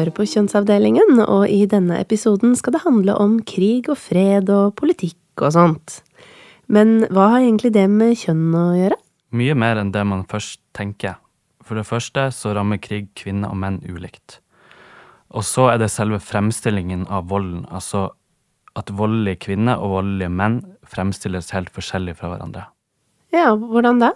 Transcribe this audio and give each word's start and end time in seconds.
Hører 0.00 0.14
på 0.16 0.24
Kjønnsavdelingen, 0.24 1.18
og 1.28 1.42
i 1.52 1.66
denne 1.68 1.98
episoden 2.00 2.54
skal 2.56 2.72
det 2.72 2.86
handle 2.86 3.12
om 3.20 3.34
krig 3.44 3.90
og 3.92 3.98
fred 4.00 4.48
og 4.48 4.72
politikk 4.80 5.42
og 5.44 5.52
sånt. 5.52 5.98
Men 6.72 7.02
hva 7.12 7.26
har 7.34 7.42
egentlig 7.42 7.74
det 7.74 7.84
med 7.92 8.14
kjønn 8.16 8.54
å 8.56 8.62
gjøre? 8.78 8.96
Mye 9.36 9.56
mer 9.60 9.76
enn 9.76 9.90
det 9.92 10.06
man 10.08 10.22
først 10.30 10.62
tenker. 10.72 11.18
For 11.60 11.76
det 11.76 11.84
første 11.84 12.30
så 12.32 12.54
rammer 12.56 12.80
krig 12.80 13.10
kvinner 13.18 13.52
og 13.52 13.60
menn 13.60 13.76
ulikt. 13.84 14.38
Og 15.36 15.44
så 15.44 15.68
er 15.74 15.82
det 15.82 15.90
selve 15.92 16.22
fremstillingen 16.24 17.04
av 17.12 17.28
volden, 17.28 17.66
altså 17.68 18.06
at 18.80 18.88
voldelige 18.96 19.42
kvinner 19.50 19.84
og 19.84 19.98
voldelige 19.98 20.32
menn 20.32 20.62
fremstilles 20.88 21.52
helt 21.52 21.68
forskjellig 21.76 22.16
fra 22.22 22.32
hverandre. 22.32 22.70
Ja, 23.36 23.52
hvordan 23.52 24.00
det? 24.00 24.14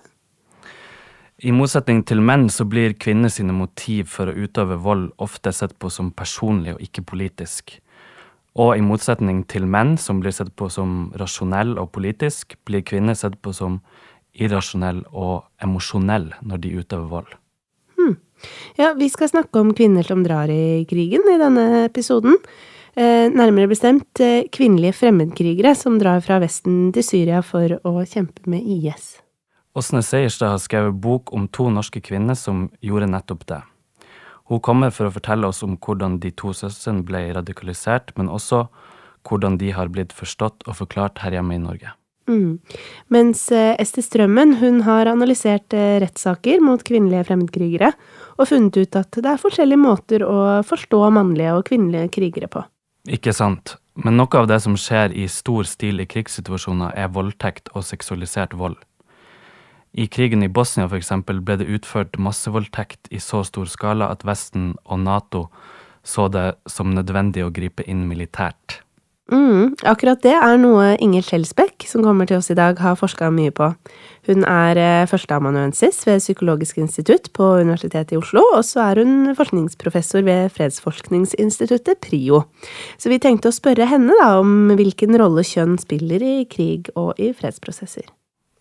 I 1.44 1.52
motsetning 1.52 1.98
til 2.08 2.22
menn 2.24 2.46
så 2.48 2.64
blir 2.64 2.94
kvinner 2.96 3.28
sine 3.28 3.52
motiv 3.52 4.08
for 4.14 4.30
å 4.30 4.36
utøve 4.46 4.78
vold 4.80 5.10
ofte 5.20 5.52
sett 5.52 5.74
på 5.76 5.90
som 5.92 6.08
personlig 6.16 6.72
og 6.72 6.84
ikke 6.86 7.02
politisk. 7.10 7.74
Og 8.56 8.78
i 8.78 8.84
motsetning 8.84 9.42
til 9.50 9.66
menn, 9.68 9.98
som 10.00 10.22
blir 10.22 10.32
sett 10.32 10.54
på 10.56 10.70
som 10.72 11.10
rasjonell 11.20 11.74
og 11.82 11.90
politisk, 11.92 12.54
blir 12.64 12.84
kvinner 12.86 13.18
sett 13.18 13.36
på 13.44 13.52
som 13.52 13.82
irrasjonell 14.32 15.02
og 15.12 15.44
emosjonell 15.62 16.30
når 16.40 16.62
de 16.62 16.70
utøver 16.78 17.10
vold. 17.10 17.34
Hmm. 17.98 18.14
Ja, 18.80 18.94
vi 18.96 19.10
skal 19.12 19.28
snakke 19.34 19.60
om 19.60 19.74
kvinner 19.76 20.06
som 20.06 20.22
drar 20.24 20.48
i 20.48 20.86
krigen 20.88 21.28
i 21.28 21.36
denne 21.42 21.66
episoden. 21.82 22.38
Eh, 22.94 23.26
nærmere 23.28 23.68
bestemt 23.68 24.22
eh, 24.22 24.46
kvinnelige 24.54 24.96
fremmedkrigere 24.96 25.74
som 25.76 26.00
drar 26.00 26.24
fra 26.24 26.40
Vesten 26.40 26.88
til 26.94 27.04
Syria 27.04 27.42
for 27.44 27.76
å 27.82 27.98
kjempe 28.08 28.46
med 28.48 28.64
IS. 28.64 29.18
Åsne 29.74 30.04
Seierstad 30.06 30.52
har 30.52 30.60
skrevet 30.62 30.94
bok 31.02 31.32
om 31.34 31.48
to 31.50 31.66
norske 31.66 31.98
kvinner 32.00 32.36
som 32.38 32.68
gjorde 32.78 33.08
nettopp 33.10 33.42
det. 33.50 33.62
Hun 34.46 34.60
kommer 34.62 34.92
for 34.94 35.08
å 35.08 35.14
fortelle 35.14 35.48
oss 35.48 35.64
om 35.66 35.74
hvordan 35.82 36.20
de 36.22 36.30
to 36.36 36.52
søstrene 36.54 37.02
ble 37.06 37.24
radikalisert, 37.34 38.12
men 38.14 38.30
også 38.30 38.68
hvordan 39.26 39.58
de 39.58 39.72
har 39.74 39.90
blitt 39.90 40.14
forstått 40.14 40.66
og 40.68 40.78
forklart 40.78 41.24
her 41.24 41.34
hjemme 41.34 41.56
i 41.56 41.62
Norge. 41.64 41.94
Mm. 42.30 42.60
Mens 43.12 43.48
Esti 43.52 44.04
Strømmen 44.04 44.54
hun 44.62 44.84
har 44.86 45.10
analysert 45.10 45.74
eh, 45.76 45.98
rettssaker 46.00 46.62
mot 46.64 46.80
kvinnelige 46.86 47.26
fremmedkrigere, 47.28 47.90
og 48.38 48.48
funnet 48.48 48.78
ut 48.78 48.96
at 49.00 49.18
det 49.18 49.28
er 49.28 49.42
forskjellige 49.42 49.80
måter 49.80 50.24
å 50.24 50.38
forstå 50.64 51.02
mannlige 51.18 51.58
og 51.58 51.66
kvinnelige 51.68 52.14
krigere 52.14 52.48
på. 52.52 52.64
Ikke 53.10 53.34
sant, 53.36 53.76
men 54.00 54.16
noe 54.16 54.40
av 54.40 54.48
det 54.48 54.62
som 54.64 54.78
skjer 54.78 55.12
i 55.12 55.26
stor 55.28 55.66
stil 55.68 56.00
i 56.00 56.08
krigssituasjoner, 56.08 56.94
er 56.96 57.12
voldtekt 57.12 57.74
og 57.74 57.84
seksualisert 57.84 58.56
vold. 58.56 58.78
I 59.94 60.08
krigen 60.10 60.42
i 60.42 60.50
Bosnia 60.50 60.88
f.eks. 60.88 61.12
ble 61.26 61.58
det 61.60 61.70
utført 61.70 62.18
massevoldtekt 62.18 63.12
i 63.14 63.20
så 63.22 63.44
stor 63.46 63.70
skala 63.70 64.10
at 64.10 64.26
Vesten 64.26 64.72
og 64.84 65.04
Nato 65.06 65.46
så 66.04 66.26
det 66.28 66.56
som 66.68 66.90
nødvendig 66.92 67.44
å 67.44 67.52
gripe 67.54 67.86
inn 67.88 68.04
militært. 68.10 68.80
Mm, 69.32 69.72
akkurat 69.88 70.20
det 70.20 70.34
er 70.36 70.58
noe 70.60 70.90
Inger 71.00 71.24
Skjelsbekk, 71.24 71.86
som 71.88 72.02
kommer 72.04 72.28
til 72.28 72.42
oss 72.42 72.50
i 72.52 72.56
dag, 72.58 72.76
har 72.76 72.98
forska 73.00 73.30
mye 73.32 73.54
på. 73.56 73.70
Hun 74.28 74.44
er 74.44 74.76
eh, 74.76 75.06
førsteamanuensis 75.08 76.02
ved 76.04 76.20
Psykologisk 76.20 76.82
institutt 76.82 77.30
på 77.32 77.54
Universitetet 77.64 78.12
i 78.12 78.18
Oslo, 78.20 78.42
og 78.52 78.60
så 78.68 78.82
er 78.90 79.00
hun 79.00 79.32
forskningsprofessor 79.38 80.26
ved 80.28 80.52
Fredsforskningsinstituttet, 80.58 82.02
PRIO. 82.04 82.42
Så 83.00 83.08
vi 83.14 83.20
tenkte 83.22 83.48
å 83.48 83.56
spørre 83.56 83.88
henne 83.88 84.12
da 84.20 84.34
om 84.42 84.74
hvilken 84.76 85.16
rolle 85.20 85.46
kjønn 85.46 85.78
spiller 85.80 86.20
i 86.20 86.36
krig 86.44 86.92
og 86.92 87.16
i 87.16 87.32
fredsprosesser. 87.32 88.10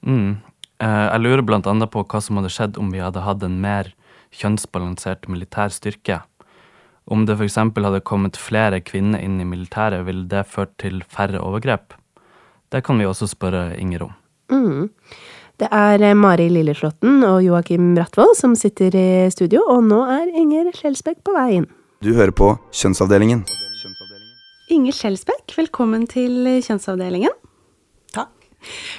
Mm, 0.08 0.38
jeg 0.82 1.22
lurer 1.22 1.44
annet 1.70 1.92
på 1.92 2.02
hva 2.04 2.22
som 2.22 2.40
hadde 2.40 2.52
skjedd 2.52 2.78
om 2.82 2.90
vi 2.92 3.04
hadde 3.04 3.24
hatt 3.24 3.44
en 3.44 3.60
mer 3.62 3.94
kjønnsbalansert 4.34 5.28
militær 5.30 5.70
styrke. 5.74 6.22
Om 7.06 7.26
det 7.28 7.36
f.eks. 7.36 7.60
hadde 7.60 8.02
kommet 8.08 8.40
flere 8.40 8.80
kvinner 8.82 9.20
inn 9.20 9.40
i 9.42 9.48
militæret, 9.48 10.06
ville 10.08 10.26
det 10.32 10.48
ført 10.48 10.74
til 10.82 11.04
færre 11.10 11.42
overgrep? 11.44 11.94
Det 12.72 12.84
kan 12.86 13.00
vi 13.00 13.06
også 13.06 13.28
spørre 13.30 13.74
Inger 13.78 14.08
om. 14.08 14.14
Mm. 14.52 14.90
Det 15.60 15.70
er 15.70 16.02
eh, 16.02 16.16
Mari 16.18 16.48
Lilleslåtten 16.50 17.22
og 17.28 17.44
Joakim 17.46 17.94
Brattvold 17.98 18.34
som 18.40 18.56
sitter 18.58 18.96
i 18.98 19.30
studio, 19.34 19.62
og 19.70 19.84
nå 19.86 20.00
er 20.10 20.32
Inger 20.32 20.72
Skjelsbekk 20.74 21.22
på 21.28 21.36
vei 21.36 21.50
inn. 21.60 21.70
Du 22.04 22.14
hører 22.16 22.34
på 22.36 22.56
Kjønnsavdelingen. 22.74 23.46
Inger 24.74 24.96
Skjelsbekk, 24.96 25.54
velkommen 25.60 26.08
til 26.10 26.48
Kjønnsavdelingen. 26.66 27.36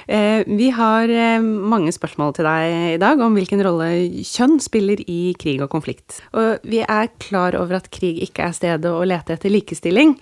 Eh, 0.07 0.43
vi 0.45 0.69
har 0.75 1.09
eh, 1.09 1.41
mange 1.41 1.93
spørsmål 1.95 2.35
til 2.37 2.47
deg 2.47 2.95
i 2.95 2.99
dag 3.01 3.21
om 3.23 3.35
hvilken 3.37 3.63
rolle 3.65 3.89
kjønn 4.25 4.59
spiller 4.63 5.01
i 5.09 5.33
krig 5.39 5.63
og 5.63 5.71
konflikt. 5.73 6.19
Og 6.37 6.65
vi 6.67 6.83
er 6.83 7.11
klar 7.21 7.57
over 7.59 7.79
at 7.79 7.89
krig 7.93 8.21
ikke 8.25 8.47
er 8.47 8.55
stedet 8.57 8.91
å 8.91 9.05
lete 9.07 9.35
etter 9.35 9.53
likestilling, 9.53 10.15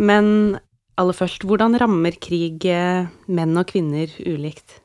men 0.00 0.58
aller 1.00 1.16
først, 1.16 1.46
hvordan 1.48 1.78
rammer 1.80 2.18
krig 2.20 2.66
eh, 2.68 3.08
menn 3.32 3.56
og 3.60 3.70
kvinner 3.72 4.12
ulikt? 4.26 4.80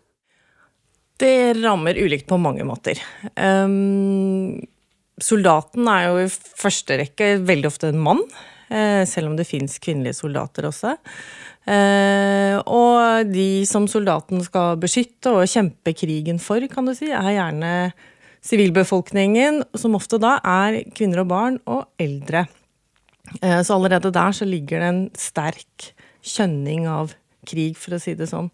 Det 1.19 1.55
rammer 1.61 1.95
ulikt 1.95 2.27
på 2.27 2.39
mange 2.41 2.65
måter. 2.67 2.99
Um, 3.39 4.59
soldaten 5.21 5.87
er 5.87 6.09
jo 6.09 6.25
i 6.25 6.31
første 6.31 6.97
rekke 6.99 7.37
veldig 7.47 7.69
ofte 7.69 7.91
en 7.93 8.01
mann, 8.03 8.19
selv 9.07 9.29
om 9.29 9.35
det 9.37 9.45
fins 9.47 9.77
kvinnelige 9.79 10.17
soldater 10.17 10.65
også. 10.67 10.95
Eh, 11.65 12.57
og 12.69 13.31
de 13.31 13.65
som 13.65 13.87
soldaten 13.89 14.43
skal 14.45 14.77
beskytte 14.81 15.33
og 15.33 15.49
kjempe 15.49 15.95
krigen 15.97 16.37
for, 16.41 16.61
kan 16.69 16.85
du 16.85 16.93
si, 16.97 17.09
er 17.09 17.31
gjerne 17.33 17.71
sivilbefolkningen, 18.45 19.63
som 19.73 19.97
ofte 19.97 20.19
da 20.21 20.37
er 20.45 20.83
kvinner 20.93 21.23
og 21.23 21.31
barn 21.31 21.59
og 21.65 21.87
eldre. 22.01 22.45
Eh, 23.41 23.61
så 23.65 23.77
allerede 23.77 24.13
der 24.13 24.35
så 24.37 24.45
ligger 24.45 24.83
det 24.83 24.91
en 24.91 25.05
sterk 25.17 25.89
kjønning 26.25 26.85
av 26.89 27.15
krig, 27.45 27.77
for 27.77 27.97
å 27.97 28.01
si 28.01 28.13
det 28.17 28.29
sånn. 28.29 28.51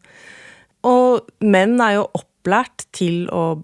Og 0.88 1.28
menn 1.44 1.78
er 1.84 2.00
jo 2.00 2.08
opplært 2.18 2.88
til 2.96 3.28
å 3.32 3.62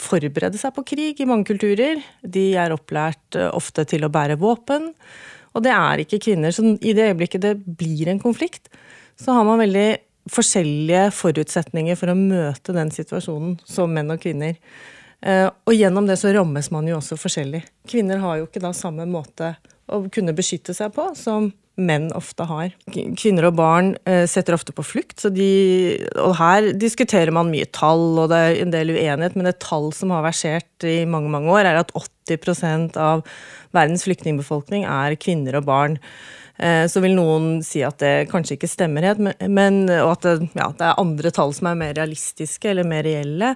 forberede 0.00 0.58
seg 0.58 0.72
på 0.74 0.86
krig 0.94 1.20
i 1.20 1.28
mange 1.28 1.46
kulturer. 1.50 2.00
De 2.22 2.52
er 2.58 2.74
opplært 2.74 3.38
eh, 3.38 3.50
ofte 3.50 3.86
til 3.90 4.06
å 4.06 4.12
bære 4.12 4.38
våpen. 4.40 4.92
Og 5.54 5.62
det 5.64 5.74
er 5.74 6.02
ikke 6.02 6.22
kvinner. 6.26 6.54
Så 6.54 6.64
i 6.82 6.94
det 6.96 7.10
øyeblikket 7.10 7.44
det 7.44 7.54
blir 7.62 8.10
en 8.10 8.22
konflikt, 8.22 8.68
så 9.20 9.36
har 9.36 9.46
man 9.46 9.62
veldig 9.62 9.88
forskjellige 10.32 11.08
forutsetninger 11.14 11.98
for 12.00 12.10
å 12.10 12.18
møte 12.18 12.74
den 12.74 12.90
situasjonen 12.94 13.58
som 13.68 13.92
menn 13.92 14.12
og 14.14 14.22
kvinner. 14.22 14.56
Eh, 15.24 15.46
og 15.46 15.76
gjennom 15.76 16.08
det 16.08 16.16
så 16.20 16.32
rammes 16.34 16.70
man 16.74 16.88
jo 16.88 16.98
også 16.98 17.18
forskjellig. 17.20 17.62
Kvinner 17.88 18.22
har 18.24 18.40
jo 18.40 18.48
ikke 18.48 18.62
da 18.64 18.72
samme 18.76 19.06
måte 19.08 19.54
å 19.86 20.00
kunne 20.12 20.34
beskytte 20.36 20.74
seg 20.76 20.94
på 20.96 21.10
som 21.18 21.50
menn 21.80 22.10
ofte 22.14 22.46
har. 22.46 22.74
Kvinner 22.92 23.48
og 23.48 23.56
barn 23.58 23.94
eh, 24.08 24.24
setter 24.30 24.56
ofte 24.56 24.74
på 24.76 24.84
flukt, 24.86 25.16
så 25.20 25.30
de, 25.34 25.48
og 26.22 26.36
her 26.38 26.70
diskuterer 26.78 27.34
man 27.34 27.50
mye 27.50 27.66
tall, 27.74 28.20
og 28.22 28.30
det 28.30 28.38
er 28.38 28.60
en 28.62 28.74
del 28.74 28.94
uenighet, 28.94 29.34
men 29.38 29.50
et 29.50 29.60
tall 29.62 29.90
som 29.96 30.14
har 30.14 30.24
versert 30.26 30.86
i 30.86 31.02
mange, 31.08 31.32
mange 31.34 31.50
år, 31.50 31.66
er 31.66 31.82
at 31.82 31.92
80% 32.30 32.98
av 33.00 33.24
verdens 33.74 34.06
flyktningbefolkning 34.06 34.86
er 34.86 35.18
kvinner 35.20 35.58
og 35.58 35.68
barn. 35.68 35.98
Eh, 36.62 36.84
så 36.86 37.02
vil 37.02 37.16
noen 37.18 37.58
si 37.66 37.82
at 37.82 37.98
det 38.02 38.28
kanskje 38.30 38.54
ikke 38.54 38.70
stemmer 38.70 39.08
men, 39.18 39.84
og 39.90 40.12
at 40.12 40.26
det, 40.28 40.36
ja, 40.54 40.70
det, 40.70 40.86
er 40.86 41.02
andre 41.02 41.34
tall 41.34 41.54
som 41.56 41.72
er 41.72 41.80
mer 41.80 41.96
realistiske 41.98 42.70
eller 42.70 42.86
mer 42.86 43.02
reelle. 43.06 43.54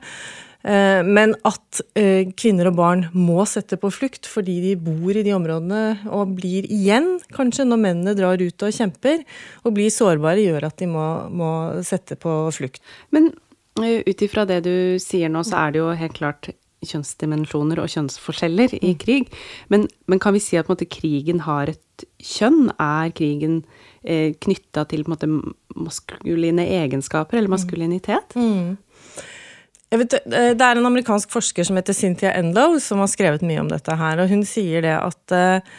Eh, 0.67 1.01
men 1.07 1.37
at 1.47 1.81
eh, 1.95 2.31
kvinner 2.35 2.73
og 2.73 2.79
barn 2.81 3.05
må 3.15 3.45
sette 3.47 3.79
på 3.79 3.93
flukt 3.95 4.27
fordi 4.27 4.57
de 4.65 4.73
bor 4.75 5.15
i 5.15 5.23
de 5.23 5.35
områdene 5.37 6.11
og 6.11 6.35
blir 6.41 6.67
igjen, 6.67 7.17
kanskje 7.35 7.69
når 7.69 7.83
mennene 7.85 8.17
drar 8.19 8.43
ut 8.43 8.67
og 8.67 8.75
kjemper, 8.75 9.23
og 9.63 9.77
blir 9.77 9.93
sårbare, 9.95 10.43
gjør 10.43 10.67
at 10.71 10.81
de 10.83 10.91
må, 10.91 11.07
må 11.31 11.51
sette 11.87 12.19
på 12.19 12.41
flukt. 12.55 12.83
Men 13.15 13.31
ut 13.79 14.25
ifra 14.27 14.43
det 14.49 14.65
du 14.67 14.75
sier 15.03 15.31
nå, 15.31 15.45
så 15.47 15.63
er 15.63 15.75
det 15.75 15.85
jo 15.85 15.93
helt 15.95 16.19
klart 16.19 16.51
kjønnsdimensjoner 16.87 17.81
og 17.83 17.91
kjønnsforskjeller 17.91 18.77
i 18.79 18.93
mm. 18.93 18.99
krig. 19.03 19.31
Men, 19.73 19.87
men, 20.11 20.21
kan 20.23 20.35
vi 20.37 20.43
si 20.43 20.59
at 20.59 20.71
måte, 20.71 20.87
krigen 20.91 21.43
har 21.47 21.71
et 21.73 22.05
kjønn? 22.23 22.71
Er 22.79 23.11
krigen 23.19 23.61
eh, 24.03 24.35
knytta 24.39 24.87
til 24.91 25.03
måte, 25.11 25.31
maskuline 25.75 26.67
egenskaper 26.79 27.41
eller 27.41 27.51
mm. 27.51 27.57
maskulinitet? 27.57 28.39
Mm. 28.39 28.77
Vet, 29.89 30.15
eh, 30.15 30.51
det 30.53 30.65
er 30.65 30.77
en 30.77 30.89
amerikansk 30.91 31.31
forsker 31.33 31.65
som 31.65 31.79
heter 31.79 31.97
Cynthia 31.97 32.35
Enlow, 32.37 32.77
som 32.83 33.01
har 33.01 33.09
skrevet 33.09 33.45
mye 33.47 33.63
om 33.63 33.71
dette 33.71 33.95
her, 33.97 34.21
og 34.21 34.29
hun 34.29 34.45
sier 34.47 34.85
det 34.85 34.97
at 34.99 35.33
uh, 35.33 35.79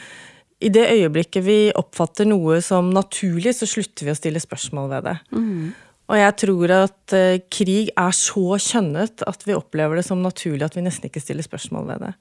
i 0.60 0.72
det 0.74 0.88
øyeblikket 0.96 1.46
vi 1.46 1.60
oppfatter 1.78 2.26
noe 2.28 2.58
som 2.66 2.90
naturlig, 2.96 3.54
så 3.56 3.70
slutter 3.70 4.08
vi 4.08 4.16
å 4.16 4.18
stille 4.18 4.42
spørsmål 4.42 4.90
ved 4.96 5.06
det. 5.12 5.16
Mm. 5.30 5.68
Og 6.10 6.18
jeg 6.18 6.36
tror 6.42 6.74
at 6.80 7.14
uh, 7.14 7.36
krig 7.54 7.92
er 7.94 8.18
så 8.18 8.58
kjønnet 8.58 9.22
at 9.30 9.46
vi 9.46 9.58
opplever 9.58 10.02
det 10.02 10.08
som 10.10 10.26
naturlig 10.26 10.66
at 10.66 10.80
vi 10.80 10.88
nesten 10.88 11.12
ikke 11.12 11.22
stiller 11.22 11.46
spørsmål 11.46 11.94
ved 11.94 12.08
det. 12.08 12.16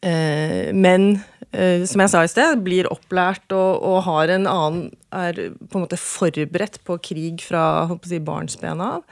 Uh, 0.00 0.72
men 0.72 1.12
som 1.50 2.00
jeg 2.00 2.10
sa 2.12 2.20
i 2.24 2.28
sted, 2.30 2.60
blir 2.64 2.86
opplært 2.88 3.52
og, 3.52 3.82
og, 3.84 3.96
har 4.06 4.30
en 4.32 4.44
annen 4.46 4.84
Er 5.12 5.34
på 5.34 5.76
en 5.76 5.82
måte 5.82 5.98
forberedt 5.98 6.78
på 6.86 6.94
krig 7.02 7.42
fra 7.42 7.90
si, 8.06 8.20
barnsben 8.22 8.80
av. 8.80 9.02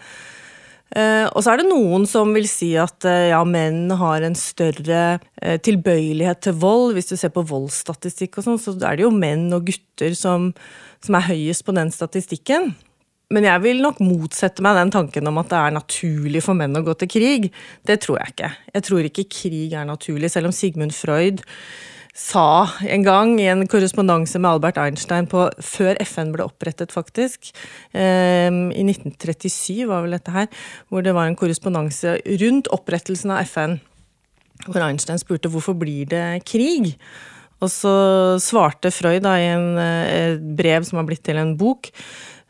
Eh, 0.97 1.27
og 1.37 1.45
så 1.45 1.53
er 1.53 1.61
det 1.61 1.69
noen 1.69 2.07
som 2.09 2.31
vil 2.33 2.47
si 2.49 2.71
at 2.81 3.05
eh, 3.09 3.29
ja, 3.35 3.43
menn 3.45 3.91
har 4.01 4.25
en 4.25 4.37
større 4.39 5.19
eh, 5.43 5.59
tilbøyelighet 5.61 6.47
til 6.47 6.57
vold. 6.63 6.95
Hvis 6.97 7.11
du 7.13 7.17
ser 7.21 7.33
på 7.35 7.45
voldsstatistikk 7.49 8.41
og 8.41 8.47
sånn, 8.47 8.61
så 8.63 8.77
er 8.79 8.97
det 8.97 9.05
jo 9.05 9.13
menn 9.13 9.51
og 9.57 9.69
gutter 9.69 10.17
som, 10.17 10.53
som 11.05 11.19
er 11.19 11.29
høyest 11.29 11.67
på 11.67 11.77
den 11.77 11.93
statistikken. 11.93 12.73
Men 13.29 13.45
jeg 13.45 13.61
vil 13.61 13.83
nok 13.85 14.01
motsette 14.01 14.65
meg 14.65 14.79
den 14.79 14.95
tanken 14.95 15.29
om 15.29 15.43
at 15.43 15.51
det 15.51 15.61
er 15.61 15.77
naturlig 15.77 16.41
for 16.47 16.57
menn 16.57 16.81
å 16.81 16.85
gå 16.87 16.95
til 16.97 17.13
krig. 17.13 17.51
Det 17.85 17.99
tror 18.01 18.23
jeg 18.23 18.33
ikke. 18.33 18.53
Jeg 18.73 18.89
tror 18.89 19.11
ikke 19.11 19.29
krig 19.29 19.77
er 19.77 19.89
naturlig, 19.89 20.33
selv 20.33 20.49
om 20.49 20.57
Sigmund 20.57 20.97
Freud 20.97 21.45
sa 22.19 22.67
en 22.83 23.05
gang 23.07 23.37
i 23.39 23.47
en 23.51 23.63
korrespondanse 23.71 24.41
med 24.43 24.51
Albert 24.51 24.81
Einstein 24.83 25.29
på, 25.31 25.47
før 25.63 25.99
FN 26.03 26.33
ble 26.35 26.47
opprettet, 26.49 26.95
faktisk, 26.95 27.53
um, 27.95 28.69
i 28.75 28.83
1937 28.83 29.87
var 29.89 30.05
vel 30.05 30.17
dette 30.19 30.35
her, 30.35 30.49
hvor 30.91 31.07
det 31.07 31.15
var 31.17 31.31
en 31.31 31.39
korrespondanse 31.39 32.19
rundt 32.43 32.71
opprettelsen 32.75 33.35
av 33.35 33.45
FN, 33.47 33.79
hvor 34.67 34.83
Einstein 34.83 35.23
spurte 35.23 35.51
hvorfor 35.53 35.79
blir 35.79 36.09
det 36.11 36.43
krig? 36.49 36.97
Og 37.63 37.71
så 37.71 37.93
svarte 38.43 38.91
Freud 38.95 39.23
da, 39.25 39.37
i 39.39 39.47
en, 39.51 39.71
et 39.79 40.35
eh, 40.39 40.43
brev 40.59 40.85
som 40.87 40.99
har 41.01 41.07
blitt 41.07 41.25
til 41.27 41.39
en 41.41 41.57
bok, 41.59 41.91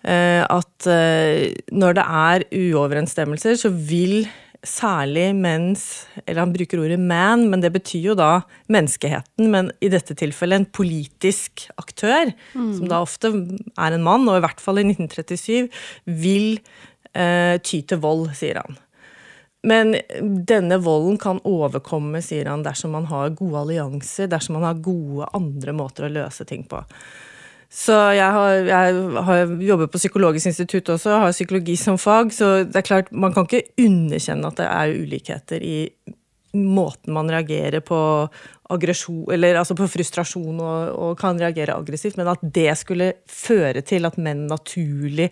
Eh, 0.07 0.45
at 0.47 0.87
eh, 0.87 1.51
når 1.75 1.97
det 1.99 2.05
er 2.07 2.45
uoverensstemmelser, 2.55 3.57
så 3.59 3.69
vil 3.69 4.29
særlig 4.67 5.31
mens 5.39 6.07
Eller 6.25 6.43
han 6.43 6.53
bruker 6.55 6.81
ordet 6.83 6.99
man, 7.01 7.47
men 7.51 7.63
det 7.63 7.71
betyr 7.75 8.11
jo 8.11 8.17
da 8.19 8.43
menneskeheten. 8.73 9.51
Men 9.53 9.71
i 9.81 9.91
dette 9.93 10.17
tilfellet 10.19 10.63
en 10.63 10.69
politisk 10.81 11.69
aktør, 11.79 12.33
mm. 12.55 12.73
som 12.81 12.91
da 12.91 13.03
ofte 13.05 13.31
er 13.31 13.95
en 13.95 14.05
mann, 14.05 14.27
og 14.29 14.41
i 14.41 14.45
hvert 14.45 14.61
fall 14.63 14.83
i 14.83 14.87
1937, 14.89 15.71
vil 16.19 16.59
eh, 17.15 17.57
ty 17.63 17.83
til 17.87 18.03
vold, 18.03 18.29
sier 18.39 18.61
han. 18.63 18.79
Men 19.69 19.97
denne 20.47 20.79
volden 20.83 21.19
kan 21.21 21.41
overkomme, 21.47 22.21
sier 22.23 22.51
han, 22.51 22.63
dersom 22.67 22.95
man 22.95 23.09
har 23.11 23.35
gode 23.39 23.65
allianser, 23.65 24.31
dersom 24.31 24.59
man 24.59 24.69
har 24.69 24.83
gode 24.85 25.27
andre 25.35 25.75
måter 25.75 26.07
å 26.07 26.13
løse 26.21 26.47
ting 26.49 26.63
på. 26.69 26.83
Så 27.69 27.95
jeg 28.17 28.33
har, 28.33 28.63
jeg 28.65 29.01
har 29.27 29.51
jobbet 29.61 29.91
på 29.93 30.01
Psykologisk 30.01 30.49
institutt 30.49 30.89
også, 30.95 31.19
har 31.21 31.35
psykologi 31.37 31.77
som 31.77 31.99
fag. 32.01 32.33
Så 32.33 32.65
det 32.65 32.81
er 32.81 32.87
klart, 32.87 33.13
man 33.13 33.35
kan 33.37 33.45
ikke 33.45 33.85
underkjenne 33.85 34.49
at 34.49 34.57
det 34.57 34.69
er 34.71 34.95
ulikheter 35.03 35.65
i 35.65 35.83
måten 36.57 37.13
man 37.13 37.29
reagerer 37.31 37.83
på 37.85 37.99
aggresjon, 38.73 39.27
eller 39.33 39.59
altså 39.61 39.77
på 39.77 39.87
frustrasjon 39.89 40.61
og, 40.61 40.89
og, 40.93 41.13
kan 41.21 41.39
reagere 41.41 41.77
aggressivt, 41.77 42.17
men 42.21 42.31
at 42.33 42.41
det 42.43 42.71
skulle 42.81 43.11
føre 43.29 43.83
til 43.87 44.09
at 44.09 44.19
menn 44.21 44.47
naturlig 44.49 45.29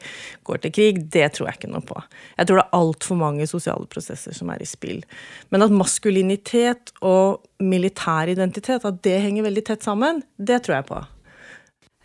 går 0.47 0.63
til 0.63 0.75
krig, 0.77 1.03
det 1.13 1.31
tror 1.37 1.51
jeg 1.51 1.61
ikke 1.61 1.73
noe 1.73 1.85
på. 1.89 1.99
Jeg 2.37 2.49
tror 2.49 2.61
det 2.61 2.67
er 2.67 2.79
altfor 2.81 3.21
mange 3.21 3.49
sosiale 3.49 3.89
prosesser 3.93 4.37
som 4.37 4.53
er 4.53 4.65
i 4.65 4.69
spill. 4.69 5.03
Men 5.53 5.67
at 5.67 5.75
maskulinitet 5.75 6.95
og 7.01 7.45
militær 7.65 8.33
identitet, 8.33 8.85
at 8.85 9.05
det 9.05 9.21
henger 9.25 9.49
veldig 9.49 9.69
tett 9.73 9.89
sammen, 9.89 10.25
det 10.37 10.63
tror 10.65 10.81
jeg 10.81 10.91
på. 10.93 11.05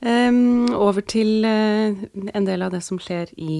Um, 0.01 0.73
over 0.73 1.03
til 1.05 1.45
uh, 1.45 1.93
en 2.33 2.45
del 2.47 2.63
av 2.65 2.71
det 2.73 2.79
som 2.81 2.97
skjer 2.97 3.29
i, 3.37 3.59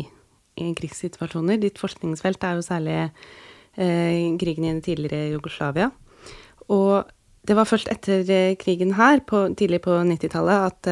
i 0.58 0.70
krigssituasjoner. 0.74 1.60
Ditt 1.62 1.78
forskningsfelt 1.78 2.42
er 2.42 2.56
jo 2.58 2.64
særlig 2.66 2.96
uh, 3.06 4.38
krigen 4.42 4.66
i 4.66 4.72
det 4.74 4.88
tidligere 4.88 5.36
Jugoslavia. 5.36 5.92
Og 6.74 7.06
det 7.46 7.58
var 7.58 7.70
først 7.70 7.92
etter 7.94 8.26
uh, 8.26 8.56
krigen 8.58 8.96
her, 8.98 9.22
på, 9.22 9.52
tidlig 9.54 9.84
på 9.86 10.00
90-tallet, 10.02 10.74
at 10.74 10.90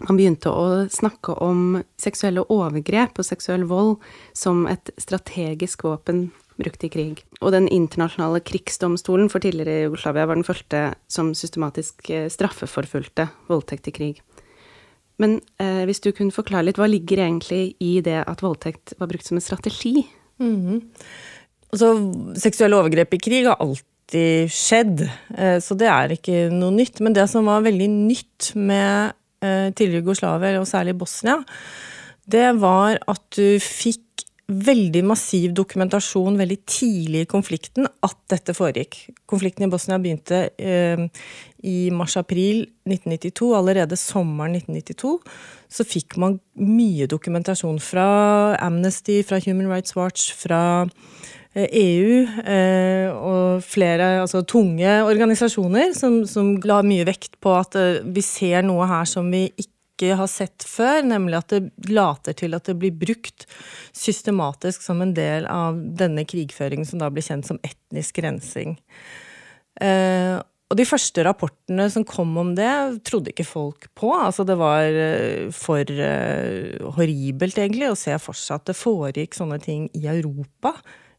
man 0.00 0.18
begynte 0.18 0.52
å 0.52 0.84
snakke 0.92 1.38
om 1.40 1.80
seksuelle 2.00 2.44
overgrep 2.52 3.16
og 3.16 3.28
seksuell 3.28 3.64
vold 3.68 3.96
som 4.36 4.66
et 4.68 4.92
strategisk 5.00 5.86
våpen 5.88 6.26
brukt 6.60 6.84
i 6.84 6.92
krig. 6.92 7.24
Og 7.40 7.54
den 7.56 7.68
internasjonale 7.72 8.42
krigsdomstolen 8.44 9.32
for 9.32 9.40
tidligere 9.40 9.86
Jugoslavia 9.86 10.28
var 10.28 10.36
den 10.36 10.44
første 10.44 10.90
som 11.08 11.32
systematisk 11.36 12.12
straffeforfulgte 12.32 13.30
voldtekt 13.48 13.88
i 13.88 13.96
krig. 13.96 14.20
Men 15.20 15.38
eh, 15.60 15.84
hvis 15.88 16.02
du 16.04 16.10
kunne 16.16 16.34
forklare 16.34 16.68
litt, 16.68 16.80
hva 16.80 16.88
ligger 16.90 17.22
egentlig 17.26 17.74
i 17.82 17.98
det 18.04 18.22
at 18.24 18.42
voldtekt 18.44 18.96
var 19.00 19.10
brukt 19.10 19.28
som 19.28 19.38
en 19.38 19.44
strategi? 19.44 20.06
Mm 20.40 20.56
-hmm. 20.64 20.80
Altså, 21.70 21.88
seksuelle 22.34 22.76
overgrep 22.76 23.14
i 23.14 23.18
krig 23.18 23.46
har 23.46 23.60
alltid 23.60 24.50
skjedd, 24.50 25.04
eh, 25.38 25.58
så 25.60 25.76
det 25.78 25.86
er 25.86 26.12
ikke 26.12 26.50
noe 26.50 26.70
nytt. 26.70 27.00
Men 27.00 27.12
det 27.12 27.28
som 27.30 27.44
var 27.44 27.62
veldig 27.62 27.88
nytt 27.88 28.52
med 28.54 29.12
eh, 29.42 29.70
tidligere 29.70 30.02
Jugoslavia, 30.02 30.60
og 30.60 30.66
særlig 30.66 30.98
Bosnia, 30.98 31.44
det 32.26 32.60
var 32.60 32.98
at 33.08 33.22
du 33.36 33.58
fikk 33.58 34.09
veldig 34.50 35.02
massiv 35.06 35.54
dokumentasjon 35.56 36.38
veldig 36.40 36.58
tidlig 36.68 37.24
i 37.24 37.30
konflikten 37.30 37.86
at 37.86 38.18
dette 38.32 38.54
foregikk. 38.56 38.98
Konflikten 39.30 39.66
i 39.66 39.70
Bosnia 39.70 40.00
begynte 40.02 40.48
eh, 40.58 41.06
i 41.62 41.90
mars-april 41.94 42.64
1992. 42.88 43.50
Allerede 43.56 43.98
sommeren 44.00 44.56
1992 44.58 45.16
så 45.70 45.86
fikk 45.86 46.18
man 46.20 46.38
mye 46.58 47.08
dokumentasjon 47.10 47.78
fra 47.82 48.06
Amnesty, 48.60 49.20
fra 49.26 49.40
Human 49.44 49.70
Rights 49.70 49.94
Watch, 49.98 50.32
fra 50.34 50.62
eh, 51.54 51.68
EU 51.70 52.24
eh, 52.42 53.10
og 53.14 53.62
flere 53.66 54.16
altså 54.24 54.42
tunge 54.42 54.96
organisasjoner 55.06 55.94
som, 55.96 56.22
som 56.26 56.56
la 56.66 56.80
mye 56.86 57.06
vekt 57.08 57.38
på 57.42 57.54
at 57.58 57.78
eh, 57.78 58.00
vi 58.02 58.24
ser 58.24 58.66
noe 58.66 58.88
her 58.90 59.06
som 59.08 59.30
vi 59.30 59.46
ikke 59.54 59.69
ikke 60.00 60.18
har 60.18 60.30
sett 60.32 60.64
før, 60.66 61.02
nemlig 61.06 61.38
at 61.38 61.52
det 61.52 61.90
later 61.92 62.36
til 62.36 62.56
at 62.56 62.68
det 62.70 62.76
blir 62.80 62.94
brukt 62.96 63.46
systematisk 63.96 64.82
som 64.84 65.02
en 65.04 65.12
del 65.16 65.48
av 65.50 65.78
denne 66.00 66.24
krigføringen 66.28 66.88
som 66.88 67.02
da 67.02 67.10
blir 67.12 67.26
kjent 67.26 67.48
som 67.48 67.60
etnisk 67.66 68.22
rensing. 68.24 68.78
Eh, 69.80 70.38
og 70.70 70.78
de 70.78 70.86
første 70.86 71.22
rapportene 71.26 71.88
som 71.90 72.06
kom 72.06 72.30
om 72.38 72.52
det, 72.54 72.70
trodde 73.06 73.32
ikke 73.32 73.46
folk 73.48 73.88
på. 73.98 74.12
Altså 74.14 74.44
det 74.46 74.54
var 74.60 74.86
eh, 74.86 75.48
for 75.54 75.82
uh, 75.82 76.92
horribelt, 76.94 77.58
egentlig, 77.58 77.88
å 77.90 77.98
se 77.98 78.14
for 78.22 78.38
seg 78.38 78.60
at 78.60 78.70
det 78.70 78.78
foregikk 78.78 79.34
sånne 79.34 79.58
ting 79.62 79.88
i 79.98 80.06
Europa 80.12 80.76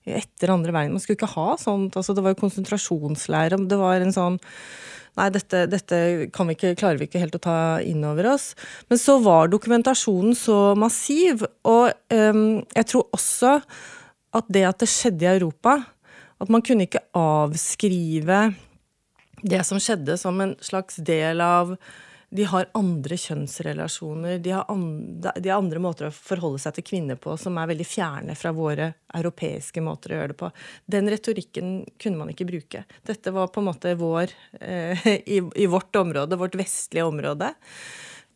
etter 0.08 0.54
andre 0.54 0.72
verden. 0.72 0.96
Man 0.96 1.04
skulle 1.04 1.20
ikke 1.20 1.34
ha 1.36 1.58
sånt. 1.60 2.00
Altså 2.00 2.16
det 2.16 2.24
var 2.24 2.40
konsentrasjonsleir. 2.40 3.58
Det 3.68 3.82
var 3.82 4.00
en 4.00 4.16
sånn 4.16 4.40
Nei, 5.20 5.28
dette, 5.36 5.66
dette 5.68 5.98
vi 6.08 6.28
ikke, 6.56 6.76
klarer 6.80 7.00
vi 7.00 7.10
ikke 7.10 7.20
helt 7.20 7.36
å 7.36 7.44
ta 7.44 7.56
inn 7.84 8.04
over 8.08 8.30
oss. 8.32 8.52
Men 8.88 9.00
så 9.02 9.18
var 9.24 9.52
dokumentasjonen 9.52 10.38
så 10.38 10.60
massiv, 10.80 11.44
og 11.68 11.92
um, 12.16 12.62
jeg 12.72 12.88
tror 12.94 13.10
også 13.18 13.58
at 14.32 14.48
det 14.48 14.64
at 14.70 14.80
det 14.80 14.88
skjedde 14.88 15.26
i 15.26 15.34
Europa 15.34 15.74
At 16.40 16.48
man 16.48 16.64
kunne 16.64 16.86
ikke 16.88 17.04
avskrive 17.18 18.38
det 19.42 19.60
som 19.68 19.82
skjedde, 19.82 20.16
som 20.18 20.40
en 20.42 20.56
slags 20.64 21.02
del 21.04 21.42
av 21.44 21.76
de 22.32 22.46
har 22.48 22.70
andre 22.78 23.18
kjønnsrelasjoner. 23.20 24.38
De 24.40 24.54
har, 24.56 24.64
andre, 24.72 25.34
de 25.36 25.50
har, 25.52 25.60
andre, 25.60 25.82
måter 25.84 26.08
å 26.08 26.14
forholde 26.16 26.62
seg 26.64 26.78
til 26.78 26.86
kvinner 26.88 27.18
på 27.20 27.36
som 27.40 27.58
er 27.60 27.68
veldig 27.74 27.88
fjerne 27.88 28.36
fra 28.40 28.54
våre 28.56 28.94
europeiske 29.20 29.84
måter 29.84 30.14
å 30.14 30.20
gjøre 30.20 30.32
det 30.32 30.38
på. 30.40 30.52
Den 30.96 31.12
retorikken 31.12 31.74
kunne 32.00 32.22
man 32.22 32.32
ikke 32.32 32.48
bruke. 32.48 32.86
Dette 33.08 33.34
var 33.36 33.52
på 33.52 33.60
en 33.60 33.68
måte 33.68 33.98
vår 34.00 34.32
eh, 34.62 35.10
i, 35.26 35.42
i, 35.44 35.68
vårt 35.68 35.96
område, 36.00 36.40
vårt 36.40 36.56
vestlige 36.56 37.10
område. 37.10 37.52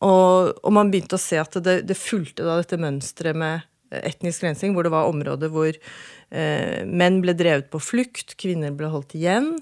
Og, 0.04 0.52
og 0.60 0.76
man 0.76 0.92
begynte 0.92 1.16
å 1.16 1.22
se 1.22 1.40
at 1.40 1.56
det, 1.64 1.80
det 1.88 1.96
fulgte 1.96 2.44
da 2.44 2.58
dette 2.60 2.76
mønsteret 2.80 3.40
med 3.40 3.64
etnisk 3.96 4.44
rensing, 4.44 4.74
hvor 4.76 4.84
det 4.84 4.92
var 4.92 5.08
områder 5.08 5.48
hvor 5.54 5.72
eh, 5.72 6.84
menn 6.84 7.22
ble 7.24 7.32
drevet 7.38 7.70
på 7.72 7.80
flukt, 7.80 8.36
kvinner 8.36 8.76
ble 8.76 8.92
holdt 8.92 9.16
igjen 9.16 9.54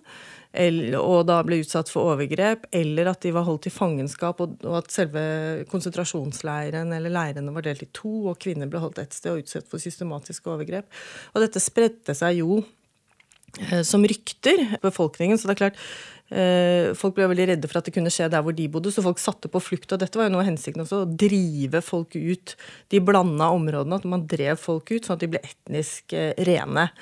og 0.54 1.24
da 1.26 1.40
ble 1.42 1.58
utsatt 1.64 1.90
for 1.90 2.12
overgrep, 2.12 2.68
eller 2.74 3.10
at 3.10 3.24
de 3.24 3.32
var 3.34 3.46
holdt 3.48 3.66
i 3.66 3.74
fangenskap, 3.74 4.38
og, 4.44 4.62
at 4.78 4.92
selve 4.94 5.24
konsentrasjonsleiren 5.70 6.94
eller 6.94 7.10
leirene 7.10 7.54
var 7.54 7.66
delt 7.66 7.82
i 7.82 7.90
to, 7.96 8.30
og 8.30 8.38
kvinner 8.42 8.70
ble 8.70 8.82
holdt 8.82 9.02
ett 9.02 9.16
sted 9.16 9.32
og 9.32 9.42
utsatt 9.42 9.66
for 9.70 9.82
systematiske 9.82 10.50
overgrep. 10.52 10.86
Og 11.34 11.42
dette 11.42 11.62
spredte 11.62 12.14
seg 12.14 12.38
jo 12.44 12.60
eh, 12.60 13.82
som 13.82 14.06
rykter 14.06 14.78
befolkningen, 14.84 15.40
så 15.40 15.50
det 15.50 15.56
er 15.56 15.62
klart 15.64 15.82
eh, 16.30 16.94
Folk 16.98 17.18
ble 17.18 17.28
veldig 17.34 17.50
redde 17.50 17.70
for 17.70 17.82
at 17.82 17.90
det 17.90 17.96
kunne 17.98 18.14
skje 18.14 18.30
der 18.30 18.46
hvor 18.46 18.54
de 18.54 18.70
bodde, 18.70 18.94
så 18.94 19.02
folk 19.02 19.18
satte 19.22 19.50
på 19.50 19.62
flukt. 19.62 19.90
Og 19.90 20.02
dette 20.06 20.20
var 20.20 20.30
jo 20.30 20.36
noe 20.36 20.46
av 20.46 20.52
hensikten 20.52 20.86
også, 20.86 21.02
å 21.02 21.12
drive 21.26 21.82
folk 21.82 22.14
ut 22.14 22.54
de 22.94 23.02
blanda 23.02 23.50
områdene. 23.58 23.98
At 23.98 24.10
man 24.14 24.28
drev 24.30 24.62
folk 24.62 24.94
ut 24.94 25.02
sånn 25.02 25.18
at 25.18 25.26
de 25.26 25.34
ble 25.34 25.42
etnisk 25.42 26.14
eh, 26.14 26.30
rene. 26.46 26.92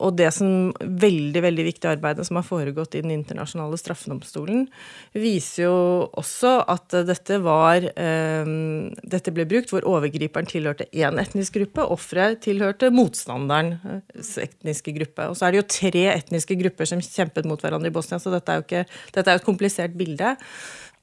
Og 0.00 0.16
det 0.16 0.30
som 0.32 0.70
veldig 0.80 1.42
veldig 1.44 1.66
viktige 1.66 1.92
arbeidet 1.92 2.24
som 2.26 2.38
har 2.38 2.46
foregått 2.46 2.96
i 2.96 3.02
Den 3.04 3.12
internasjonale 3.14 3.78
straffedomstolen, 3.80 4.66
viser 5.12 5.66
jo 5.66 5.76
også 6.20 6.54
at 6.72 6.96
dette 7.08 7.40
var 7.44 7.84
um, 7.84 8.88
Dette 9.04 9.34
ble 9.34 9.46
brukt 9.50 9.72
hvor 9.72 9.86
overgriperen 9.88 10.48
tilhørte 10.48 10.88
én 10.96 11.20
etnisk 11.20 11.58
gruppe, 11.58 11.84
offeret 11.84 12.40
tilhørte 12.46 12.90
motstanderens 12.94 14.34
etniske 14.40 14.94
gruppe. 14.96 15.30
Og 15.30 15.38
så 15.38 15.46
er 15.46 15.54
det 15.54 15.62
jo 15.62 15.70
tre 15.76 16.06
etniske 16.14 16.56
grupper 16.60 16.88
som 16.88 17.02
kjempet 17.04 17.48
mot 17.48 17.60
hverandre 17.60 17.92
i 17.92 17.94
Bosnia, 17.94 18.20
så 18.22 18.32
dette 18.32 18.52
er 18.52 18.60
jo 18.60 18.66
ikke, 18.66 18.84
dette 19.16 19.26
er 19.28 19.40
et 19.40 19.46
komplisert 19.46 19.96
bilde. 19.98 20.36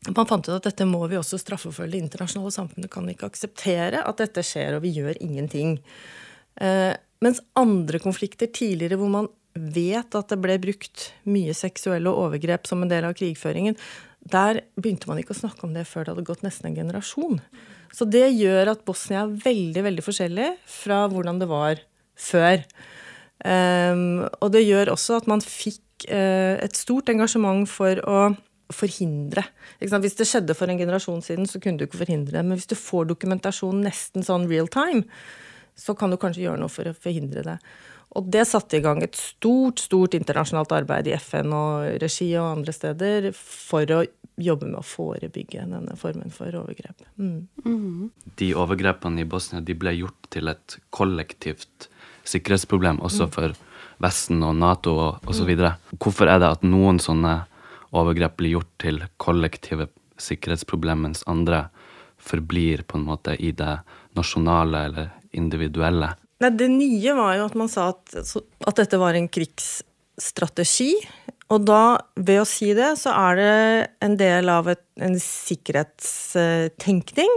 Man 0.07 0.29
fant 0.29 0.45
ut 0.47 0.55
at 0.55 0.69
dette 0.69 0.85
må 0.87 1.01
vi 1.09 1.17
også 1.19 1.39
straffeforfølge. 1.41 1.95
Det 1.97 2.05
internasjonale 2.05 2.53
samfunnet 2.53 2.91
kan 2.93 3.09
ikke 3.11 3.29
akseptere 3.31 4.03
at 4.07 4.21
dette 4.21 4.43
skjer, 4.45 4.77
og 4.77 4.85
vi 4.85 4.93
gjør 4.99 5.19
ingenting. 5.23 5.77
Uh, 6.61 6.93
Mens 7.23 7.41
andre 7.57 7.99
konflikter 8.01 8.49
tidligere 8.53 8.99
hvor 8.99 9.11
man 9.13 9.29
vet 9.57 10.13
at 10.17 10.29
det 10.29 10.37
ble 10.41 10.57
brukt 10.61 11.07
mye 11.25 11.55
seksuelle 11.57 12.11
overgrep 12.13 12.67
som 12.69 12.83
en 12.83 12.91
del 12.91 13.07
av 13.07 13.15
krigføringen, 13.17 13.77
der 14.27 14.61
begynte 14.77 15.09
man 15.09 15.21
ikke 15.21 15.33
å 15.33 15.39
snakke 15.39 15.65
om 15.65 15.73
det 15.73 15.87
før 15.89 16.05
det 16.05 16.13
hadde 16.13 16.27
gått 16.27 16.45
nesten 16.45 16.69
en 16.69 16.77
generasjon. 16.77 17.39
Så 17.95 18.05
det 18.09 18.27
gjør 18.35 18.73
at 18.73 18.83
Bosnia 18.85 19.23
er 19.23 19.35
veldig, 19.45 19.83
veldig 19.87 20.05
forskjellig 20.05 20.49
fra 20.69 21.05
hvordan 21.11 21.39
det 21.41 21.49
var 21.49 21.81
før. 22.17 22.63
Um, 23.45 24.25
og 24.41 24.51
det 24.53 24.65
gjør 24.65 24.93
også 24.93 25.21
at 25.21 25.29
man 25.29 25.43
fikk 25.43 26.09
uh, 26.09 26.57
et 26.59 26.77
stort 26.77 27.09
engasjement 27.13 27.65
for 27.69 28.01
å 28.03 28.19
forhindre. 28.73 29.45
Hvis 29.79 30.17
det 30.19 30.27
skjedde 30.27 30.55
for 30.57 30.69
en 30.69 30.79
generasjon 30.79 31.21
siden, 31.23 31.47
så 31.47 31.61
kunne 31.63 31.79
du 31.79 31.85
ikke 31.87 32.01
forhindre 32.01 32.35
det. 32.35 32.43
Men 32.43 32.59
hvis 32.59 32.69
du 32.69 32.75
får 32.75 33.07
dokumentasjon 33.13 33.85
nesten 33.85 34.25
sånn 34.27 34.49
real 34.51 34.67
time, 34.67 35.05
så 35.77 35.95
kan 35.97 36.11
du 36.11 36.17
kanskje 36.19 36.47
gjøre 36.47 36.61
noe 36.61 36.73
for 36.73 36.89
å 36.89 36.95
forhindre 36.97 37.45
det. 37.45 37.57
Og 38.17 38.29
det 38.31 38.45
satte 38.47 38.79
i 38.79 38.83
gang 38.83 39.01
et 39.03 39.17
stort, 39.19 39.81
stort 39.83 40.15
internasjonalt 40.17 40.71
arbeid 40.73 41.09
i 41.09 41.15
FN 41.19 41.51
og 41.53 41.99
regi 42.01 42.29
og 42.39 42.61
andre 42.61 42.73
steder 42.73 43.29
for 43.35 43.91
å 43.93 43.99
jobbe 44.37 44.69
med 44.69 44.79
å 44.79 44.85
forebygge 44.85 45.65
denne 45.65 45.97
formen 45.99 46.31
for 46.33 46.55
overgrep. 46.55 47.03
Mm. 47.17 47.47
Mm. 47.65 48.09
De 48.39 48.51
overgrepene 48.57 49.23
i 49.23 49.27
Bosnia 49.27 49.61
de 49.65 49.75
ble 49.77 49.95
gjort 49.97 50.29
til 50.33 50.49
et 50.53 50.77
kollektivt 50.93 51.89
sikkerhetsproblem 52.27 53.01
også 53.05 53.27
mm. 53.27 53.33
for 53.33 53.57
Vesten 54.03 54.43
og 54.45 54.55
Nato 54.61 54.93
og 55.01 55.29
osv. 55.29 55.51
Hvorfor 55.97 56.29
er 56.29 56.41
det 56.43 56.51
at 56.57 56.65
noen 56.65 57.01
sånne 57.01 57.39
overgrep 57.97 58.37
blir 58.39 58.57
gjort 58.57 58.73
til 58.81 59.01
kollektive 59.21 59.89
sikkerhetsproblem, 60.21 61.05
mens 61.07 61.23
andre 61.29 61.67
forblir 62.17 62.83
på 62.87 62.97
en 62.97 63.07
måte 63.07 63.35
i 63.37 63.51
det 63.55 63.79
nasjonale 64.17 64.83
eller 64.89 65.09
individuelle? 65.35 66.13
Nei, 66.43 66.51
det 66.53 66.67
nye 66.69 67.13
var 67.17 67.33
jo 67.37 67.45
at 67.49 67.55
man 67.57 67.69
sa 67.71 67.89
at, 67.95 68.13
at 68.13 68.77
dette 68.77 68.99
var 69.01 69.13
en 69.17 69.29
krigsstrategi. 69.31 70.93
Og 71.53 71.63
da, 71.63 71.97
ved 72.19 72.41
å 72.41 72.45
si 72.47 72.73
det, 72.75 72.97
så 72.99 73.11
er 73.15 73.37
det 73.39 73.87
en 74.03 74.17
del 74.19 74.49
av 74.51 74.67
et, 74.73 74.81
en 74.99 75.15
sikkerhetstenkning, 75.21 77.31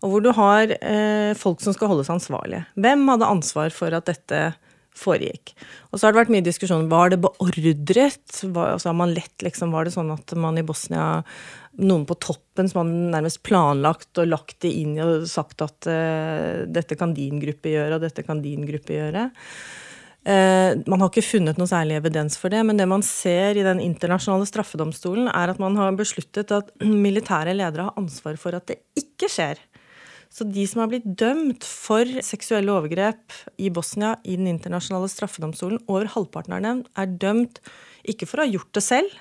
og 0.00 0.14
hvor 0.14 0.22
du 0.24 0.30
har 0.32 0.72
eh, 0.80 1.36
folk 1.36 1.60
som 1.60 1.74
skal 1.76 1.88
holdes 1.92 2.08
ansvarlige. 2.12 2.64
Hvem 2.80 3.04
hadde 3.12 3.28
ansvar 3.28 3.68
for 3.76 3.92
at 3.98 4.06
dette 4.08 4.54
foregikk. 4.96 5.54
Og 5.90 5.98
så 5.98 6.06
har 6.06 6.14
det 6.14 6.20
vært 6.22 6.32
mye 6.34 6.46
diskusjon. 6.46 6.88
Var 6.90 7.12
det 7.12 7.20
beordret? 7.22 8.40
Var, 8.42 8.76
altså, 8.76 8.94
man 8.96 9.14
lett, 9.14 9.36
liksom, 9.44 9.74
var 9.74 9.86
det 9.86 9.94
sånn 9.94 10.12
at 10.14 10.34
man 10.38 10.60
i 10.60 10.66
Bosnia 10.66 11.22
Noen 11.80 12.02
på 12.04 12.16
toppen 12.20 12.66
som 12.68 12.82
hadde 12.82 13.12
nærmest 13.14 13.40
planlagt 13.46 14.18
og 14.20 14.26
lagt 14.28 14.58
det 14.66 14.72
inn 14.74 14.96
og 15.00 15.22
sagt 15.30 15.62
at 15.64 15.86
uh, 15.88 16.66
dette 16.68 16.98
kan 16.98 17.14
din 17.16 17.38
gruppe 17.40 17.70
gjøre, 17.70 17.94
og 17.96 18.02
dette 18.02 18.24
kan 18.26 18.42
din 18.42 18.66
gruppe 18.68 18.96
gjøre. 18.96 19.28
Uh, 20.26 20.76
man 20.90 21.00
har 21.00 21.08
ikke 21.08 21.24
funnet 21.24 21.56
noe 21.56 21.70
særlig 21.70 21.96
evidens 21.96 22.36
for 22.36 22.52
det, 22.52 22.60
men 22.66 22.76
det 22.76 22.88
man 22.90 23.06
ser 23.06 23.56
i 23.56 23.64
den 23.64 23.80
internasjonale 23.80 24.50
straffedomstolen, 24.50 25.30
er 25.30 25.54
at 25.54 25.62
man 25.62 25.78
har 25.80 25.94
besluttet 25.96 26.52
at 26.52 26.74
militære 26.82 27.54
ledere 27.56 27.88
har 27.88 28.02
ansvar 28.02 28.36
for 28.42 28.58
at 28.58 28.66
det 28.68 28.82
ikke 28.98 29.30
skjer. 29.30 29.62
Så 30.30 30.46
de 30.46 30.62
som 30.70 30.84
har 30.84 30.90
blitt 30.92 31.08
dømt 31.18 31.64
for 31.66 32.06
seksuelle 32.22 32.70
overgrep 32.70 33.34
i 33.58 33.70
Bosnia 33.74 34.14
i 34.22 34.36
den 34.38 34.46
internasjonale 34.52 35.10
straffedomstolen, 35.10 35.80
over 35.90 36.06
halvparten 36.12 36.54
av 36.54 36.62
dem 36.62 36.84
er 36.94 37.16
dømt 37.20 37.58
ikke 38.08 38.28
for 38.30 38.38
å 38.38 38.46
ha 38.46 38.52
gjort 38.52 38.70
det 38.78 38.84
selv, 38.86 39.16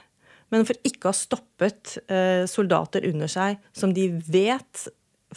men 0.54 0.68
for 0.70 0.78
ikke 0.86 1.10
å 1.10 1.14
ha 1.14 1.18
stoppet 1.18 1.98
eh, 2.10 2.46
soldater 2.50 3.08
under 3.10 3.30
seg 3.30 3.58
som 3.74 3.94
de 3.94 4.06
vet 4.30 4.86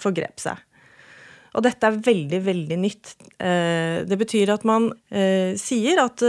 forgrep 0.00 0.40
seg. 0.44 0.60
Og 1.52 1.64
dette 1.64 1.84
er 1.84 1.98
veldig, 2.04 2.38
veldig 2.46 2.78
nytt. 2.80 3.10
Eh, 3.36 4.04
det 4.08 4.16
betyr 4.20 4.52
at 4.54 4.64
man 4.68 4.90
eh, 5.12 5.52
sier 5.60 6.00
at 6.04 6.24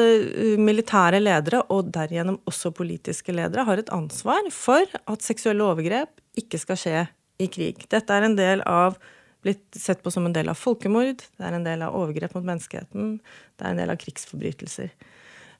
militære 0.60 1.20
ledere, 1.20 1.66
og 1.72 1.92
derigjennom 1.96 2.42
også 2.48 2.72
politiske 2.76 3.36
ledere, 3.36 3.68
har 3.68 3.80
et 3.80 3.92
ansvar 3.96 4.48
for 4.56 4.88
at 5.04 5.28
seksuelle 5.28 5.68
overgrep 5.68 6.16
ikke 6.40 6.60
skal 6.64 6.80
skje 6.80 7.04
i 7.44 7.50
krig. 7.52 7.84
Dette 7.92 8.16
er 8.16 8.28
en 8.28 8.40
del 8.40 8.64
av 8.68 9.00
blitt 9.44 9.78
sett 9.80 10.04
på 10.04 10.12
som 10.12 10.26
en 10.28 10.36
del 10.36 10.50
av 10.52 10.60
folkemord, 10.60 11.24
det 11.38 11.46
er 11.46 11.58
en 11.58 11.66
del 11.66 11.84
av 11.86 11.96
overgrep 12.00 12.36
mot 12.38 12.48
menneskeheten, 12.48 13.18
det 13.58 13.66
er 13.66 13.74
en 13.74 13.82
del 13.82 13.94
av 13.94 14.00
krigsforbrytelser. 14.02 14.94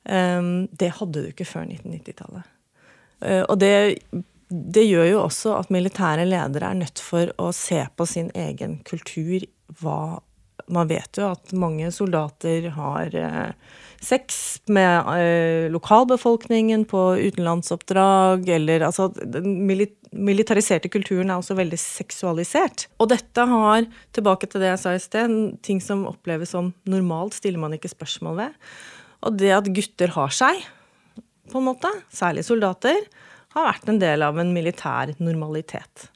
Um, 0.04 0.68
det 0.72 0.92
hadde 1.00 1.24
du 1.24 1.32
ikke 1.32 1.48
før 1.48 1.68
1990-tallet. 1.70 2.52
Uh, 3.24 3.44
og 3.44 3.56
det, 3.62 3.74
det, 4.50 4.84
gjør 4.84 5.08
jo 5.08 5.22
også 5.24 5.56
at 5.62 5.72
militære 5.72 6.28
ledere 6.28 6.74
er 6.74 6.82
nødt 6.82 7.00
for 7.00 7.32
å 7.40 7.54
se 7.56 7.80
på 7.96 8.08
sin 8.10 8.32
egen 8.36 8.82
kultur. 8.88 9.46
Hva, 9.80 10.20
man 10.74 10.92
vet 10.92 11.20
jo 11.20 11.30
at 11.32 11.56
mange 11.56 11.92
soldater 11.96 12.68
har 12.76 13.16
uh, 13.16 13.80
sex 14.04 14.62
med 14.72 15.08
eh, 15.18 15.72
lokalbefolkningen 15.72 16.86
på 16.90 17.02
utenlandsoppdrag, 17.18 18.48
eller 18.56 18.86
altså 18.88 19.10
den 19.16 19.64
militariserte 19.64 20.92
kulturen 20.92 21.32
er 21.32 21.40
også 21.40 21.58
veldig 21.58 21.80
seksualisert. 21.80 22.88
Og 23.02 23.12
dette 23.14 23.48
har, 23.50 23.88
tilbake 24.16 24.50
til 24.50 24.64
det 24.64 24.74
jeg 24.74 24.82
sa 24.84 24.96
i 24.96 25.04
sted, 25.04 25.38
ting 25.66 25.82
som 25.84 26.06
oppleves 26.10 26.54
som 26.54 26.74
normalt, 26.90 27.38
stiller 27.40 27.62
man 27.62 27.76
ikke 27.78 27.94
spørsmål 27.94 28.40
ved. 28.42 28.58
Og 29.24 29.38
det 29.40 29.54
at 29.56 29.72
gutter 29.74 30.14
har 30.18 30.36
seg, 30.36 30.66
på 31.52 31.60
en 31.60 31.70
måte, 31.72 31.92
særlig 32.14 32.46
soldater, 32.48 33.00
har 33.54 33.70
vært 33.70 33.90
en 33.92 34.02
del 34.02 34.26
av 34.26 34.40
en 34.42 34.52
militær 34.56 35.14
normalitet. 35.22 36.10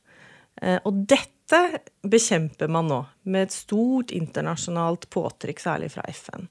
Eh, 0.61 0.79
og 0.83 1.05
dette 1.09 1.83
bekjemper 2.03 2.71
man 2.71 2.89
nå, 2.91 3.01
med 3.29 3.47
et 3.47 3.55
stort 3.55 4.11
internasjonalt 4.15 5.07
påtrykk, 5.13 5.63
særlig 5.63 5.93
fra 5.93 6.03
FN. 6.11 6.47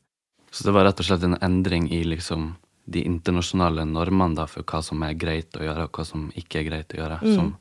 Så 0.51 0.67
det 0.67 0.75
var 0.77 0.87
rett 0.87 1.03
og 1.03 1.09
slett 1.09 1.27
en 1.27 1.39
endring 1.45 1.91
i 1.93 2.03
liksom 2.07 2.55
de 2.87 3.03
internasjonale 3.03 3.85
normene 3.89 4.39
da, 4.39 4.47
for 4.51 4.67
hva 4.67 4.81
som 4.85 5.03
er 5.03 5.17
greit 5.19 5.57
å 5.59 5.65
gjøre, 5.65 5.89
og 5.89 5.99
hva 5.99 6.07
som 6.07 6.29
ikke 6.39 6.63
er 6.63 6.69
greit 6.69 6.95
å 6.95 7.01
gjøre, 7.01 7.19
mm. 7.25 7.35
som, 7.35 7.53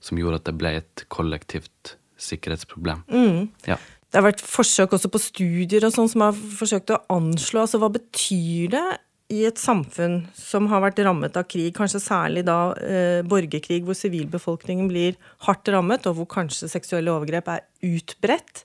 som, 0.00 0.20
gjorde 0.20 0.40
at 0.40 0.48
det 0.48 0.56
ble 0.60 0.72
et 0.80 1.04
kollektivt 1.12 1.96
sikkerhetsproblem. 2.20 3.04
Mm. 3.12 3.50
Ja. 3.68 3.76
Det 4.10 4.18
har 4.18 4.26
vært 4.26 4.42
forsøk 4.42 4.96
også 4.96 5.10
på 5.12 5.20
studier 5.22 5.84
og 5.86 5.94
sånn 5.94 6.08
som 6.10 6.24
har 6.24 6.34
forsøkt 6.34 6.90
å 6.96 7.02
anslå 7.12 7.62
altså 7.62 7.78
hva 7.80 7.92
betyr 7.94 8.72
det 8.72 8.86
i 9.30 9.44
et 9.46 9.60
samfunn 9.62 10.24
som 10.34 10.66
har 10.72 10.82
vært 10.82 10.98
rammet 11.06 11.36
av 11.38 11.46
krig, 11.46 11.70
kanskje 11.76 12.00
særlig 12.02 12.42
da 12.48 12.72
eh, 12.82 13.20
borgerkrig, 13.30 13.84
hvor 13.86 13.94
sivilbefolkningen 13.94 14.88
blir 14.90 15.14
hardt 15.46 15.70
rammet, 15.70 16.08
og 16.10 16.18
hvor 16.18 16.28
kanskje 16.32 16.70
seksuelle 16.72 17.12
overgrep 17.14 17.52
er 17.52 17.62
utbredt, 17.86 18.64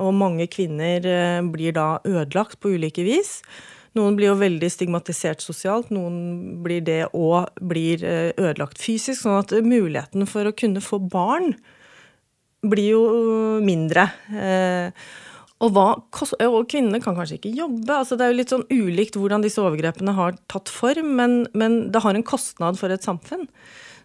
og 0.00 0.14
mange 0.16 0.48
kvinner 0.50 1.06
eh, 1.06 1.40
blir 1.54 1.74
da 1.76 1.98
ødelagt 2.06 2.60
på 2.62 2.74
ulike 2.74 3.04
vis. 3.06 3.38
Noen 3.94 4.16
blir 4.18 4.32
jo 4.32 4.38
veldig 4.40 4.70
stigmatisert 4.72 5.44
sosialt, 5.44 5.92
noen 5.94 6.62
blir 6.64 6.82
det 6.82 7.04
og 7.14 7.52
blir 7.62 8.02
eh, 8.02 8.32
ødelagt 8.34 8.80
fysisk. 8.82 9.22
Sånn 9.22 9.38
at 9.38 9.54
muligheten 9.62 10.26
for 10.30 10.50
å 10.50 10.56
kunne 10.56 10.82
få 10.82 10.98
barn 10.98 11.54
blir 12.64 12.94
jo 12.96 13.04
mindre. 13.62 14.08
Eh, 14.34 15.06
og, 15.62 15.70
hva, 15.76 15.86
og 16.48 16.66
kvinnene 16.68 16.98
kan 17.04 17.14
kanskje 17.16 17.38
ikke 17.38 17.54
jobbe. 17.54 18.00
altså 18.00 18.18
Det 18.18 18.26
er 18.26 18.34
jo 18.34 18.40
litt 18.40 18.52
sånn 18.52 18.66
ulikt 18.72 19.18
hvordan 19.20 19.44
disse 19.44 19.62
overgrepene 19.62 20.16
har 20.16 20.34
tatt 20.50 20.72
form, 20.72 21.14
men, 21.20 21.44
men 21.54 21.84
det 21.94 22.02
har 22.02 22.18
en 22.18 22.26
kostnad 22.26 22.80
for 22.80 22.92
et 22.92 23.06
samfunn. 23.06 23.46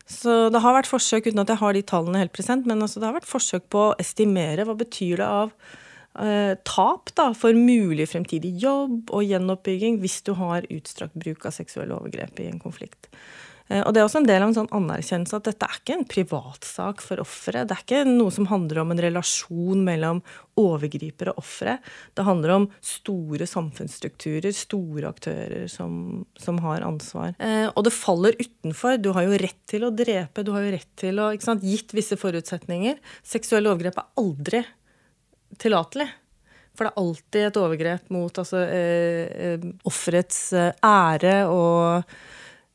Så 0.10 0.50
det 0.50 0.62
har 0.64 0.74
vært 0.74 0.90
forsøk, 0.90 1.30
uten 1.30 1.44
at 1.44 1.52
jeg 1.54 1.62
har 1.62 1.76
de 1.76 1.84
tallene 1.86 2.24
helt 2.24 2.34
present, 2.34 2.66
men 2.70 2.82
altså 2.82 3.02
det 3.02 3.10
har 3.10 3.20
vært 3.20 3.30
forsøk 3.30 3.68
på 3.70 3.84
å 3.90 3.98
estimere 4.02 4.66
hva 4.66 4.74
betyr 4.80 5.22
det 5.22 5.28
av 5.28 5.52
eh, 6.18 6.56
tap 6.66 7.14
da, 7.20 7.30
for 7.38 7.54
mulig 7.54 8.10
fremtidig 8.10 8.56
jobb 8.64 9.14
og 9.14 9.28
gjenoppbygging 9.28 10.00
hvis 10.02 10.20
du 10.26 10.34
har 10.40 10.66
utstrakt 10.74 11.18
bruk 11.20 11.46
av 11.46 11.54
seksuelle 11.56 11.94
overgrep 11.94 12.42
i 12.42 12.50
en 12.50 12.62
konflikt. 12.62 13.12
Eh, 13.70 13.84
og 13.86 13.94
Det 13.94 14.02
er 14.02 14.08
også 14.08 14.22
en 14.24 14.28
del 14.28 14.42
av 14.42 14.50
en 14.50 14.58
sånn 14.58 14.72
anerkjennelse 14.76 15.38
at 15.38 15.48
dette 15.50 15.68
er 15.68 15.80
ikke 15.80 15.98
en 16.00 16.08
privatsak 16.10 17.04
for 17.06 17.22
offeret. 17.22 17.70
Det 17.70 17.76
er 17.76 17.84
ikke 17.86 18.04
noe 18.10 18.34
som 18.34 18.50
handler 18.50 18.82
om 18.82 18.94
en 18.94 19.02
relasjon 19.06 19.84
mellom 19.86 20.22
overgriper 20.60 21.32
og 21.32 21.42
ofre. 21.44 21.78
Det 22.18 22.26
handler 22.28 22.56
om 22.56 22.68
store 22.84 23.48
samfunnsstrukturer, 23.50 24.52
store 24.56 25.12
aktører 25.14 25.70
som, 25.72 26.24
som 26.40 26.60
har 26.66 26.86
ansvar. 26.88 27.36
Eh, 27.38 27.68
og 27.70 27.86
det 27.86 27.96
faller 27.96 28.38
utenfor. 28.40 28.98
Du 28.98 29.12
har 29.16 29.28
jo 29.28 29.38
rett 29.40 29.62
til 29.70 29.86
å 29.86 29.94
drepe, 29.94 30.44
du 30.44 30.54
har 30.56 30.66
jo 30.66 30.74
rett 30.74 30.90
til 31.00 31.22
å 31.22 31.30
sant, 31.44 31.64
Gitt 31.70 31.94
visse 31.94 32.18
forutsetninger. 32.18 32.98
Seksuelle 33.26 33.70
overgrep 33.70 34.00
er 34.02 34.10
aldri 34.20 34.64
tillatelig. 35.62 36.08
For 36.78 36.88
det 36.88 36.92
er 36.94 37.02
alltid 37.02 37.46
et 37.46 37.58
overgrep 37.60 38.12
mot 38.16 38.42
altså, 38.42 38.64
eh, 38.66 39.54
eh 39.54 39.72
offerets 39.90 40.42
ære 40.56 41.36
og 41.52 42.14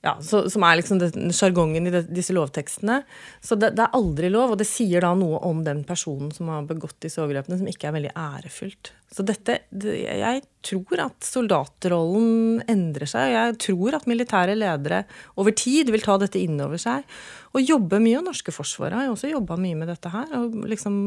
ja, 0.04 0.18
så, 0.20 0.42
Som 0.52 0.64
er 0.68 0.76
liksom 0.76 1.00
sjargongen 1.32 1.88
i 1.88 1.92
det, 1.92 2.02
disse 2.12 2.34
lovtekstene. 2.36 2.98
Så 3.40 3.56
det, 3.56 3.70
det, 3.78 3.86
er 3.86 3.96
aldri 3.96 4.28
lov, 4.28 4.52
og 4.52 4.58
det 4.60 4.66
sier 4.68 5.00
da 5.00 5.14
noe 5.16 5.38
om 5.48 5.62
den 5.64 5.80
personen 5.88 6.28
som 6.34 6.50
har 6.52 6.66
begått 6.68 6.98
disse 7.06 7.22
overgrepene, 7.22 7.56
som 7.60 7.70
ikke 7.70 7.88
er 7.88 7.94
veldig 7.96 8.10
ærefullt. 8.12 8.90
Så 9.14 9.24
dette 9.24 9.62
det, 9.70 9.94
Jeg 10.04 10.42
tror 10.66 11.04
at 11.06 11.24
soldatrollen 11.24 12.60
endrer 12.68 13.08
seg, 13.08 13.30
og 13.30 13.36
jeg 13.38 13.56
tror 13.64 13.96
at 13.96 14.10
militære 14.10 14.58
ledere 14.58 15.00
over 15.40 15.56
tid 15.56 15.92
vil 15.94 16.04
ta 16.04 16.18
dette 16.20 16.42
inn 16.42 16.60
over 16.60 16.80
seg 16.80 17.08
og 17.54 17.64
jobbe 17.64 18.02
mye. 18.02 18.18
Og 18.20 18.28
norske 18.28 18.52
forsvaret 18.52 18.98
har 18.98 19.08
jo 19.08 19.16
også 19.16 19.32
jobba 19.32 19.56
mye 19.60 19.80
med 19.80 19.88
dette 19.92 20.12
her. 20.12 20.28
og 20.36 20.68
liksom 20.68 21.00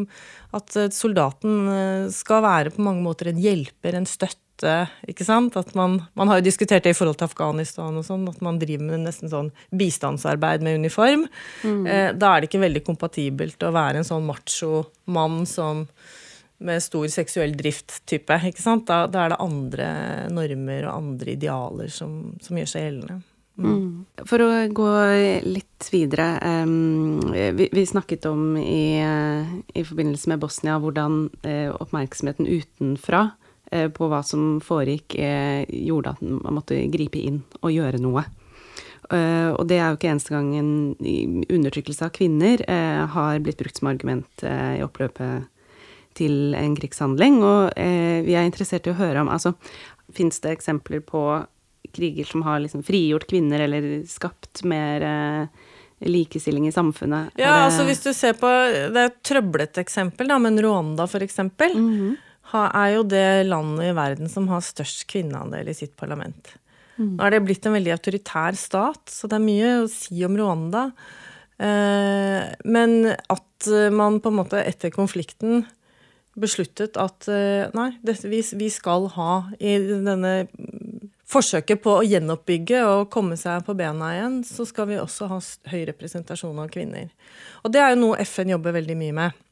At 0.58 0.74
soldaten 0.96 1.70
eh, 1.70 2.10
skal 2.14 2.42
være 2.46 2.74
på 2.74 2.86
mange 2.86 3.06
måter 3.06 3.30
en 3.30 3.46
hjelper, 3.46 3.94
en 3.94 4.10
støtt 4.10 4.42
beskytte 4.58 4.90
ikke 5.08 5.26
sant? 5.26 5.56
At 5.56 5.74
man, 5.76 6.04
man 6.16 6.28
har 6.28 6.40
jo 6.40 6.46
diskutert 6.46 6.84
det 6.84 6.92
i 6.92 6.98
forhold 6.98 7.18
til 7.18 7.28
Afghanistan 7.28 7.96
og 7.96 8.06
sånn, 8.06 8.28
at 8.28 8.42
man 8.42 8.60
driver 8.60 8.86
med 8.86 9.06
nesten 9.06 9.30
sånn 9.30 9.52
bistandsarbeid 9.72 10.62
med 10.62 10.80
uniform. 10.80 11.28
Mm. 11.64 11.86
Eh, 11.88 12.14
da 12.14 12.36
er 12.36 12.42
det 12.42 12.50
ikke 12.50 12.66
veldig 12.66 12.84
kompatibelt 12.86 13.62
å 13.64 13.72
være 13.72 14.02
en 14.02 14.08
sånn 14.08 14.26
macho 14.26 14.88
mann 15.06 15.46
som 15.46 15.88
med 16.60 16.82
stor 16.82 17.08
seksuell 17.08 17.54
drift-type. 17.54 18.34
ikke 18.50 18.62
sant? 18.62 18.88
Da, 18.88 19.06
da, 19.08 19.26
er 19.26 19.30
det 19.30 19.42
andre 19.44 19.90
normer 20.34 20.88
og 20.88 20.96
andre 20.96 21.36
idealer 21.36 21.90
som, 21.94 22.34
som 22.42 22.58
gjør 22.58 22.72
seg 22.72 22.88
gjeldende. 22.88 23.22
Mm. 23.58 24.06
For 24.30 24.42
å 24.42 24.50
gå 24.70 24.90
litt 25.46 25.88
videre. 25.90 26.38
Um, 26.46 27.22
vi, 27.58 27.70
vi, 27.74 27.86
snakket 27.90 28.26
om 28.30 28.58
i, 28.58 29.02
i, 29.02 29.86
forbindelse 29.86 30.30
med 30.30 30.42
Bosnia 30.42 30.78
hvordan 30.82 31.24
uh, 31.46 31.74
oppmerksomheten 31.78 32.50
utenfra 32.50 33.24
på 33.68 34.08
hva 34.08 34.22
som 34.24 34.58
foregikk, 34.64 35.18
uh, 35.20 35.64
gjorde 35.68 36.14
at 36.16 36.22
man 36.24 36.56
måtte 36.56 36.78
gripe 36.94 37.20
inn 37.20 37.42
og 37.62 37.74
gjøre 37.74 38.02
noe. 38.04 38.24
og 39.08 39.64
det 39.70 39.78
er 39.80 39.88
jo 39.88 39.96
ikke 39.96 40.10
eneste 40.12 40.34
gang 40.34 40.48
en 40.58 40.72
undertrykkelse 41.48 42.04
av 42.04 42.10
kvinner 42.12 42.60
har 43.14 43.40
blitt 43.40 43.60
brukt 43.62 43.78
som 43.80 43.88
argument 43.88 44.44
i 44.44 44.82
oppløpet 44.84 45.46
til 46.20 46.56
en 46.60 46.76
krigshandling. 46.76 47.38
Og 47.40 47.72
vi 48.28 48.36
er 48.36 48.44
interessert 48.44 48.90
i 48.90 48.92
å 48.92 48.98
høre 49.00 49.24
om 49.24 49.32
altså, 49.32 49.54
Fins 50.12 50.42
det 50.44 50.58
eksempler 50.58 51.00
på 51.08 51.22
kriger 51.98 52.26
som 52.26 52.42
har 52.42 52.60
liksom 52.60 52.84
frigjort 52.84 53.28
kvinner 53.28 53.60
eller 53.60 54.06
skapt 54.08 54.64
mer 54.64 55.02
eh, 55.02 55.48
likestilling 56.10 56.68
i 56.68 56.72
samfunnet. 56.72 57.34
Ja, 57.42 57.54
altså 57.66 57.88
hvis 57.88 58.04
du 58.04 58.12
ser 58.14 58.38
på 58.38 58.50
Det 58.94 59.02
er 59.02 59.10
et 59.10 59.22
trøblete 59.26 59.82
eksempel, 59.82 60.30
da, 60.30 60.38
men 60.42 60.60
Rwanda 60.62 61.08
for 61.08 61.24
eksempel, 61.26 61.74
mm 61.74 61.94
-hmm. 61.94 62.16
Er 62.56 62.94
jo 62.96 63.04
det 63.08 63.48
landet 63.50 63.90
i 63.90 63.96
verden 63.98 64.32
som 64.32 64.48
har 64.52 64.66
størst 64.66 65.06
kvinneandel 65.12 65.68
i 65.68 65.76
sitt 65.76 65.96
parlament. 66.00 66.54
Mm. 66.98 67.16
Nå 67.18 67.26
er 67.26 67.36
det 67.36 67.44
blitt 67.46 67.66
en 67.68 67.76
veldig 67.78 67.94
autoritær 67.98 68.58
stat, 68.58 69.04
så 69.12 69.30
det 69.30 69.38
er 69.38 69.46
mye 69.46 69.74
å 69.84 69.90
si 69.92 70.24
om 70.26 70.38
Rwanda. 70.40 70.88
Eh, 71.58 72.54
men 72.66 72.96
at 73.12 73.72
man 73.94 74.22
på 74.22 74.32
en 74.32 74.40
måte 74.40 74.62
etter 74.62 74.94
konflikten 74.94 75.66
besluttet 76.38 76.98
at 77.02 77.28
eh, 77.34 77.68
nei, 77.74 77.92
vi 78.02 78.70
skal 78.74 79.10
ha 79.18 79.32
i 79.58 79.78
denne 79.82 80.34
forsøket 81.28 81.82
på 81.84 81.98
å 82.00 82.06
gjenoppbygge 82.08 82.84
og 82.88 83.10
komme 83.12 83.36
seg 83.40 83.66
på 83.68 83.76
bena 83.78 84.14
igjen, 84.16 84.40
så 84.48 84.66
skal 84.68 84.88
vi 84.92 85.02
også 85.02 85.28
ha 85.32 85.42
høy 85.74 85.82
representasjon 85.90 86.62
av 86.64 86.72
kvinner. 86.72 87.10
Og 87.66 87.74
det 87.74 87.84
er 87.84 87.94
jo 87.94 88.04
noe 88.06 88.22
FN 88.24 88.54
jobber 88.56 88.78
veldig 88.78 88.98
mye 89.00 89.18
med. 89.18 89.44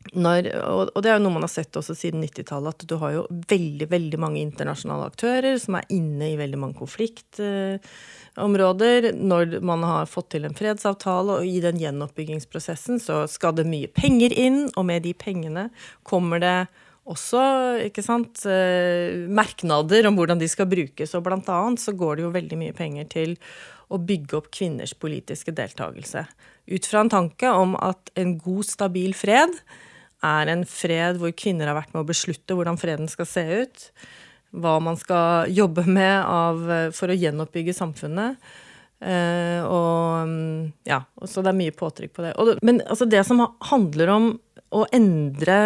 Når, 0.00 0.48
og 0.64 0.96
det 1.04 1.10
er 1.10 1.18
jo 1.18 1.24
noe 1.26 1.36
man 1.36 1.44
har 1.44 1.52
sett 1.52 1.76
også 1.76 1.92
siden 1.94 2.22
90-tallet, 2.24 2.72
at 2.72 2.88
du 2.88 2.96
har 3.02 3.10
jo 3.14 3.26
veldig 3.50 3.86
veldig 3.90 4.18
mange 4.18 4.40
internasjonale 4.40 5.06
aktører 5.10 5.58
som 5.60 5.74
er 5.76 5.84
inne 5.92 6.30
i 6.32 6.38
veldig 6.40 6.58
mange 6.58 6.74
konfliktområder. 6.80 9.12
Når 9.20 9.60
man 9.60 9.82
har 9.84 10.06
fått 10.08 10.30
til 10.34 10.44
en 10.48 10.54
fredsavtale, 10.56 11.32
og 11.38 11.46
i 11.46 11.60
den 11.62 11.78
gjenoppbyggingsprosessen 11.82 13.00
så 13.04 13.26
skal 13.30 13.54
det 13.58 13.66
mye 13.68 13.88
penger 13.92 14.32
inn, 14.32 14.70
og 14.72 14.84
med 14.88 15.02
de 15.04 15.12
pengene 15.14 15.70
kommer 16.08 16.38
det 16.42 16.66
også 17.10 17.42
ikke 17.84 18.02
sant, 18.04 18.46
eh, 18.48 19.28
merknader 19.28 20.06
om 20.08 20.16
hvordan 20.16 20.38
de 20.40 20.48
skal 20.48 20.66
brukes. 20.70 21.14
Og 21.14 21.22
blant 21.26 21.48
annet 21.52 21.80
så 21.82 21.92
går 21.92 22.16
det 22.16 22.22
jo 22.24 22.38
veldig 22.38 22.58
mye 22.60 22.72
penger 22.76 23.04
til 23.12 23.36
å 23.90 23.98
bygge 23.98 24.36
opp 24.38 24.50
kvinners 24.54 24.94
politiske 24.94 25.52
deltakelse. 25.52 26.24
Ut 26.70 26.86
fra 26.86 27.00
en 27.04 27.12
tanke 27.12 27.48
om 27.52 27.76
at 27.76 28.10
en 28.16 28.38
god, 28.38 28.64
stabil 28.64 29.14
fred 29.18 29.50
er 30.26 30.50
en 30.52 30.64
fred 30.68 31.20
hvor 31.20 31.32
kvinner 31.36 31.70
har 31.70 31.78
vært 31.78 31.94
med 31.94 32.02
å 32.02 32.08
beslutte 32.08 32.56
hvordan 32.56 32.80
freden 32.80 33.10
skal 33.10 33.28
se 33.28 33.44
ut. 33.62 33.86
Hva 34.50 34.78
man 34.82 34.98
skal 34.98 35.50
jobbe 35.54 35.86
med 35.86 36.16
av, 36.26 36.64
for 36.96 37.12
å 37.12 37.16
gjenoppbygge 37.16 37.76
samfunnet. 37.76 38.40
Uh, 39.00 39.64
og 39.64 40.32
ja, 40.84 40.98
så 41.24 41.40
det 41.40 41.54
er 41.54 41.56
mye 41.56 41.76
påtrykk 41.76 42.12
på 42.16 42.24
det. 42.26 42.34
Og, 42.36 42.58
men 42.66 42.82
altså, 42.84 43.08
det 43.08 43.22
som 43.24 43.40
handler 43.70 44.12
om 44.12 44.30
å 44.76 44.84
endre 44.94 45.56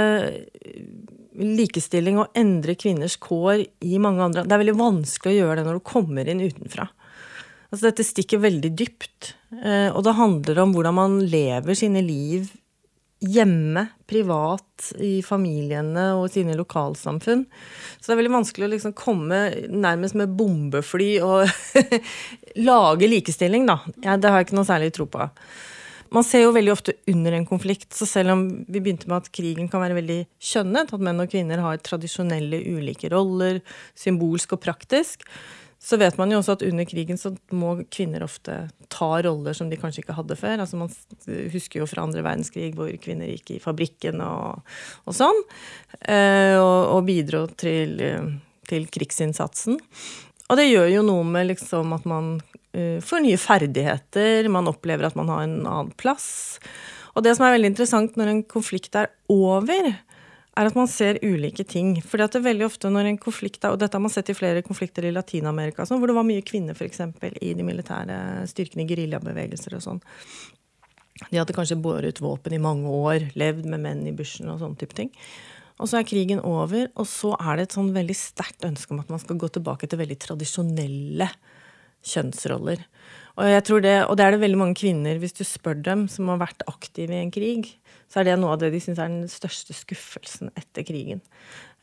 likestilling 1.35 2.21
og 2.23 2.37
endre 2.39 2.77
kvinners 2.79 3.17
kår 3.19 3.65
i 3.83 3.99
mange 3.99 4.23
andre 4.23 4.45
Det 4.47 4.55
er 4.55 4.61
veldig 4.63 4.77
vanskelig 4.79 5.33
å 5.33 5.39
gjøre 5.41 5.57
det 5.59 5.65
når 5.67 5.81
du 5.81 5.89
kommer 5.91 6.31
inn 6.31 6.45
utenfra. 6.45 6.87
Altså, 7.73 7.89
dette 7.89 8.07
stikker 8.07 8.45
veldig 8.45 8.71
dypt. 8.79 9.35
Uh, 9.51 9.91
og 9.91 10.05
det 10.07 10.19
handler 10.21 10.63
om 10.63 10.77
hvordan 10.77 10.99
man 11.01 11.19
lever 11.27 11.79
sine 11.79 12.05
liv 12.07 12.53
hjemme, 13.25 13.87
privat, 14.11 14.91
i 15.01 15.19
familiene 15.25 16.11
og 16.19 16.29
sine 16.35 16.57
lokalsamfunn. 16.59 17.45
Så 17.99 18.09
det 18.09 18.15
er 18.15 18.21
veldig 18.23 18.35
vanskelig 18.37 18.67
å 18.67 18.73
liksom 18.75 18.97
komme 18.99 19.43
nærmest 19.71 20.19
med 20.19 20.35
bombefly 20.39 21.13
og 21.25 21.49
lage 22.71 23.11
likestilling, 23.11 23.69
da. 23.71 23.81
Ja, 24.05 24.19
det 24.19 24.31
har 24.33 24.43
jeg 24.43 24.51
ikke 24.51 24.61
noe 24.61 24.69
særlig 24.69 24.93
tro 24.97 25.09
på. 25.11 25.29
Man 26.15 26.23
ser 26.27 26.45
jo 26.45 26.53
veldig 26.55 26.71
ofte 26.71 26.93
under 27.11 27.35
en 27.35 27.47
konflikt, 27.49 27.89
så 27.97 28.07
selv 28.07 28.35
om 28.37 28.45
vi 28.69 28.79
begynte 28.79 29.09
med 29.11 29.25
at 29.25 29.33
krigen 29.35 29.67
kan 29.71 29.83
være 29.83 29.97
veldig 29.99 30.21
kjønnet, 30.53 30.93
at 30.95 31.03
menn 31.03 31.23
og 31.25 31.33
kvinner 31.33 31.63
har 31.65 31.81
tradisjonelle 31.83 32.61
ulike 32.77 33.11
roller, 33.11 33.59
symbolsk 33.99 34.55
og 34.55 34.63
praktisk, 34.63 35.25
så 35.85 35.99
vet 36.01 36.17
man 36.17 36.33
jo 36.33 36.41
også 36.41 36.57
at 36.57 36.65
under 36.65 36.87
krigen 36.89 37.21
så 37.21 37.35
må 37.53 37.75
kvinner 37.93 38.25
ofte 38.25 38.57
ta 38.89 39.11
roller 39.27 39.57
som 39.57 39.69
de 39.69 39.79
kanskje 39.81 40.01
ikke 40.05 40.17
hadde 40.17 40.39
før. 40.41 40.63
Altså 40.65 40.81
Man 40.81 40.93
husker 41.53 41.83
jo 41.83 41.89
fra 41.91 42.07
andre 42.07 42.25
verdenskrig 42.25 42.73
hvor 42.79 42.89
kvinner 43.05 43.29
gikk 43.35 43.57
i 43.57 43.61
fabrikken 43.63 44.23
og, 44.25 44.65
og 45.05 45.17
sånn. 45.17 45.45
Eh, 46.01 46.57
og, 46.57 46.81
og, 46.95 47.05
bidro 47.09 47.45
til, 47.61 48.01
til 48.71 48.89
krigsinnsatsen. 48.97 49.77
Og 50.49 50.61
det 50.61 50.71
gjør 50.71 50.91
jo 50.93 51.07
noe 51.07 51.29
med 51.29 51.53
liksom 51.53 51.93
at 51.97 52.09
man 52.09 52.37
Eh, 52.75 53.01
får 53.01 53.21
nye 53.23 53.39
ferdigheter, 53.39 54.49
man 54.51 54.67
opplever 54.67 55.07
at 55.07 55.15
man 55.15 55.31
har 55.31 55.45
en 55.45 55.61
annen 55.63 55.93
plass. 56.01 56.59
Og 57.15 57.23
det 57.23 57.37
som 57.37 57.47
er 57.47 57.55
veldig 57.55 57.71
interessant 57.71 58.17
når 58.19 58.33
en 58.33 58.43
konflikt 58.51 58.97
er 58.99 59.13
over, 59.31 59.93
er 60.55 60.69
at 60.69 60.77
man 60.79 60.89
ser 60.91 61.19
ulike 61.25 61.65
ting. 61.67 61.97
For 62.03 62.21
det 62.21 62.39
er 62.39 62.45
veldig 62.45 62.67
ofte 62.69 62.91
når 62.93 63.11
en 63.11 63.21
konflikt 63.21 63.65
Og 63.69 63.79
dette 63.81 63.97
har 63.97 64.03
man 64.03 64.13
sett 64.13 64.31
i 64.31 64.37
flere 64.37 64.63
konflikter 64.67 65.07
i 65.07 65.15
Latin-Amerika, 65.15 65.87
sånn, 65.87 66.01
hvor 66.03 66.11
det 66.11 66.19
var 66.19 66.27
mye 66.27 66.45
kvinner 66.47 66.77
f.eks. 66.77 67.03
i 67.43 67.55
de 67.59 67.67
militære 67.67 68.19
styrkene, 68.51 68.85
i 68.85 68.91
geriljabevegelser 68.93 69.79
og 69.79 69.85
sånn. 69.89 70.05
De 71.31 71.39
hadde 71.39 71.55
kanskje 71.55 71.79
båret 71.79 72.21
våpen 72.23 72.55
i 72.55 72.63
mange 72.63 72.91
år, 72.91 73.29
levd 73.39 73.69
med 73.71 73.83
menn 73.85 74.07
i 74.11 74.15
bushen 74.17 74.51
og 74.51 74.61
sånne 74.63 74.79
type 74.81 74.97
ting. 74.99 75.13
Og 75.83 75.91
så 75.91 75.99
er 75.99 76.07
krigen 76.07 76.43
over, 76.47 76.87
og 76.95 77.07
så 77.11 77.33
er 77.35 77.59
det 77.59 77.69
et 77.69 77.77
sånn 77.77 77.91
veldig 77.95 78.15
sterkt 78.15 78.67
ønske 78.67 78.95
om 78.95 79.03
at 79.03 79.11
man 79.11 79.23
skal 79.23 79.39
gå 79.43 79.51
tilbake 79.55 79.89
til 79.91 79.99
veldig 79.99 80.19
tradisjonelle 80.23 81.29
kjønnsroller. 82.05 82.83
Og, 83.35 83.47
jeg 83.51 83.65
tror 83.67 83.83
det, 83.83 83.95
og 84.07 84.19
det 84.19 84.27
er 84.27 84.35
det 84.35 84.43
veldig 84.45 84.61
mange 84.61 84.79
kvinner, 84.79 85.19
hvis 85.19 85.35
du 85.35 85.43
spør 85.47 85.81
dem, 85.83 86.07
som 86.11 86.31
har 86.31 86.43
vært 86.45 86.63
aktive 86.71 87.17
i 87.17 87.23
en 87.25 87.33
krig, 87.35 87.73
så 88.11 88.21
er 88.21 88.29
det 88.29 88.39
noe 88.41 88.55
av 88.55 88.63
det 88.63 88.73
de 88.75 88.81
syns 88.83 89.01
er 89.03 89.13
den 89.13 89.31
største 89.31 89.77
skuffelsen 89.77 90.53
etter 90.59 90.87
krigen. 90.87 91.23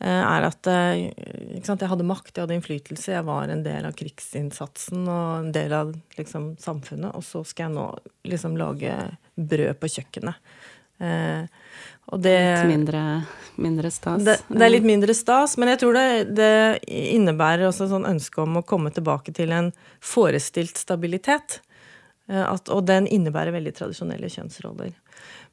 Eh, 0.01 0.09
er 0.09 0.47
at 0.47 0.65
eh, 0.71 1.61
sant, 1.61 1.83
jeg 1.83 1.91
hadde 1.91 2.07
makt, 2.09 2.33
jeg 2.33 2.47
hadde 2.47 2.55
innflytelse, 2.57 3.11
jeg 3.13 3.25
var 3.27 3.51
en 3.53 3.61
del 3.61 3.85
av 3.85 3.93
krigsinnsatsen 3.99 5.03
og 5.05 5.43
en 5.43 5.51
del 5.53 5.75
av 5.77 5.91
liksom, 6.17 6.55
samfunnet, 6.61 7.13
og 7.13 7.25
så 7.25 7.43
skal 7.45 7.67
jeg 7.67 7.75
nå 7.75 7.85
liksom 8.31 8.55
lage 8.57 8.95
brød 9.37 9.77
på 9.77 9.91
kjøkkenet. 9.99 10.55
Eh, 11.01 11.43
det, 12.17 12.33
litt 12.33 12.71
mindre, 12.71 13.03
mindre 13.61 13.91
stas? 13.93 14.25
Det, 14.25 14.39
det, 14.49 14.63
er 14.65 14.73
litt 14.73 14.89
mindre 14.89 15.13
stas, 15.17 15.53
men 15.61 15.69
jeg 15.75 15.83
tror 15.83 15.99
det, 15.99 16.07
det 16.33 16.53
innebærer 16.89 17.67
også 17.69 17.85
et 17.85 17.93
sånn 17.93 18.09
ønske 18.09 18.41
om 18.41 18.57
å 18.57 18.65
komme 18.65 18.89
tilbake 18.95 19.35
til 19.37 19.53
en 19.53 19.69
forestilt 20.01 20.81
stabilitet. 20.81 21.61
At, 22.31 22.69
og 22.71 22.85
den 22.87 23.09
innebærer 23.11 23.51
veldig 23.51 23.73
tradisjonelle 23.75 24.29
kjønnsroller. 24.31 24.93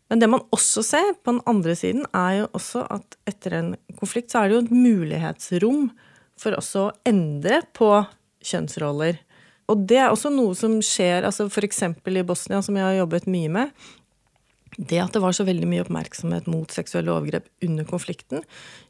Men 0.08 0.22
det 0.22 0.30
man 0.32 0.44
også 0.54 0.82
ser 0.86 1.14
på 1.20 1.34
den 1.34 1.42
andre 1.50 1.74
siden, 1.76 2.06
er 2.16 2.42
jo 2.42 2.50
også 2.56 2.84
at 2.94 3.18
etter 3.28 3.58
en 3.58 3.72
konflikt 4.00 4.32
så 4.32 4.42
er 4.42 4.48
det 4.48 4.56
jo 4.56 4.64
et 4.66 4.74
mulighetsrom 4.74 5.90
for 6.38 6.56
også 6.56 6.86
å 6.86 6.94
endre 7.08 7.60
på 7.76 7.90
kjønnsroller. 8.48 9.18
Og 9.68 9.84
det 9.90 9.98
er 10.00 10.08
også 10.08 10.32
noe 10.32 10.56
som 10.56 10.78
skjer 10.84 11.26
altså 11.28 11.48
f.eks. 11.50 11.82
i 11.84 12.24
Bosnia, 12.24 12.62
som 12.64 12.78
jeg 12.78 12.86
har 12.86 13.00
jobbet 13.02 13.28
mye 13.28 13.52
med 13.52 13.88
det 14.78 15.00
at 15.02 15.14
det 15.14 15.22
var 15.22 15.34
så 15.34 15.46
veldig 15.48 15.66
mye 15.68 15.82
oppmerksomhet 15.82 16.48
mot 16.50 16.70
seksuelle 16.70 17.10
overgrep 17.10 17.48
under 17.66 17.86
konflikten, 17.88 18.44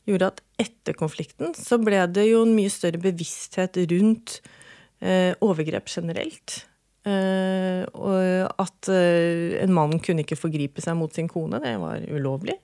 gjorde 0.09 0.33
at 0.33 0.43
etter 0.61 0.97
konflikten 0.99 1.55
så 1.57 1.79
ble 1.81 2.03
det 2.13 2.27
jo 2.29 2.43
en 2.45 2.57
mye 2.57 2.73
større 2.73 3.01
bevissthet 3.01 3.79
rundt 3.93 4.39
eh, 5.01 5.33
overgrep 5.45 5.89
generelt. 5.89 6.63
Eh, 7.09 7.83
og 7.97 8.61
at 8.61 8.89
eh, 8.93 9.59
en 9.63 9.75
mann 9.75 10.01
kunne 10.03 10.25
ikke 10.25 10.39
forgripe 10.39 10.83
seg 10.85 10.97
mot 10.99 11.15
sin 11.15 11.29
kone, 11.31 11.61
det 11.63 11.77
var 11.81 12.03
ulovlig. 12.13 12.59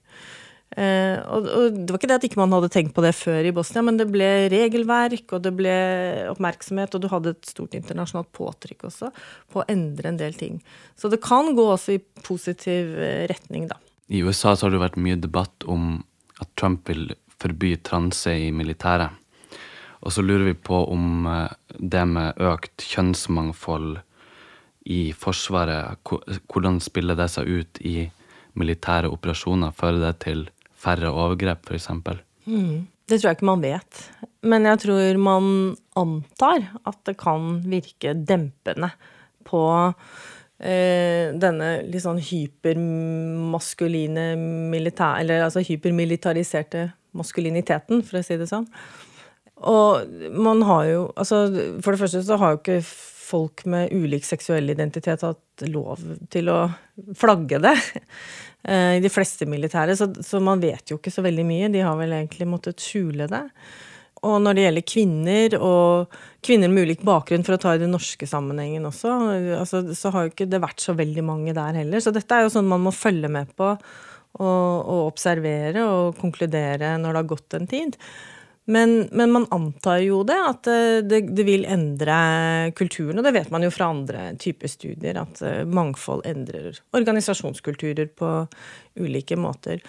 Eh, 0.74 1.16
og, 1.30 1.46
det 1.46 1.92
var 1.92 2.00
ikke 2.00 2.10
det 2.10 2.18
at 2.18 2.26
ikke 2.28 2.40
man 2.42 2.54
hadde 2.56 2.72
tenkt 2.74 2.96
på 2.96 3.04
det 3.04 3.14
før 3.16 3.46
i 3.46 3.54
Bosnia, 3.54 3.84
men 3.86 4.00
det 4.00 4.08
ble 4.12 4.30
regelverk, 4.52 5.36
og 5.36 5.44
det 5.46 5.54
ble 5.56 5.74
oppmerksomhet, 6.32 6.96
og 6.96 7.04
du 7.04 7.10
hadde 7.12 7.34
et 7.36 7.50
stort 7.52 7.76
internasjonalt 7.78 8.32
påtrykk 8.36 8.88
også 8.90 9.12
på 9.52 9.62
å 9.62 9.68
endre 9.70 10.10
en 10.10 10.20
del 10.20 10.36
ting. 10.36 10.60
Så 10.98 11.08
det 11.12 11.22
kan 11.24 11.54
gå 11.56 11.68
også 11.76 11.96
i 11.96 12.02
positiv 12.26 12.96
retning, 13.30 13.68
da. 13.70 13.78
I 14.12 14.20
USA 14.26 14.52
så 14.52 14.66
har 14.66 14.74
det 14.74 14.82
vært 14.82 15.00
mye 15.00 15.16
debatt 15.16 15.64
om 15.70 16.02
at 16.42 16.50
Trump 16.60 16.90
vil 16.90 17.14
forby 17.40 17.76
transe 17.86 18.34
i 18.34 18.50
militæret. 18.52 19.14
Og 20.04 20.12
så 20.12 20.20
lurer 20.20 20.50
vi 20.50 20.56
på 20.58 20.82
om 20.92 21.24
det 21.78 22.02
med 22.10 22.42
økt 22.44 22.84
kjønnsmangfold 22.84 24.02
i 24.84 25.14
Forsvaret, 25.16 25.96
hvordan 26.52 26.76
spiller 26.84 27.16
det 27.16 27.30
seg 27.32 27.48
ut 27.48 27.80
i 27.80 28.10
militære 28.58 29.10
operasjoner? 29.12 29.72
Fører 29.76 30.00
det 30.02 30.14
til 30.26 30.44
færre 30.84 31.12
overgrep, 31.12 31.64
f.eks.? 31.64 31.88
Mm. 32.44 32.86
Det 33.04 33.18
tror 33.18 33.30
jeg 33.30 33.36
ikke 33.38 33.50
man 33.50 33.64
vet. 33.64 33.92
Men 34.44 34.68
jeg 34.68 34.78
tror 34.84 35.18
man 35.20 35.76
antar 35.96 36.58
at 36.84 36.98
det 37.08 37.16
kan 37.20 37.40
virke 37.68 38.14
dempende 38.16 38.90
på 39.44 39.92
eh, 40.60 41.32
denne 41.36 41.82
litt 41.88 42.04
sånn 42.04 42.20
hypermaskuline 42.24 44.36
militær... 44.72 45.20
Eller 45.20 45.44
altså 45.44 45.60
hypermilitariserte 45.64 46.90
maskuliniteten, 47.14 48.02
for 48.04 48.20
å 48.20 48.26
si 48.26 48.36
det 48.40 48.48
sånn. 48.50 48.66
Og 49.64 49.88
man 50.34 50.64
har 50.66 50.84
jo 50.88 51.02
Altså, 51.14 51.46
for 51.84 51.94
det 51.94 52.00
første 52.00 52.24
så 52.26 52.36
har 52.40 52.54
jo 52.54 52.62
ikke 52.62 52.80
folk 53.34 53.64
med 53.70 53.92
ulik 53.92 54.26
seksuell 54.26 54.70
identitet 54.70 55.26
hatt 55.26 55.66
lov 55.70 56.02
til 56.32 56.50
å 56.52 56.58
flagge 57.18 57.62
det. 57.64 57.76
Eh, 58.64 58.94
I 58.96 59.00
de 59.04 59.10
fleste 59.12 59.44
militære, 59.44 59.92
så, 59.92 60.06
så, 60.24 60.38
man 60.40 60.56
vet 60.56 60.88
jo 60.88 60.96
ikke 60.96 61.10
så 61.12 61.20
veldig 61.20 61.42
mye. 61.44 61.66
De 61.68 61.82
har 61.84 61.98
vel 61.98 62.14
egentlig 62.16 62.46
måttet 62.48 62.80
skjule 62.80 63.26
det. 63.28 63.42
Og 64.24 64.38
når 64.40 64.56
det 64.56 64.64
gjelder 64.64 64.86
kvinner, 64.88 65.56
og 65.60 66.16
kvinner 66.40 66.72
med 66.72 66.86
ulik 66.88 67.02
bakgrunn, 67.04 67.44
for 67.44 67.58
å 67.58 67.60
ta 67.60 67.74
i 67.76 67.82
den 67.82 67.92
norske 67.92 68.24
sammenhengen 68.24 68.88
også, 68.88 69.12
altså, 69.58 69.82
så 69.92 70.14
har 70.14 70.24
jo 70.24 70.32
ikke 70.32 70.48
det 70.48 70.62
vært 70.64 70.80
så 70.80 70.96
veldig 70.96 71.26
mange 71.28 71.52
der 71.56 71.76
heller. 71.82 72.00
Så 72.00 72.14
dette 72.16 72.38
er 72.38 72.46
jo 72.46 72.54
sånn 72.56 72.70
man 72.70 72.86
må 72.86 72.94
følge 72.96 73.28
med 73.36 73.52
på 73.52 73.68
og, 73.74 74.46
og 74.46 75.10
observere 75.10 75.84
og 75.84 76.16
konkludere 76.18 76.96
når 77.02 77.12
det 77.12 77.20
har 77.20 77.32
gått 77.34 77.58
en 77.58 77.68
tid. 77.70 78.00
Men, 78.64 79.08
men, 79.12 79.32
man 79.32 79.46
antar 79.52 79.98
jo 80.00 80.22
det, 80.24 80.38
at 80.40 80.68
eh, 80.72 80.98
det, 81.04 81.20
det, 81.36 81.44
vil 81.44 81.66
endre 81.68 82.16
kulturen. 82.76 83.20
Og 83.20 83.26
det 83.26 83.34
vet 83.36 83.52
man 83.52 83.66
jo 83.66 83.72
fra 83.74 83.90
andre 83.92 84.30
typer 84.40 84.72
studier, 84.72 85.20
at 85.20 85.42
eh, 85.44 85.62
mangfold 85.68 86.24
endrer 86.28 86.78
organisasjonskulturer 86.96 88.08
på 88.16 88.30
ulike 89.04 89.36
måter. 89.36 89.84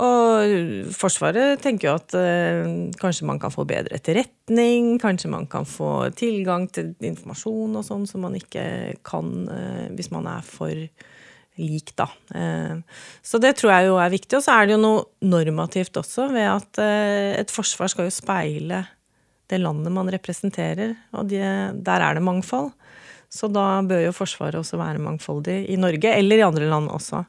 Og 0.00 0.90
Forsvaret 0.94 1.60
tenker 1.62 1.88
jo 1.88 1.94
at 1.98 2.14
eh, 2.18 2.66
kanskje 3.00 3.26
man 3.26 3.40
kan 3.42 3.52
få 3.54 3.66
bedre 3.68 3.98
etterretning, 3.98 4.94
kanskje 5.02 5.30
man 5.32 5.48
kan 5.50 5.66
få 5.68 6.10
tilgang 6.16 6.68
til 6.70 6.92
informasjon 7.04 7.78
og 7.78 7.86
sånn 7.86 8.06
som 8.10 8.22
man 8.26 8.38
ikke 8.38 8.64
kan 9.06 9.32
eh, 9.50 9.88
hvis 9.94 10.12
man 10.14 10.30
er 10.30 10.46
for 10.46 10.86
lik, 11.60 11.92
da. 11.98 12.08
Eh, 12.34 12.80
så 13.22 13.40
det 13.42 13.54
tror 13.60 13.74
jeg 13.74 13.90
jo 13.90 13.98
er 14.02 14.12
viktig. 14.12 14.38
Og 14.38 14.44
så 14.44 14.56
er 14.56 14.66
det 14.66 14.76
jo 14.76 14.82
noe 14.82 15.04
normativt 15.30 16.00
også 16.00 16.30
ved 16.32 16.48
at 16.48 16.80
eh, 16.82 17.36
et 17.40 17.52
forsvar 17.52 17.92
skal 17.92 18.08
jo 18.08 18.14
speile 18.14 18.84
det 19.50 19.58
landet 19.58 19.90
man 19.90 20.10
representerer, 20.12 20.94
og 21.18 21.26
de, 21.30 21.40
der 21.74 22.04
er 22.06 22.14
det 22.16 22.22
mangfold. 22.22 22.70
Så 23.30 23.46
da 23.50 23.80
bør 23.86 24.04
jo 24.08 24.14
Forsvaret 24.14 24.58
også 24.58 24.78
være 24.78 25.02
mangfoldig 25.02 25.64
i 25.70 25.78
Norge, 25.78 26.12
eller 26.18 26.40
i 26.40 26.46
andre 26.46 26.66
land 26.70 26.90
også. 26.90 27.24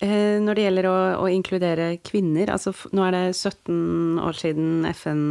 Eh, 0.00 0.36
når 0.40 0.56
det 0.56 0.64
gjelder 0.66 0.88
å, 0.88 0.96
å 1.24 1.28
inkludere 1.32 1.90
kvinner, 2.04 2.52
altså 2.52 2.74
nå 2.96 3.04
er 3.06 3.16
det 3.16 3.24
17 3.36 4.20
år 4.24 4.40
siden 4.40 4.88
FN 4.92 5.24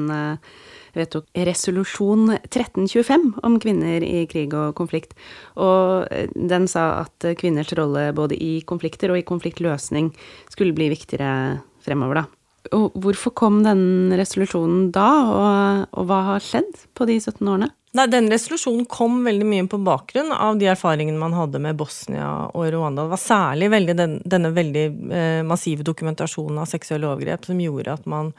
vedtok 0.97 1.27
resolusjon 1.47 2.35
1325 2.37 3.29
om 3.45 3.59
kvinner 3.61 4.05
i 4.05 4.25
krig 4.31 4.55
og 4.57 4.75
konflikt. 4.79 5.15
Og 5.59 6.09
eh, 6.13 6.29
den 6.33 6.67
sa 6.71 6.89
at 7.03 7.31
kvinners 7.39 7.73
rolle 7.77 8.09
både 8.17 8.37
i 8.39 8.59
konflikter 8.67 9.13
og 9.13 9.21
i 9.21 9.27
konfliktløsning 9.27 10.11
skulle 10.49 10.75
bli 10.77 10.91
viktigere 10.93 11.59
fremover, 11.85 12.23
da. 12.23 12.27
Og 12.75 12.95
hvorfor 13.01 13.33
kom 13.33 13.61
den 13.63 14.11
resolusjonen 14.19 14.89
da, 14.93 15.09
og, 15.31 15.85
og 15.95 16.09
hva 16.09 16.23
har 16.33 16.43
skjedd 16.43 16.83
på 16.97 17.07
de 17.09 17.17
17 17.21 17.39
årene? 17.47 17.69
Nei, 17.97 18.05
Den 18.05 18.29
resolusjonen 18.29 18.85
kom 18.85 19.23
veldig 19.25 19.45
mye 19.49 19.65
på 19.69 19.79
bakgrunn 19.81 20.29
av 20.35 20.59
de 20.59 20.67
erfaringene 20.69 21.17
man 21.17 21.33
hadde 21.33 21.61
med 21.63 21.77
Bosnia 21.79 22.27
og 22.53 22.67
Rwanda. 22.69 23.07
Det 23.07 23.15
var 23.15 23.23
særlig 23.23 23.69
den, 23.97 24.19
denne 24.29 24.51
veldig 24.53 24.83
eh, 25.09 25.41
massive 25.47 25.85
dokumentasjonen 25.87 26.61
av 26.61 26.69
seksuelle 26.69 27.09
overgrep 27.09 27.49
som 27.49 27.63
gjorde 27.63 27.95
at 27.97 28.05
man 28.09 28.33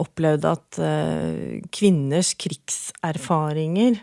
opplevde 0.00 0.52
at 0.54 0.78
eh, 0.80 1.60
kvinners 1.74 2.32
krigserfaringer 2.40 4.00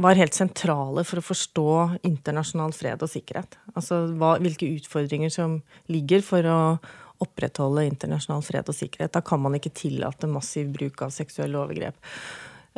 var 0.00 0.16
helt 0.16 0.36
sentrale 0.36 1.04
for 1.04 1.20
å 1.20 1.24
forstå 1.24 1.72
internasjonal 2.08 2.72
fred 2.72 3.02
og 3.04 3.12
sikkerhet. 3.12 3.58
Altså 3.74 4.06
hva, 4.16 4.38
hvilke 4.40 4.68
utfordringer 4.78 5.32
som 5.32 5.60
ligger 5.92 6.24
for 6.24 6.46
å 6.48 6.60
opprettholde 7.20 7.84
internasjonal 7.84 8.40
fred 8.44 8.70
og 8.72 8.76
sikkerhet. 8.76 9.12
Da 9.12 9.20
kan 9.24 9.42
man 9.44 9.58
ikke 9.58 9.74
tillate 9.76 10.30
massiv 10.30 10.70
bruk 10.72 11.02
av 11.04 11.12
seksuelle 11.12 11.60
overgrep. 11.60 11.98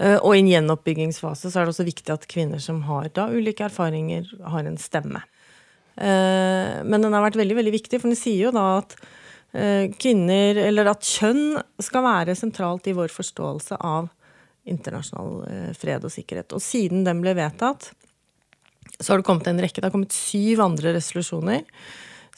Eh, 0.02 0.18
og 0.18 0.34
i 0.34 0.42
en 0.42 0.50
gjenoppbyggingsfase 0.50 1.52
så 1.52 1.60
er 1.60 1.68
det 1.68 1.76
også 1.76 1.86
viktig 1.86 2.10
at 2.14 2.26
kvinner 2.30 2.62
som 2.62 2.82
har 2.88 3.06
da 3.14 3.28
ulike 3.30 3.68
erfaringer, 3.68 4.26
har 4.42 4.66
en 4.66 4.80
stemme. 4.82 5.22
Eh, 5.94 6.82
men 6.82 6.98
den 6.98 7.14
har 7.14 7.22
vært 7.22 7.38
veldig, 7.38 7.58
veldig 7.60 7.76
viktig, 7.78 8.02
for 8.02 8.10
den 8.10 8.18
sier 8.18 8.48
jo 8.48 8.56
da 8.56 8.66
at 8.80 8.98
Eh, 8.98 9.21
kvinner, 10.00 10.56
eller 10.56 10.88
at 10.94 11.04
kjønn 11.04 11.58
skal 11.82 12.06
være 12.06 12.36
sentralt 12.38 12.86
i 12.88 12.94
vår 12.96 13.12
forståelse 13.12 13.76
av 13.84 14.08
internasjonal 14.68 15.34
eh, 15.48 15.72
fred 15.76 16.06
og 16.06 16.14
sikkerhet. 16.14 16.54
Og 16.54 16.62
siden 16.62 17.04
den 17.06 17.22
ble 17.24 17.34
vedtatt, 17.38 17.90
så 18.98 19.12
har 19.12 19.20
det 19.20 19.26
kommet 19.26 19.48
en 19.50 19.60
rekke. 19.62 19.80
Det 19.80 19.88
har 19.88 19.94
kommet 19.94 20.14
syv 20.14 20.62
andre 20.64 20.94
resolusjoner 20.96 21.64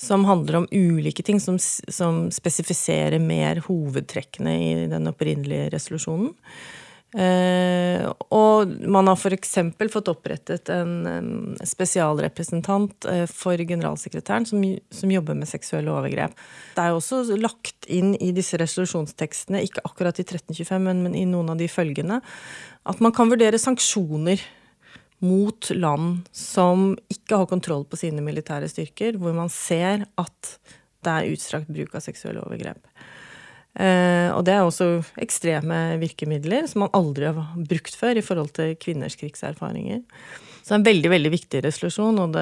som 0.00 0.24
handler 0.26 0.56
om 0.58 0.68
ulike 0.72 1.22
ting 1.22 1.38
som, 1.40 1.58
som 1.58 2.24
spesifiserer 2.34 3.20
mer 3.22 3.60
hovedtrekkene 3.68 4.54
i 4.58 4.72
den 4.90 5.06
opprinnelige 5.10 5.68
resolusjonen. 5.76 6.32
Eh, 7.14 8.02
og 8.34 8.72
man 8.90 9.06
har 9.06 9.14
f.eks. 9.14 9.52
fått 9.92 10.08
opprettet 10.10 10.70
en, 10.74 10.94
en 11.06 11.28
spesialrepresentant 11.62 13.06
eh, 13.06 13.22
for 13.30 13.60
generalsekretæren 13.60 14.48
som, 14.50 14.64
som, 14.90 15.12
jobber 15.14 15.38
med 15.38 15.46
seksuelle 15.46 15.92
overgrep. 15.94 16.34
Det 16.74 16.82
er 16.82 16.90
jo 16.90 16.98
også 16.98 17.38
lagt 17.38 17.86
inn 17.86 18.16
i 18.18 18.32
disse 18.34 18.58
resolusjonstekstene, 18.58 19.62
ikke 19.62 19.84
akkurat 19.86 20.18
i 20.18 20.26
1325, 20.26 20.82
men, 20.88 21.06
men 21.06 21.14
i 21.14 21.24
noen 21.30 21.54
av 21.54 21.62
de 21.62 21.70
følgende, 21.70 22.18
at 22.82 23.02
man 23.04 23.14
kan 23.14 23.30
vurdere 23.30 23.62
sanksjoner 23.62 24.42
mot 25.24 25.70
land 25.70 26.24
som 26.34 26.96
ikke 27.12 27.38
har 27.44 27.48
kontroll 27.48 27.86
på 27.88 28.00
sine 28.00 28.24
militære 28.26 28.66
styrker, 28.68 29.20
hvor 29.22 29.38
man 29.38 29.52
ser 29.52 30.08
at 30.20 30.56
det 31.04 31.14
er 31.14 31.30
utstrakt 31.30 31.70
bruk 31.70 31.94
av 31.94 32.02
seksuelle 32.02 32.42
overgrep. 32.42 32.82
Eh, 33.74 34.30
og 34.30 34.44
det 34.46 34.54
er 34.54 34.62
også 34.62 35.02
ekstreme 35.22 35.98
virkemidler 36.02 36.68
som 36.70 36.84
man 36.84 36.94
aldri 36.94 37.26
har 37.30 37.58
brukt 37.58 37.96
før 37.98 38.20
i 38.20 38.24
forhold 38.24 38.54
til 38.54 38.76
kvinners 38.78 39.18
krigserfaringer. 39.18 40.04
Så 40.62 40.70
det 40.70 40.76
er 40.76 40.80
en 40.80 40.88
veldig, 40.88 41.10
veldig 41.16 41.34
viktig 41.34 41.64
resolusjon, 41.66 42.22
og 42.24 42.38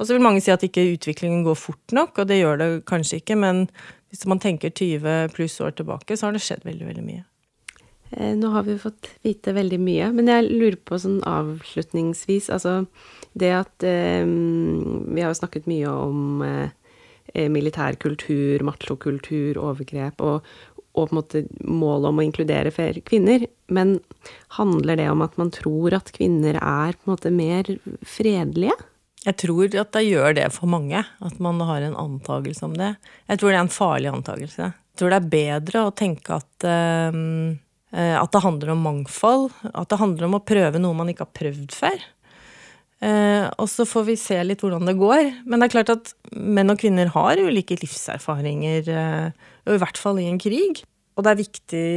og 0.00 0.06
så 0.08 0.16
vil 0.16 0.24
mange 0.24 0.40
si 0.42 0.50
at 0.50 0.62
ikke 0.64 0.94
utviklingen 0.94 1.44
går 1.46 1.58
fort 1.58 1.92
nok, 1.94 2.16
og 2.18 2.30
det 2.30 2.40
gjør 2.40 2.56
det 2.58 2.68
kanskje 2.88 3.20
ikke, 3.20 3.36
men 3.38 3.66
hvis 4.10 4.24
man 4.26 4.40
tenker 4.42 4.72
20 4.72 5.34
pluss 5.36 5.60
år 5.60 5.76
tilbake, 5.76 6.16
så 6.16 6.26
har 6.26 6.36
det 6.36 6.42
skjedd 6.44 6.64
veldig, 6.66 6.88
veldig 6.88 7.04
mye. 7.06 7.24
Eh, 8.12 8.32
nå 8.36 8.50
har 8.52 8.66
vi 8.66 8.78
fått 8.80 9.12
vite 9.24 9.54
veldig 9.56 9.78
mye, 9.80 10.10
men 10.16 10.28
jeg 10.28 10.48
lurer 10.50 10.78
på 10.80 10.98
sånn 11.00 11.20
avslutningsvis, 11.28 12.50
altså 12.52 12.82
det 13.38 13.52
at 13.56 13.84
eh, 13.88 14.26
Vi 14.26 15.22
har 15.22 15.30
jo 15.30 15.38
snakket 15.38 15.68
mye 15.70 15.88
om 15.88 16.42
eh, 16.44 16.74
Eh, 17.32 17.48
militærkultur, 17.48 18.60
machokultur, 18.68 19.56
overgrep 19.56 20.20
og, 20.20 20.48
og 20.92 21.06
på 21.08 21.14
en 21.14 21.16
måte 21.16 21.40
målet 21.64 22.10
om 22.10 22.20
å 22.20 22.24
inkludere 22.26 22.72
flere 22.74 23.00
kvinner. 23.08 23.46
Men 23.72 23.94
handler 24.58 25.00
det 25.00 25.08
om 25.08 25.24
at 25.24 25.38
man 25.40 25.52
tror 25.54 25.96
at 25.96 26.12
kvinner 26.12 26.58
er 26.60 26.92
på 26.92 27.06
en 27.06 27.14
måte 27.14 27.32
mer 27.32 27.70
fredelige? 28.04 28.76
Jeg 29.22 29.38
tror 29.38 29.78
at 29.80 29.94
det 29.94 30.04
gjør 30.04 30.36
det 30.36 30.48
for 30.52 30.68
mange, 30.68 31.00
at 31.00 31.40
man 31.40 31.60
har 31.64 31.86
en 31.86 31.96
antakelse 31.96 32.66
om 32.66 32.76
det. 32.76 32.92
Jeg 33.30 33.40
tror 33.40 33.52
det 33.52 33.56
er 33.56 33.64
en 33.64 33.76
farlig 33.80 34.12
antakelse. 34.12 34.72
Jeg 34.92 35.00
tror 35.00 35.12
det 35.14 35.20
er 35.22 35.32
bedre 35.32 35.84
å 35.86 35.92
tenke 35.96 36.36
at, 36.36 36.66
uh, 36.66 38.16
at 38.18 38.34
det 38.34 38.42
handler 38.44 38.74
om 38.74 38.82
mangfold. 38.84 39.46
At 39.70 39.88
det 39.94 40.00
handler 40.02 40.26
om 40.26 40.36
å 40.36 40.42
prøve 40.44 40.82
noe 40.82 40.98
man 40.98 41.12
ikke 41.14 41.24
har 41.24 41.38
prøvd 41.38 41.76
før. 41.78 42.02
Eh, 43.02 43.48
og 43.58 43.66
så 43.66 43.82
får 43.88 44.04
vi 44.06 44.14
se 44.20 44.38
litt 44.46 44.62
hvordan 44.62 44.86
det 44.86 44.98
går. 45.00 45.24
Men 45.42 45.58
det 45.58 45.68
er 45.68 45.74
klart 45.74 45.92
at 45.96 46.14
menn 46.32 46.70
og 46.72 46.78
kvinner 46.82 47.10
har 47.14 47.40
ulike 47.42 47.80
livserfaringer, 47.80 48.88
eh, 48.88 49.52
i 49.74 49.82
hvert 49.82 49.98
fall 49.98 50.20
i 50.22 50.28
en 50.30 50.40
krig. 50.42 50.84
Og 51.12 51.26
det 51.26 51.32
er 51.32 51.40
viktig 51.42 51.88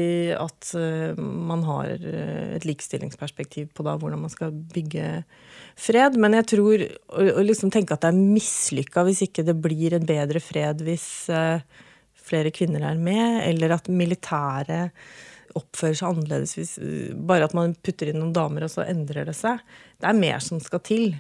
at 0.42 0.72
eh, 0.76 1.20
man 1.22 1.62
har 1.68 1.94
et 1.94 2.66
likestillingsperspektiv 2.68 3.70
på 3.78 3.86
da, 3.86 3.96
hvordan 4.02 4.26
man 4.26 4.34
skal 4.34 4.56
bygge 4.74 5.22
fred. 5.80 6.18
Men 6.18 6.40
jeg 6.42 6.50
tror 6.56 6.88
å, 6.90 7.46
liksom 7.46 7.72
tenke 7.74 7.96
at 7.96 8.08
det 8.08 8.12
er 8.12 8.26
mislykka 8.36 9.06
hvis 9.06 9.28
ikke 9.28 9.46
det 9.46 9.60
blir 9.62 9.96
en 9.96 10.10
bedre 10.10 10.42
fred 10.44 10.82
hvis 10.84 11.30
flere 12.26 12.50
kvinner 12.50 12.82
er 12.90 12.98
med, 12.98 13.44
eller 13.46 13.76
at 13.76 13.88
militæret 13.94 14.96
oppfører 15.56 15.96
seg 15.98 16.10
annerledes 16.12 16.56
hvis 16.58 16.74
bare 17.28 17.48
at 17.48 17.56
man 17.58 17.76
putter 17.86 18.12
inn 18.12 18.20
noen 18.22 18.36
damer, 18.36 18.66
og 18.66 18.74
så 18.74 18.86
endrer 18.88 19.28
det 19.30 19.38
seg. 19.38 19.62
Det 20.02 20.10
er 20.10 20.20
mer 20.20 20.44
som 20.44 20.62
skal 20.64 20.84
til. 20.86 21.16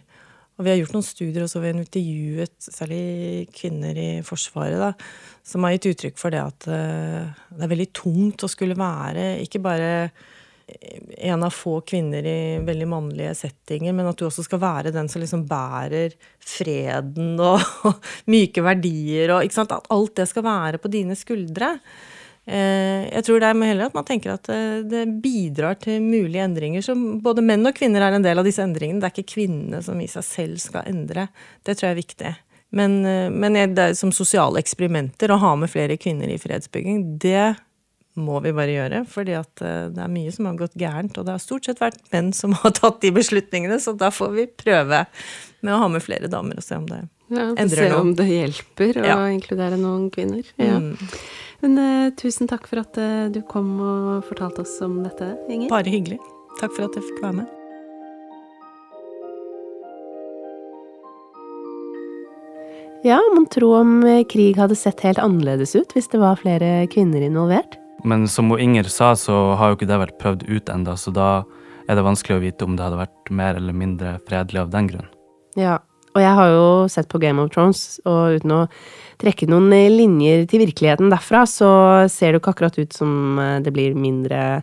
Og 0.56 0.64
vi 0.64 0.72
har 0.72 0.80
gjort 0.80 0.96
noen 0.96 1.04
studier 1.08 1.44
også, 1.44 1.60
så 1.60 1.64
har 1.66 1.76
intervjuet 1.76 2.70
særlig 2.70 3.48
kvinner 3.56 3.98
i 4.00 4.10
Forsvaret, 4.24 4.80
da, 4.80 4.94
som 5.44 5.66
har 5.68 5.76
gitt 5.76 5.90
uttrykk 5.92 6.20
for 6.20 6.32
det 6.32 6.44
at 6.46 6.70
uh, 6.72 7.34
det 7.52 7.66
er 7.66 7.74
veldig 7.74 7.90
tungt 7.96 8.46
å 8.46 8.52
skulle 8.52 8.78
være 8.80 9.34
ikke 9.44 9.64
bare 9.64 9.92
en 11.18 11.44
av 11.46 11.54
få 11.54 11.76
kvinner 11.86 12.26
i 12.26 12.58
veldig 12.66 12.88
mannlige 12.90 13.36
settinger, 13.38 13.94
men 13.94 14.08
at 14.10 14.18
du 14.18 14.26
også 14.26 14.46
skal 14.48 14.62
være 14.64 14.94
den 14.96 15.10
som 15.12 15.22
liksom 15.22 15.44
bærer 15.50 16.16
freden 16.42 17.36
og, 17.38 17.62
og 17.86 18.10
myke 18.34 18.64
verdier 18.66 19.36
og 19.36 19.46
ikke 19.46 19.60
sant, 19.60 19.76
At 19.76 19.92
alt 19.94 20.16
det 20.18 20.28
skal 20.32 20.46
være 20.48 20.82
på 20.82 20.92
dine 20.94 21.18
skuldre. 21.20 21.76
Eh, 22.46 23.08
jeg 23.10 23.26
tror 23.26 23.42
det 23.42 23.48
er 23.50 23.62
heller 23.66 23.90
at 23.90 23.96
man 23.98 24.06
tenker 24.06 24.36
at 24.36 24.50
eh, 24.54 24.84
det 24.86 25.06
bidrar 25.24 25.80
til 25.82 26.04
mulige 26.04 26.46
endringer. 26.46 26.84
som 26.86 27.20
både 27.22 27.42
menn 27.42 27.66
og 27.66 27.74
kvinner 27.78 28.06
er 28.06 28.18
en 28.18 28.26
del 28.26 28.38
av 28.38 28.46
disse 28.46 28.62
endringene. 28.62 29.02
Det 29.02 29.10
er 29.10 29.16
ikke 29.16 29.34
kvinnene 29.34 29.82
som 29.86 30.02
i 30.02 30.10
seg 30.10 30.28
selv 30.28 30.62
skal 30.62 30.86
endre. 30.90 31.30
Det 31.66 31.78
tror 31.78 31.90
jeg 31.90 31.96
er 31.96 32.04
viktig. 32.04 32.34
Men, 32.76 33.06
eh, 33.06 33.30
men 33.30 33.58
det 33.74 33.82
er 33.82 33.98
som 33.98 34.14
sosiale 34.14 34.62
eksperimenter 34.62 35.32
å 35.32 35.42
ha 35.42 35.56
med 35.56 35.72
flere 35.74 35.98
kvinner 35.98 36.30
i 36.30 36.38
fredsbygging, 36.38 37.18
det 37.18 37.56
må 38.16 38.40
vi 38.44 38.54
bare 38.56 38.76
gjøre. 38.76 39.02
fordi 39.10 39.34
at 39.38 39.52
det 39.60 40.02
er 40.02 40.12
mye 40.12 40.32
som 40.32 40.48
har 40.50 40.60
gått 40.60 40.78
gærent. 40.80 41.18
Og 41.18 41.28
det 41.28 41.36
har 41.36 41.44
stort 41.44 41.68
sett 41.68 41.82
vært 41.84 42.00
menn 42.14 42.32
som 42.34 42.56
har 42.62 42.76
tatt 42.78 43.02
de 43.04 43.12
beslutningene, 43.16 43.80
så 43.80 43.96
da 43.98 44.12
får 44.14 44.32
vi 44.38 44.48
prøve 44.48 45.06
med 45.66 45.74
å 45.74 45.82
ha 45.82 45.90
med 45.92 46.04
flere 46.06 46.30
damer 46.32 46.62
og 46.62 46.66
se 46.66 46.78
om 46.78 46.86
det 46.90 47.02
ja, 47.34 47.50
endrer 47.58 47.90
noe. 47.90 47.98
Se 47.98 48.02
om 48.04 48.14
det 48.20 48.30
hjelper 48.30 49.02
å 49.02 49.10
ja. 49.10 49.18
inkludere 49.34 49.82
noen 49.82 50.08
kvinner. 50.14 50.46
Ja. 50.62 50.78
Mm. 50.78 50.96
Men 51.64 51.78
uh, 51.80 52.08
tusen 52.20 52.50
takk 52.52 52.68
for 52.70 52.84
at 52.84 52.98
uh, 53.02 53.28
du 53.34 53.42
kom 53.50 53.76
og 53.82 54.26
fortalte 54.30 54.66
oss 54.66 54.78
om 54.86 55.00
dette, 55.06 55.34
Inger. 55.50 55.70
Bare 55.72 55.92
hyggelig. 55.92 56.20
Takk 56.60 56.76
for 56.76 56.88
at 56.88 56.98
jeg 56.98 57.08
fikk 57.10 57.24
være 57.24 57.42
med. 57.42 57.54
Ja, 63.06 63.20
man 63.36 63.46
tro 63.54 63.68
om 63.78 64.00
eh, 64.08 64.24
krig 64.26 64.58
hadde 64.58 64.74
sett 64.80 65.04
helt 65.06 65.20
annerledes 65.22 65.76
ut 65.78 65.92
hvis 65.94 66.08
det 66.10 66.18
var 66.18 66.40
flere 66.42 66.88
kvinner 66.90 67.22
involvert? 67.22 67.76
Men 68.06 68.28
som 68.30 68.54
Inger 68.54 68.90
sa, 68.94 69.16
så 69.18 69.56
har 69.58 69.72
jo 69.72 69.80
ikke 69.80 69.90
det 69.90 69.98
vært 69.98 70.20
prøvd 70.22 70.46
ut 70.46 70.70
enda, 70.70 70.94
så 71.00 71.14
da 71.14 71.30
er 71.90 71.98
det 71.98 72.06
vanskelig 72.06 72.38
å 72.38 72.44
vite 72.44 72.66
om 72.68 72.78
det 72.78 72.86
hadde 72.86 73.02
vært 73.02 73.34
mer 73.34 73.58
eller 73.58 73.76
mindre 73.78 74.16
fredelig 74.30 74.62
av 74.62 74.72
den 74.74 74.90
grunn. 74.92 75.10
Ja, 75.58 75.80
og 76.16 76.22
jeg 76.24 76.38
har 76.38 76.52
jo 76.54 76.68
sett 76.92 77.10
på 77.12 77.20
Game 77.22 77.42
of 77.42 77.52
Thrones, 77.54 78.00
og 78.08 78.38
uten 78.40 78.54
å 78.56 78.62
trekke 79.22 79.50
noen 79.50 79.74
linjer 79.92 80.46
til 80.50 80.64
virkeligheten 80.64 81.12
derfra, 81.12 81.44
så 81.50 81.70
ser 82.12 82.32
det 82.32 82.40
jo 82.40 82.44
ikke 82.44 82.56
akkurat 82.56 82.80
ut 82.80 82.96
som 82.96 83.40
eh, 83.42 83.58
det 83.66 83.74
blir 83.76 83.98
mindre 83.98 84.62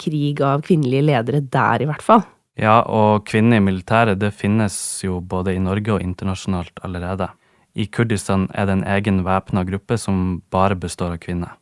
krig 0.00 0.40
av 0.44 0.64
kvinnelige 0.64 1.06
ledere 1.10 1.42
der, 1.44 1.84
i 1.84 1.88
hvert 1.88 2.04
fall. 2.04 2.24
Ja, 2.60 2.80
og 2.84 3.24
kvinner 3.28 3.60
i 3.60 3.64
militæret, 3.64 4.18
det 4.20 4.34
finnes 4.36 4.74
jo 5.04 5.20
både 5.24 5.54
i 5.54 5.62
Norge 5.62 5.94
og 5.96 6.04
internasjonalt 6.04 6.82
allerede. 6.84 7.30
I 7.78 7.86
Kurdistan 7.86 8.48
er 8.52 8.66
det 8.66 8.80
en 8.80 8.88
egen 8.96 9.22
væpna 9.24 9.62
gruppe 9.68 9.96
som 10.00 10.40
bare 10.52 10.76
består 10.76 11.14
av 11.14 11.22
kvinner. 11.22 11.54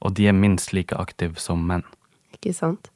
Og 0.00 0.16
de 0.16 0.30
er 0.30 0.36
minst 0.36 0.74
like 0.76 0.96
aktive 0.96 1.40
som 1.40 1.62
menn. 1.68 1.84
Ikke 2.34 2.54
sant. 2.56 2.90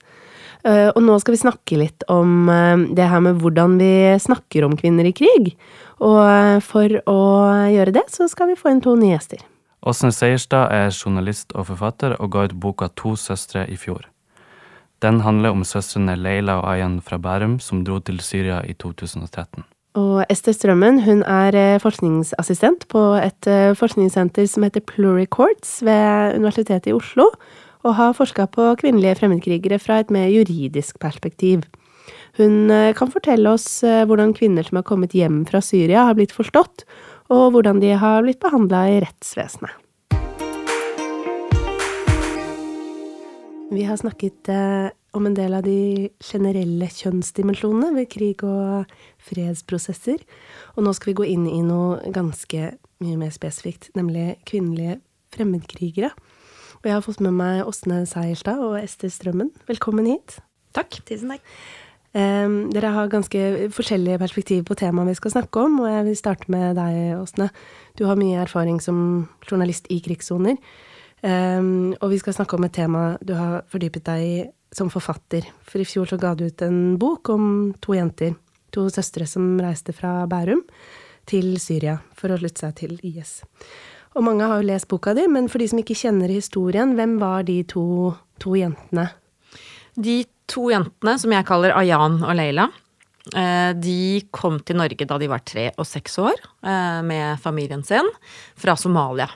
Eh, 0.65 0.89
og 0.89 1.03
nå 1.05 1.19
skal 1.21 1.35
vi 1.35 1.43
snakke 1.43 1.77
litt 1.77 2.07
om 2.09 2.49
eh, 2.49 2.85
det 2.97 3.09
her 3.11 3.21
med 3.25 3.43
hvordan 3.43 3.77
vi 3.81 3.93
snakker 4.23 4.65
om 4.65 4.77
kvinner 4.81 5.05
i 5.05 5.13
krig. 5.17 5.53
Og 6.01 6.21
eh, 6.25 6.61
for 6.65 6.95
å 7.11 7.19
gjøre 7.69 7.93
det, 7.99 8.07
så 8.15 8.29
skal 8.33 8.53
vi 8.53 8.57
få 8.59 8.73
inn 8.73 8.81
to 8.85 8.97
nye 8.97 9.13
gjester. 9.13 9.45
Åsne 9.85 10.15
Seierstad 10.17 10.73
er 10.73 10.89
journalist 10.89 11.53
og 11.53 11.69
forfatter, 11.69 12.17
og 12.17 12.33
ga 12.33 12.47
ut 12.49 12.57
boka 12.57 12.89
To 12.97 13.13
søstre 13.21 13.67
i 13.69 13.77
fjor. 13.77 14.07
Den 15.05 15.21
handler 15.21 15.53
om 15.53 15.67
søstrene 15.69 16.15
Leila 16.17 16.63
og 16.63 16.71
Ayan 16.71 16.97
fra 17.05 17.19
Bærum, 17.21 17.59
som 17.61 17.83
dro 17.85 17.99
til 18.01 18.23
Syria 18.25 18.63
i 18.65 18.73
2013. 18.73 19.67
Og 19.95 20.25
Ester 20.33 20.55
Strømmen 20.57 21.03
hun 21.05 21.23
er 21.23 21.79
forskningsassistent 21.83 22.89
på 22.91 23.03
et 23.21 23.47
forskningssenter 23.79 24.49
som 24.51 24.67
heter 24.67 24.83
Pluricourts 24.83 25.79
ved 25.87 26.35
Universitetet 26.41 26.91
i 26.91 26.97
Oslo 26.97 27.29
og 27.85 27.97
har 27.99 28.17
forska 28.17 28.47
på 28.49 28.73
kvinnelige 28.81 29.19
fremmedkrigere 29.21 29.79
fra 29.79 30.01
et 30.01 30.11
mer 30.11 30.31
juridisk 30.33 30.99
perspektiv. 31.03 31.67
Hun 32.39 32.71
eh, 32.73 32.95
kan 32.97 33.13
fortelle 33.13 33.53
oss 33.53 33.85
eh, 33.87 34.03
hvordan 34.09 34.35
kvinner 34.35 34.65
som 34.67 34.81
har 34.81 34.87
kommet 34.89 35.15
hjem 35.15 35.45
fra 35.49 35.61
Syria, 35.63 36.09
har 36.09 36.17
blitt 36.19 36.35
forstått, 36.35 36.87
og 37.31 37.53
hvordan 37.55 37.81
de 37.85 37.93
har 38.01 38.25
blitt 38.25 38.41
behandla 38.43 38.87
i 38.91 39.01
rettsvesenet. 39.05 39.81
Vi 43.75 43.85
har 43.87 43.99
snakket 44.01 44.51
eh, 44.53 44.91
om 45.15 45.29
en 45.29 45.37
del 45.37 45.55
av 45.55 45.65
de 45.67 46.11
generelle 46.23 46.89
kjønnsdimensjonene 46.91 47.93
ved 47.95 48.11
krig 48.11 48.43
og 48.47 48.91
fredsprosesser, 49.23 50.25
og 50.75 50.87
nå 50.87 50.95
skal 50.97 51.13
vi 51.13 51.19
gå 51.21 51.29
inn 51.37 51.47
i 51.51 51.63
noe 51.65 52.13
ganske 52.15 52.75
mye 53.05 53.21
mer 53.21 53.35
spesifikt, 53.35 53.93
nemlig 53.99 54.35
kvinnelige 54.49 54.99
fremmedkrigere. 55.35 56.11
Og 56.81 56.91
jeg 56.91 56.97
har 56.97 57.05
fått 57.05 57.23
med 57.25 57.37
meg 57.39 57.63
Åsne 57.65 58.03
Seierstad 58.09 58.61
og 58.61 58.77
Ester 58.83 59.13
Strømmen. 59.13 59.55
Velkommen 59.71 60.09
hit. 60.11 60.39
Takk. 60.77 60.99
Tusen 61.09 61.33
takk. 61.33 61.47
Um, 62.15 62.69
dere 62.71 62.93
har 62.95 63.11
ganske 63.11 63.71
forskjellige 63.75 64.21
perspektiver 64.23 64.67
på 64.69 64.77
temaet 64.79 65.09
vi 65.09 65.17
skal 65.19 65.33
snakke 65.35 65.65
om, 65.67 65.81
og 65.83 65.89
jeg 65.91 66.05
vil 66.07 66.19
starte 66.19 66.51
med 66.53 66.77
deg, 66.79 67.17
Åsne. 67.19 67.49
Du 67.99 68.05
har 68.07 68.19
mye 68.21 68.43
erfaring 68.43 68.79
som 68.83 68.99
journalist 69.49 69.89
i 69.91 69.99
krigssoner. 70.05 70.61
Um, 71.25 71.95
og 72.01 72.13
vi 72.13 72.21
skal 72.21 72.37
snakke 72.37 72.59
om 72.59 72.67
et 72.67 72.77
tema 72.77 73.15
du 73.25 73.33
har 73.35 73.65
fordypet 73.73 74.05
deg 74.07 74.27
i 74.29 74.37
som 74.77 74.91
forfatter. 74.93 75.47
For 75.67 75.83
i 75.83 75.89
fjor 75.89 76.11
så 76.11 76.19
ga 76.21 76.35
du 76.35 76.47
ut 76.49 76.63
en 76.67 76.97
bok 77.01 77.31
om 77.33 77.47
to 77.85 77.97
jenter, 77.97 78.35
to 78.75 78.89
søstre 78.93 79.27
som 79.31 79.55
reiste 79.63 79.95
fra 79.97 80.25
Bærum 80.31 80.65
til 81.31 81.55
Syria 81.63 81.99
for 82.19 82.35
å 82.35 82.39
slutte 82.41 82.67
seg 82.67 82.77
til 82.83 82.97
IS. 83.07 83.41
Og 84.15 84.23
mange 84.27 84.47
har 84.47 84.61
jo 84.61 84.69
lest 84.69 84.89
boka 84.91 85.15
di, 85.17 85.27
men 85.31 85.49
for 85.51 85.63
de 85.63 85.69
som 85.71 85.81
ikke 85.81 85.97
kjenner 85.99 86.31
historien, 86.31 86.95
hvem 86.95 87.17
var 87.23 87.47
de 87.49 87.59
to, 87.67 88.15
to 88.43 88.55
jentene? 88.59 89.09
De 89.95 90.23
to 90.51 90.69
jentene, 90.71 91.17
som 91.19 91.35
jeg 91.35 91.47
kaller 91.49 91.75
Ayan 91.75 92.21
og 92.23 92.35
Leila, 92.39 92.69
eh, 93.35 93.73
de 93.75 94.23
kom 94.35 94.61
til 94.63 94.79
Norge 94.79 95.09
da 95.09 95.19
de 95.19 95.31
var 95.31 95.43
tre 95.47 95.71
og 95.73 95.89
seks 95.89 96.19
år 96.23 96.37
eh, 96.37 97.01
med 97.07 97.43
familien 97.43 97.83
sin 97.87 98.07
fra 98.61 98.77
Somalia. 98.79 99.31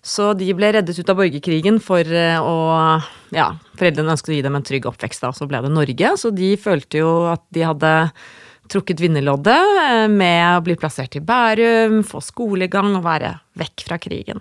Så 0.00 0.32
de 0.38 0.48
ble 0.56 0.70
reddet 0.72 0.96
ut 0.96 1.10
av 1.12 1.18
borgerkrigen 1.18 1.80
for 1.84 2.04
eh, 2.04 2.40
å 2.40 3.00
Ja, 3.36 3.52
foreldrene 3.78 4.14
ønsket 4.16 4.32
å 4.32 4.36
gi 4.38 4.44
dem 4.46 4.56
en 4.58 4.64
trygg 4.66 4.88
oppvekst, 4.88 5.22
da, 5.22 5.32
så 5.36 5.46
ble 5.48 5.60
det 5.62 5.72
Norge. 5.72 6.14
Så 6.18 6.32
de 6.34 6.54
følte 6.60 7.02
jo 7.02 7.10
at 7.30 7.44
de 7.54 7.66
hadde 7.68 7.92
trukket 8.70 9.02
vinnerloddet 9.02 9.82
eh, 9.84 10.06
med 10.10 10.44
å 10.56 10.64
bli 10.64 10.78
plassert 10.80 11.18
i 11.18 11.24
Bærum, 11.24 12.00
få 12.06 12.22
skolegang 12.24 12.94
og 12.96 13.04
være 13.06 13.34
vekk 13.60 13.86
fra 13.88 14.00
krigen. 14.02 14.40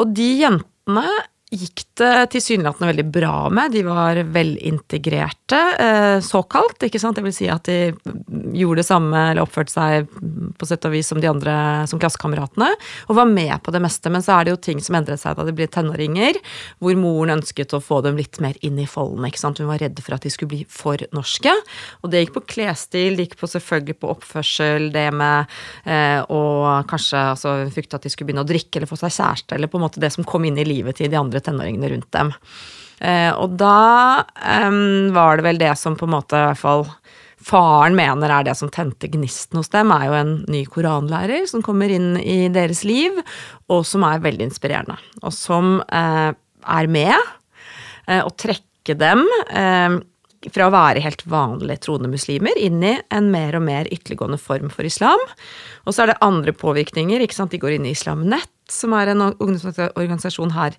Og 0.00 0.14
de 0.16 0.30
jentene 0.40 1.06
gikk 1.50 1.82
det 1.98 2.30
tilsynelatende 2.30 2.92
veldig 2.92 3.04
bra 3.10 3.34
med. 3.50 3.72
De 3.74 3.82
var 3.82 4.18
velintegrerte, 4.30 5.58
eh, 5.82 6.20
såkalt. 6.22 6.78
ikke 6.78 7.00
sant? 7.00 7.16
Det 7.16 7.24
vil 7.24 7.34
si 7.34 7.48
at 7.50 7.64
de 7.64 7.92
gjorde 8.54 8.80
det 8.80 8.86
samme, 8.86 9.30
eller 9.30 9.42
oppførte 9.42 9.74
seg 9.74 10.06
på 10.58 10.66
sett 10.66 10.84
og 10.86 10.92
vis 10.92 11.08
som 11.10 11.20
de 11.20 11.26
andre, 11.26 11.86
som 11.90 11.98
klassekameratene, 11.98 12.70
og 13.08 13.16
var 13.16 13.26
med 13.26 13.62
på 13.62 13.72
det 13.72 13.82
meste. 13.82 14.10
Men 14.10 14.22
så 14.22 14.38
er 14.38 14.44
det 14.44 14.54
jo 14.54 14.62
ting 14.62 14.80
som 14.80 14.94
endret 14.94 15.18
seg 15.18 15.36
da 15.36 15.44
de 15.44 15.52
ble 15.52 15.66
tenåringer, 15.66 16.38
hvor 16.78 16.94
moren 16.94 17.40
ønsket 17.40 17.74
å 17.74 17.82
få 17.82 18.00
dem 18.02 18.16
litt 18.16 18.38
mer 18.40 18.54
inn 18.62 18.78
i 18.78 18.86
folden. 18.86 19.26
ikke 19.26 19.42
sant? 19.42 19.58
Hun 19.58 19.66
var 19.66 19.82
redd 19.82 19.98
for 19.98 20.14
at 20.14 20.22
de 20.22 20.30
skulle 20.30 20.54
bli 20.54 20.64
for 20.68 20.96
norske. 21.12 21.50
Og 22.02 22.10
det 22.10 22.24
gikk 22.24 22.34
på 22.38 22.46
klesstil, 22.46 23.16
det 23.16 23.26
gikk 23.26 23.38
på 23.40 23.50
selvfølgelig 23.50 23.98
på 23.98 24.14
oppførsel, 24.14 24.92
det 24.92 25.10
med 25.12 25.50
eh, 25.84 26.22
å 26.30 26.82
kanskje 26.86 27.18
altså, 27.34 27.56
frykte 27.74 27.96
at 27.96 28.06
de 28.06 28.10
skulle 28.10 28.30
begynne 28.30 28.46
å 28.46 28.48
drikke 28.48 28.78
eller 28.78 28.90
få 28.90 29.00
seg 29.02 29.18
kjæreste, 29.18 29.56
eller 29.56 29.66
på 29.66 29.80
en 29.80 29.86
måte 29.88 30.00
det 30.00 30.12
som 30.14 30.24
kom 30.24 30.46
inn 30.46 30.58
i 30.60 30.68
livet 30.68 31.00
til 31.00 31.10
de 31.10 31.18
andre 31.18 31.39
tenåringene 31.44 31.90
rundt 31.94 32.10
dem. 32.16 32.32
Eh, 33.00 33.32
og 33.32 33.56
da 33.60 34.24
var 35.16 35.38
det 35.38 35.44
vel 35.46 35.60
det 35.60 35.72
som 35.80 35.96
på 35.96 36.04
en 36.04 36.14
måte 36.18 36.36
i 36.36 36.48
hvert 36.50 36.60
fall 36.60 36.84
faren 37.40 37.96
mener 37.96 38.28
er 38.28 38.44
det 38.44 38.54
som 38.58 38.68
tente 38.68 39.08
gnisten 39.08 39.56
hos 39.56 39.72
dem, 39.72 39.92
er 39.94 40.04
jo 40.10 40.16
en 40.18 40.34
ny 40.52 40.60
koranlærer 40.68 41.46
som 41.48 41.64
kommer 41.64 41.88
inn 41.88 42.12
i 42.20 42.50
deres 42.52 42.82
liv, 42.84 43.16
og 43.72 43.86
som 43.88 44.04
er 44.04 44.20
veldig 44.20 44.50
inspirerende. 44.50 44.98
Og 45.24 45.32
som 45.32 45.78
eh, 45.88 46.30
er 46.60 46.92
med 46.92 47.16
eh, 47.16 48.20
å 48.20 48.28
trekke 48.36 48.98
dem 49.00 49.24
fra 50.48 50.66
å 50.66 50.72
være 50.72 51.02
helt 51.04 51.22
vanlige 51.28 51.82
troende 51.84 52.08
muslimer 52.08 52.56
inn 52.56 52.80
i 52.86 52.94
en 53.12 53.28
mer 53.32 53.58
og 53.58 53.64
mer 53.66 53.88
ytterliggående 53.92 54.40
form 54.40 54.70
for 54.72 54.88
islam. 54.88 55.20
Og 55.84 55.92
så 55.92 56.04
er 56.04 56.12
det 56.12 56.22
andre 56.24 56.54
påvirkninger. 56.56 57.20
ikke 57.20 57.36
sant? 57.36 57.52
De 57.52 57.60
går 57.60 57.76
inn 57.76 57.88
i 57.88 57.92
Islam 57.92 58.24
Nett, 58.30 58.52
som 58.70 58.94
er 58.96 59.12
en 59.12 59.26
ungdomsorganisasjon 59.28 60.54
her 60.56 60.78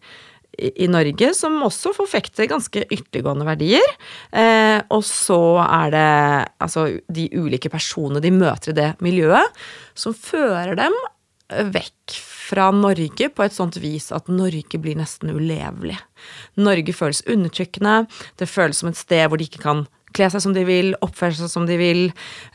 i 0.59 0.87
Norge 0.91 1.31
som 1.37 1.61
også 1.63 1.93
forfekter 1.95 2.49
ganske 2.51 2.83
ytterliggående 2.87 3.47
verdier. 3.47 3.93
Eh, 4.35 4.79
og 4.91 5.05
så 5.07 5.39
er 5.63 5.93
det 5.95 6.09
altså 6.63 6.87
de 7.07 7.29
ulike 7.37 7.71
personene 7.71 8.23
de 8.23 8.33
møter 8.35 8.73
i 8.73 8.77
det 8.81 8.89
miljøet, 9.03 9.63
som 9.95 10.15
fører 10.17 10.75
dem 10.79 10.95
vekk 11.51 12.19
fra 12.51 12.69
Norge 12.75 13.29
på 13.31 13.45
et 13.45 13.55
sånt 13.55 13.77
vis 13.79 14.09
at 14.15 14.29
Norge 14.31 14.79
blir 14.81 14.99
nesten 14.99 15.31
ulevelig. 15.31 15.97
Norge 16.59 16.95
føles 16.95 17.23
undertrykkende, 17.31 18.05
det 18.39 18.49
føles 18.51 18.81
som 18.83 18.91
et 18.91 18.99
sted 18.99 19.27
hvor 19.27 19.39
de 19.39 19.47
ikke 19.47 19.63
kan 19.63 19.85
kle 20.15 20.27
seg 20.31 20.43
som 20.43 20.55
de 20.55 20.65
vil, 20.67 20.91
oppføre 21.03 21.37
seg 21.37 21.51
som 21.51 21.67
de 21.67 21.77
vil, 21.79 22.05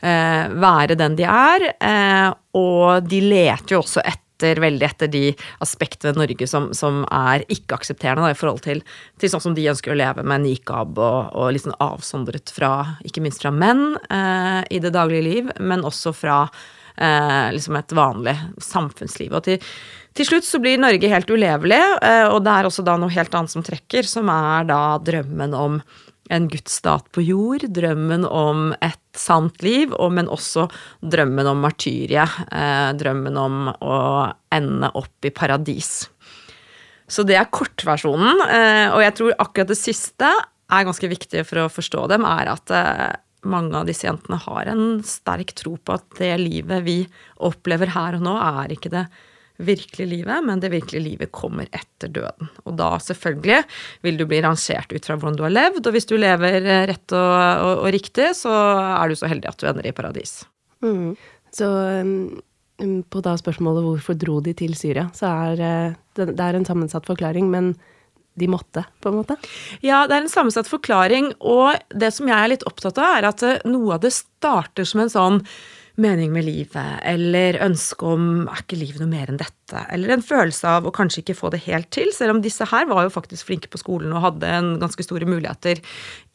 eh, 0.05 0.45
være 0.53 0.97
den 0.99 1.17
de 1.17 1.25
er. 1.25 1.67
Eh, 1.81 2.29
og 2.57 3.09
de 3.09 3.21
leter 3.25 3.75
jo 3.75 3.81
også 3.81 4.05
etter 4.05 4.26
veldig 4.41 4.85
etter 4.85 5.09
de 5.11 5.23
aspektene 5.63 6.13
ved 6.13 6.21
Norge 6.21 6.47
som, 6.49 6.69
som 6.77 7.03
er 7.13 7.45
ikke-aksepterende 7.49 8.31
i 8.31 8.37
forhold 8.37 8.63
til, 8.65 8.83
til, 9.19 9.31
sånn 9.31 9.43
som 9.49 9.57
de 9.57 9.67
ønsker 9.71 9.93
å 9.93 9.99
leve 9.99 10.25
med 10.27 10.45
nikab 10.45 10.97
og, 10.97 11.33
og 11.33 11.61
sånn 11.61 11.77
avsondret 11.83 12.53
fra, 12.53 12.71
ikke 13.07 13.23
minst 13.25 13.43
fra 13.43 13.53
menn 13.53 13.97
eh, 14.09 14.61
i 14.69 14.81
det 14.83 14.93
daglige 14.95 15.25
liv, 15.25 15.53
men 15.59 15.85
også 15.87 16.13
fra 16.15 16.43
eh, 16.97 17.53
liksom 17.55 17.79
et 17.79 17.95
vanlig 17.97 18.35
samfunnsliv. 18.63 19.33
Og 19.33 19.45
til, 19.47 19.61
til 20.17 20.29
slutt 20.31 20.47
så 20.47 20.61
blir 20.63 20.81
Norge 20.81 21.11
helt 21.11 21.29
ulevelig, 21.29 21.81
eh, 22.01 22.25
og 22.29 22.43
det 22.45 22.53
er 22.53 22.69
også 22.69 22.85
da 22.85 22.97
noe 22.99 23.13
helt 23.13 23.35
annet 23.37 23.53
som 23.53 23.65
trekker, 23.65 24.07
som 24.07 24.29
er 24.33 24.67
da 24.69 24.81
drømmen 25.03 25.57
om 25.57 25.81
en 26.33 26.47
gudsstat 26.51 27.07
på 27.15 27.23
jord, 27.25 27.65
drømmen 27.73 28.25
om 28.27 28.71
et 28.83 28.99
sant 29.17 29.61
liv, 29.65 29.93
men 30.11 30.29
også 30.31 30.67
drømmen 31.01 31.49
om 31.49 31.63
martyriet. 31.65 32.37
Eh, 32.51 32.91
drømmen 32.99 33.39
om 33.39 33.71
å 33.71 33.97
ende 34.53 34.91
opp 34.97 35.27
i 35.27 35.33
paradis. 35.33 36.07
Så 37.07 37.23
det 37.23 37.37
er 37.39 37.51
kortversjonen, 37.51 38.43
eh, 38.51 38.87
og 38.91 39.01
jeg 39.03 39.15
tror 39.19 39.37
akkurat 39.39 39.71
det 39.71 39.79
siste 39.79 40.27
er 40.27 40.83
ganske 40.87 41.07
viktig 41.07 41.45
for 41.47 41.63
å 41.63 41.71
forstå 41.71 42.03
dem, 42.11 42.27
er 42.27 42.51
at 42.51 42.73
eh, 42.75 43.15
mange 43.47 43.77
av 43.79 43.87
disse 43.87 44.07
jentene 44.07 44.39
har 44.43 44.67
en 44.73 44.99
sterk 45.07 45.53
tro 45.55 45.77
på 45.77 45.95
at 45.95 46.19
det 46.19 46.33
livet 46.41 46.83
vi 46.83 46.99
opplever 47.47 47.93
her 47.95 48.17
og 48.17 48.25
nå, 48.27 48.35
er 48.35 48.75
ikke 48.75 48.91
det 48.91 49.05
virkelige 49.57 50.09
livet, 50.09 50.45
men 50.45 50.59
det 50.61 50.69
virkelige 50.73 51.03
livet 51.03 51.31
kommer 51.33 51.69
etter 51.73 52.11
døden. 52.13 52.49
Og 52.65 52.75
da 52.77 52.91
selvfølgelig 53.01 53.63
vil 54.05 54.19
du 54.19 54.25
bli 54.29 54.41
rangert 54.45 54.93
ut 54.93 55.07
fra 55.07 55.17
hvordan 55.17 55.37
du 55.39 55.45
har 55.47 55.55
levd, 55.55 55.81
og 55.81 55.95
hvis 55.95 56.09
du 56.09 56.15
lever 56.19 56.59
rett 56.89 57.15
og, 57.17 57.31
og, 57.65 57.73
og 57.85 57.89
riktig, 57.95 58.29
så 58.37 58.53
er 58.53 59.09
du 59.09 59.17
så 59.17 59.29
heldig 59.31 59.49
at 59.49 59.61
du 59.61 59.67
ender 59.69 59.89
i 59.89 59.95
paradis. 59.97 60.39
Mm. 60.85 61.15
Så 61.57 61.67
um, 62.05 63.01
på 63.09 63.21
da 63.25 63.33
spørsmålet 63.39 63.85
hvorfor 63.85 64.17
dro 64.19 64.39
de 64.45 64.53
til 64.57 64.75
Syria, 64.77 65.07
så 65.17 65.31
er 65.49 65.63
uh, 65.63 65.95
det, 66.19 66.33
det 66.37 66.43
er 66.43 66.59
en 66.59 66.67
sammensatt 66.67 67.07
forklaring, 67.09 67.49
men 67.53 67.73
de 68.37 68.45
måtte, 68.53 68.83
på 69.01 69.09
en 69.09 69.17
måte? 69.17 69.39
Ja, 69.81 70.03
det 70.05 70.13
er 70.13 70.21
en 70.21 70.29
sammensatt 70.29 70.69
forklaring, 70.69 71.31
og 71.41 71.73
det 71.89 72.11
som 72.13 72.29
jeg 72.29 72.37
er 72.37 72.53
litt 72.53 72.67
opptatt 72.69 73.01
av, 73.01 73.17
er 73.17 73.29
at 73.31 73.41
uh, 73.41 73.57
noe 73.65 73.97
av 73.97 74.05
det 74.05 74.13
starter 74.13 74.85
som 74.85 75.01
en 75.01 75.13
sånn 75.13 75.41
mening 76.01 76.31
med 76.33 76.45
livet, 76.45 76.99
eller 77.09 77.57
ønske 77.65 78.05
om 78.05 78.25
er 78.45 78.61
ikke 78.61 78.77
livet 78.77 79.01
noe 79.01 79.09
mer 79.09 79.31
enn 79.31 79.39
dette, 79.41 79.81
eller 79.93 80.13
en 80.13 80.25
følelse 80.25 80.69
av 80.69 80.85
å 80.85 80.93
kanskje 80.93 81.23
ikke 81.23 81.37
få 81.39 81.51
det 81.53 81.63
helt 81.65 81.89
til, 81.93 82.11
selv 82.13 82.35
om 82.35 82.41
disse 82.43 82.67
her 82.69 82.85
var 82.89 83.07
jo 83.07 83.13
faktisk 83.13 83.49
flinke 83.49 83.71
på 83.73 83.81
skolen 83.81 84.13
og 84.13 84.23
hadde 84.27 84.51
en 84.59 84.71
ganske 84.81 85.05
store 85.05 85.27
muligheter 85.29 85.81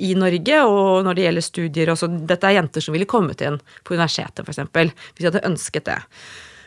i 0.03 0.13
Norge, 0.19 0.63
og 0.67 1.07
når 1.07 1.19
det 1.19 1.27
gjelder 1.29 1.47
studier 1.47 1.93
også, 1.95 2.11
dette 2.27 2.51
er 2.51 2.59
jenter 2.59 2.85
som 2.85 2.97
ville 2.97 3.09
kommet 3.11 3.45
inn 3.47 3.61
på 3.87 3.95
universitetet, 3.95 4.43
f.eks., 4.43 4.65
hvis 4.73 5.23
de 5.23 5.31
hadde 5.31 5.47
ønsket 5.49 5.87
det. 5.93 6.01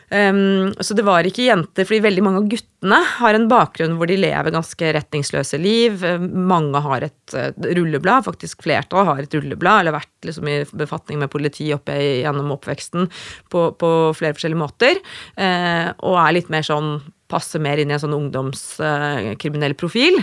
Um, 0.06 0.70
så 0.78 0.94
det 0.94 1.02
var 1.06 1.26
ikke 1.26 1.48
jenter, 1.48 1.86
fordi 1.86 2.04
veldig 2.04 2.22
mange 2.22 2.42
av 2.42 2.50
guttene 2.50 3.00
har 3.16 3.34
en 3.34 3.48
bakgrunn 3.50 3.96
hvor 3.98 4.06
de 4.10 4.18
lever 4.20 4.54
ganske 4.54 4.92
retningsløse 4.98 5.58
liv. 5.58 6.04
Mange 6.22 6.82
har 6.84 7.08
et 7.08 7.34
uh, 7.34 7.50
rulleblad, 7.78 8.26
faktisk 8.28 8.62
flertall 8.66 9.08
har 9.08 9.24
et 9.24 9.34
rulleblad, 9.34 9.82
eller 9.82 9.96
vært 9.98 10.30
liksom, 10.30 10.52
i 10.52 10.60
befatning 10.78 11.20
med 11.22 11.32
politi 11.32 11.72
oppe 11.74 11.98
gjennom 12.22 12.54
oppveksten 12.54 13.10
på, 13.50 13.68
på, 13.80 13.92
flere 14.18 14.38
forskjellige 14.38 14.62
måter. 14.62 15.02
Uh, 15.34 15.90
og 16.06 16.20
er 16.22 16.38
litt 16.38 16.52
mer 16.54 16.66
sånn 16.66 16.98
passer 17.30 17.62
mer 17.62 17.80
inn 17.82 17.90
i 17.90 17.96
en 17.96 18.02
sånn 18.02 18.14
ungdomskriminell 18.16 19.74
uh, 19.74 19.78
profil. 19.78 20.20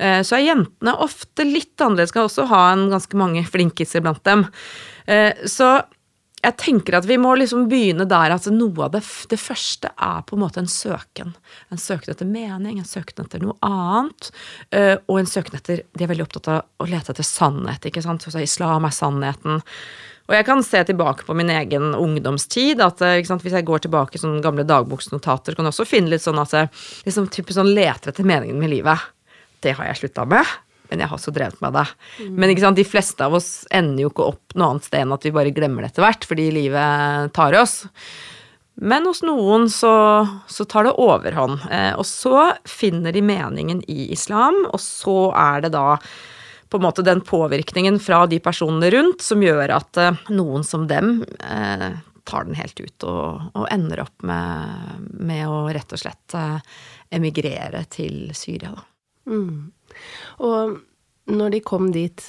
Uh, 0.00 0.20
så 0.26 0.38
er 0.38 0.48
jentene 0.48 0.96
ofte 1.06 1.46
litt 1.46 1.78
annerledes, 1.78 2.10
skal 2.10 2.26
også 2.26 2.48
ha 2.50 2.64
en 2.72 2.88
ganske 2.90 3.18
mange 3.18 3.44
flinkiser 3.46 4.02
blant 4.04 4.22
dem. 4.26 4.46
Uh, 5.06 5.30
så 5.46 5.76
jeg 6.40 6.56
tenker 6.56 6.96
at 6.96 7.06
vi 7.08 7.18
må 7.20 7.34
liksom 7.36 7.66
begynne 7.68 8.06
der 8.08 8.32
at 8.32 8.46
noe 8.54 8.86
av 8.86 8.94
det, 8.94 9.02
det, 9.28 9.36
første 9.40 9.90
er 9.92 10.22
på 10.24 10.36
en 10.36 10.42
måte 10.44 10.62
en 10.62 10.70
søken. 10.70 11.34
En 11.68 11.80
søken 11.80 12.14
etter 12.14 12.28
mening, 12.28 12.78
en 12.80 12.88
søken 12.88 13.26
etter 13.26 13.42
noe 13.44 13.58
annet. 13.66 14.30
Uh, 14.72 14.96
og 15.10 15.20
en 15.20 15.28
søken 15.28 15.58
etter 15.58 15.82
De 15.92 16.06
er 16.06 16.12
veldig 16.12 16.24
opptatt 16.24 16.48
av 16.48 16.62
å 16.80 16.88
lete 16.88 17.12
etter 17.12 17.26
sannhet. 17.26 17.84
ikke 17.84 18.04
sant? 18.04 18.24
Så 18.24 18.40
islam 18.40 18.88
er 18.88 18.96
sannheten. 18.96 19.60
Og 20.30 20.36
jeg 20.38 20.46
kan 20.46 20.64
se 20.64 20.80
tilbake 20.86 21.26
på 21.26 21.36
min 21.36 21.50
egen 21.52 21.92
ungdomstid. 21.98 22.80
at 22.80 23.04
sant, 23.26 23.42
Hvis 23.42 23.52
jeg 23.52 23.66
går 23.66 23.84
tilbake 23.84 24.16
i 24.16 24.40
gamle 24.40 24.64
dagboksnotater, 24.64 25.54
kan 25.54 25.66
jeg 25.66 25.74
også 25.74 25.88
finne 25.88 26.08
litt 26.08 26.24
sånn 26.24 26.40
at 26.40 26.54
jeg 26.54 26.70
liksom, 27.04 27.28
sånn 27.28 27.74
leter 27.74 28.14
etter 28.14 28.24
meningen 28.24 28.58
med 28.58 28.70
livet. 28.70 29.10
Det 29.60 29.76
har 29.76 29.90
jeg 29.90 30.06
slutta 30.06 30.24
med 30.24 30.46
men 30.90 31.02
jeg 31.02 31.10
har 31.10 31.18
også 31.18 31.34
drevet 31.34 31.60
med 31.62 31.76
det. 31.78 31.86
Mm. 32.18 32.34
Men 32.34 32.52
ikke 32.52 32.64
sant, 32.66 32.80
de 32.80 32.88
fleste 32.88 33.26
av 33.26 33.36
oss 33.38 33.50
ender 33.70 34.04
jo 34.04 34.10
ikke 34.12 34.28
opp 34.32 34.56
noe 34.58 34.74
annet 34.74 34.88
sted 34.88 35.04
enn 35.04 35.14
at 35.16 35.24
vi 35.26 35.34
bare 35.36 35.54
glemmer 35.54 35.86
det 35.86 35.92
etter 35.92 36.06
hvert, 36.06 36.26
fordi 36.28 36.50
livet 36.58 37.32
tar 37.36 37.56
oss. 37.60 37.76
Men 38.80 39.06
hos 39.08 39.20
noen 39.26 39.68
så, 39.70 39.94
så 40.48 40.64
tar 40.64 40.88
det 40.88 40.96
overhånd. 40.98 41.66
Eh, 41.70 41.92
og 42.00 42.06
så 42.08 42.50
finner 42.68 43.12
de 43.12 43.22
meningen 43.24 43.82
i 43.92 44.10
islam, 44.14 44.62
og 44.70 44.80
så 44.80 45.30
er 45.36 45.66
det 45.66 45.74
da 45.76 45.98
på 46.70 46.78
en 46.78 46.86
måte 46.86 47.02
den 47.02 47.20
påvirkningen 47.26 47.98
fra 48.00 48.24
de 48.30 48.38
personene 48.40 48.92
rundt 48.94 49.24
som 49.26 49.42
gjør 49.42 49.74
at 49.74 50.00
eh, 50.00 50.22
noen 50.30 50.64
som 50.66 50.86
dem 50.88 51.20
eh, 51.42 51.90
tar 52.30 52.46
den 52.46 52.54
helt 52.54 52.80
ut 52.80 53.06
og, 53.08 53.50
og 53.58 53.66
ender 53.72 54.04
opp 54.04 54.22
med, 54.26 55.08
med, 55.18 55.44
å 55.50 55.64
rett 55.74 55.96
og 55.96 56.00
slett 56.00 56.36
eh, 56.38 56.58
emigrere 57.18 57.84
til 57.90 58.30
Syria, 58.38 58.72
da. 58.76 58.86
Mm. 59.28 59.72
Og 60.46 60.78
når 61.30 61.56
de 61.56 61.60
kom 61.64 61.90
dit, 61.94 62.22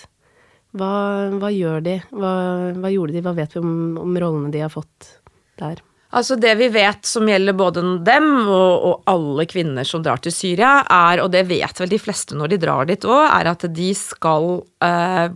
hva, 0.78 0.92
hva 1.36 1.52
gjør 1.52 1.84
de? 1.86 1.96
Hva, 2.16 2.34
hva, 2.78 2.92
gjorde 2.92 3.16
de? 3.18 3.24
Hva 3.26 3.36
vet 3.38 3.56
vi 3.56 3.64
om, 3.64 3.72
om, 4.02 4.20
rollene 4.24 4.52
de 4.54 4.64
har 4.64 4.72
fått 4.72 5.16
der? 5.60 5.82
Altså 6.16 6.36
Det 6.36 6.52
vi 6.60 6.68
vet 6.72 7.08
som 7.08 7.28
gjelder 7.28 7.56
både 7.56 7.84
dem 8.04 8.28
og, 8.42 8.74
og, 8.88 9.04
alle 9.08 9.46
kvinner 9.48 9.88
som 9.88 10.04
drar 10.04 10.20
til 10.24 10.34
Syria, 10.36 10.82
er, 10.84 11.24
og 11.24 11.32
det 11.32 11.46
vet 11.48 11.80
vel 11.80 11.92
de 11.92 12.00
fleste 12.02 12.36
når 12.36 12.54
de 12.54 12.60
drar 12.66 12.88
dit 12.90 13.08
òg, 13.08 13.24
er 13.30 13.52
at 13.54 13.68
de 13.72 13.94
skal 13.98 14.54
eh, 14.84 15.32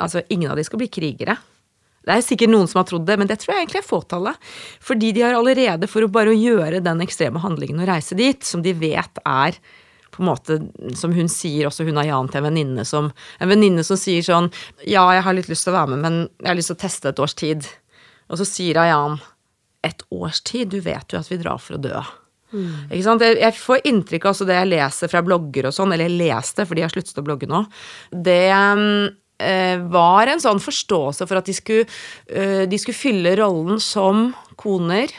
Altså, 0.00 0.22
ingen 0.32 0.48
av 0.48 0.56
de 0.56 0.62
skal 0.64 0.80
bli 0.80 0.86
krigere. 0.88 1.34
Det 2.00 2.14
er 2.14 2.22
sikkert 2.24 2.48
noen 2.48 2.68
som 2.70 2.78
har 2.80 2.86
trodd 2.88 3.04
det, 3.04 3.18
men 3.20 3.28
det 3.28 3.36
tror 3.42 3.52
jeg 3.52 3.66
egentlig 3.66 3.82
er 3.82 3.84
fåtallet. 3.84 4.46
Fordi 4.80 5.10
de 5.12 5.24
har 5.26 5.36
allerede, 5.36 5.90
for 5.92 6.06
å 6.06 6.08
bare 6.08 6.32
gjøre 6.32 6.80
den 6.80 7.02
ekstreme 7.04 7.42
handlingen 7.42 7.82
å 7.84 7.88
reise 7.90 8.16
dit, 8.16 8.40
som 8.46 8.64
de 8.64 8.72
vet 8.72 9.20
er 9.28 9.58
på 10.20 10.24
en 10.24 10.28
måte, 10.28 10.58
som 11.00 11.14
hun 11.16 11.30
sier, 11.32 11.66
også 11.70 11.86
hun 11.88 11.96
har 11.96 12.10
Jan 12.10 12.28
til 12.28 12.42
en 12.42 12.48
venninne 12.50 12.84
som 12.84 13.08
En 13.40 13.48
venninne 13.48 13.84
som 13.86 13.96
sier 13.96 14.24
sånn 14.26 14.50
Ja, 14.84 15.06
jeg 15.16 15.24
har 15.24 15.36
litt 15.36 15.48
lyst 15.48 15.64
til 15.64 15.72
å 15.72 15.78
være 15.78 15.94
med, 15.96 16.02
men 16.04 16.18
jeg 16.42 16.50
har 16.52 16.58
lyst 16.58 16.72
til 16.74 16.76
å 16.76 16.82
teste 16.84 17.08
et 17.08 17.22
års 17.24 17.34
tid. 17.38 17.68
Og 18.28 18.40
så 18.40 18.46
sier 18.48 18.80
Ayan 18.82 19.20
Et 19.86 20.04
års 20.12 20.42
tid? 20.44 20.68
Du 20.74 20.80
vet 20.84 21.08
jo 21.08 21.20
at 21.20 21.30
vi 21.30 21.40
drar 21.40 21.60
for 21.62 21.78
å 21.78 21.80
dø. 21.80 22.02
Mm. 22.52 22.90
Ikke 22.90 23.06
sant? 23.06 23.24
Jeg, 23.24 23.56
får 23.56 23.86
inntrykk 23.88 24.26
av 24.26 24.34
også 24.34 24.46
det 24.48 24.58
jeg 24.58 24.70
leser 24.74 25.12
fra 25.12 25.22
blogger 25.24 25.70
og 25.70 25.74
sånn, 25.74 25.94
eller 25.94 26.10
jeg 26.10 26.18
leste, 26.20 26.66
for 26.66 26.76
de 26.76 26.84
har 26.84 26.92
sluttet 26.92 27.22
å 27.22 27.24
blogge 27.24 27.48
nå. 27.48 27.62
Det 28.10 28.50
eh, 28.52 29.86
var 29.94 30.32
en 30.32 30.42
sånn 30.42 30.60
forståelse 30.60 31.28
for 31.30 31.40
at 31.40 31.48
de 31.48 31.56
skulle, 31.56 31.86
eh, 32.28 32.66
de 32.68 32.80
skulle 32.82 32.98
fylle 32.98 33.36
rollen 33.40 33.80
som 33.80 34.32
koner 34.60 35.14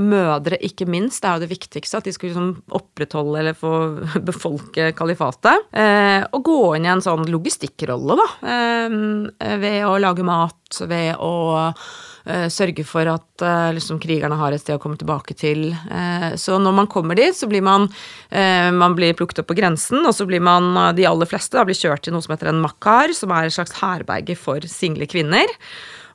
mødre, 0.00 0.56
ikke 0.64 0.86
minst. 0.88 1.20
Det 1.20 1.28
er 1.28 1.36
jo 1.36 1.44
det 1.44 1.52
viktigste, 1.52 1.98
at 2.00 2.06
de 2.08 2.14
skulle 2.14 2.32
liksom 2.32 2.78
opprettholde 2.78 3.42
eller 3.42 3.56
få 3.56 3.72
befolke 4.28 4.90
kalifatet. 4.96 5.68
Eh, 5.76 6.24
og 6.32 6.46
gå 6.48 6.60
inn 6.76 6.88
i 6.88 6.92
en 6.94 7.04
sånn 7.04 7.28
logistikkrolle, 7.32 8.16
da. 8.20 8.28
Eh, 8.54 9.58
ved 9.60 9.84
å 9.88 9.98
lage 10.00 10.24
mat, 10.26 10.56
ved 10.88 11.20
å 11.20 11.34
eh, 11.68 12.48
sørge 12.52 12.86
for 12.88 13.10
at 13.12 13.44
eh, 13.44 13.68
liksom, 13.76 14.00
krigerne 14.02 14.38
har 14.40 14.56
et 14.56 14.64
sted 14.64 14.78
å 14.78 14.82
komme 14.82 15.00
tilbake 15.00 15.36
til. 15.36 15.68
Eh, 15.72 16.28
så 16.40 16.56
når 16.62 16.78
man 16.80 16.90
kommer 16.92 17.18
dit, 17.18 17.36
så 17.36 17.48
blir 17.50 17.64
man 17.64 17.88
eh, 18.30 18.70
Man 18.72 18.96
blir 18.96 19.16
plukket 19.18 19.42
opp 19.42 19.50
på 19.52 19.58
grensen, 19.60 20.00
og 20.06 20.16
så 20.16 20.24
blir 20.28 20.40
man, 20.40 20.72
de 20.96 21.08
aller 21.08 21.28
fleste, 21.28 21.58
da, 21.58 21.66
blir 21.68 21.76
kjørt 21.76 22.06
til 22.06 22.16
noe 22.16 22.24
som 22.24 22.32
heter 22.32 22.52
en 22.52 22.64
makkar, 22.64 23.12
som 23.16 23.34
er 23.34 23.48
et 23.50 23.60
slags 23.60 23.76
herberge 23.82 24.38
for 24.40 24.64
single 24.70 25.08
kvinner. 25.10 25.52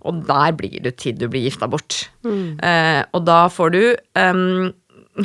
Og 0.05 0.25
der 0.27 0.57
blir 0.57 0.81
du 0.83 0.91
til 0.91 1.17
du 1.17 1.27
blir 1.31 1.47
gifta 1.47 1.69
bort. 1.71 2.05
Mm. 2.27 2.59
Eh, 2.63 3.01
og 3.13 3.25
da 3.27 3.45
får 3.53 3.73
du 3.73 3.81
um, 4.19 4.69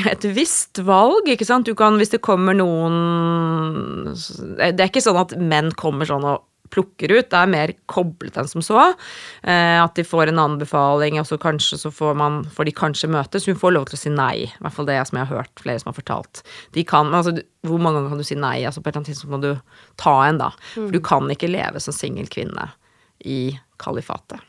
et 0.08 0.24
visst 0.36 0.80
valg, 0.86 1.28
ikke 1.28 1.48
sant. 1.48 1.68
Du 1.68 1.76
kan, 1.78 1.98
hvis 2.00 2.14
det 2.14 2.22
kommer 2.24 2.56
noen 2.56 4.14
Det 4.56 4.72
er 4.72 4.88
ikke 4.88 5.04
sånn 5.04 5.20
at 5.20 5.36
menn 5.36 5.72
kommer 5.76 6.08
sånn 6.08 6.26
og 6.28 6.48
plukker 6.72 7.12
ut, 7.12 7.28
det 7.28 7.36
er 7.38 7.50
mer 7.52 7.72
koblet 7.90 8.36
enn 8.40 8.48
som 8.48 8.62
så. 8.64 8.80
Eh, 9.44 9.76
at 9.76 9.96
de 9.98 10.04
får 10.06 10.30
en 10.30 10.40
anbefaling, 10.40 11.18
og 11.20 11.28
så 11.28 11.38
kanskje 11.40 11.78
så 11.82 11.92
får, 11.92 12.14
man, 12.18 12.38
får 12.48 12.68
de 12.68 12.74
kanskje 12.76 13.10
møtes. 13.12 13.48
Hun 13.48 13.58
får 13.60 13.74
lov 13.76 13.90
til 13.90 13.98
å 13.98 14.02
si 14.02 14.12
nei, 14.14 14.46
i 14.46 14.62
hvert 14.62 14.76
fall 14.76 14.88
det 14.88 14.96
som 15.08 15.20
jeg 15.20 15.28
har 15.28 15.42
hørt 15.42 15.64
flere 15.64 15.82
som 15.82 15.92
har 15.92 15.98
fortalt. 15.98 16.44
De 16.76 16.86
kan, 16.88 17.12
altså, 17.12 17.36
hvor 17.68 17.82
mange 17.82 18.00
ganger 18.00 18.14
kan 18.14 18.24
du 18.24 18.28
si 18.30 18.38
nei? 18.40 18.54
Altså, 18.68 18.80
på 18.80 18.88
et 18.88 18.94
eller 18.94 19.02
annet 19.02 19.12
tidspunkt 19.12 19.34
må 19.36 19.42
du 19.44 19.92
ta 20.00 20.16
en, 20.28 20.40
da. 20.40 20.48
For 20.72 20.94
du 20.94 21.02
mm. 21.02 21.06
kan 21.10 21.28
ikke 21.34 21.52
leve 21.52 21.82
som 21.82 21.96
singel 21.96 22.30
kvinne 22.32 22.70
i 23.28 23.42
kalifatet. 23.82 24.40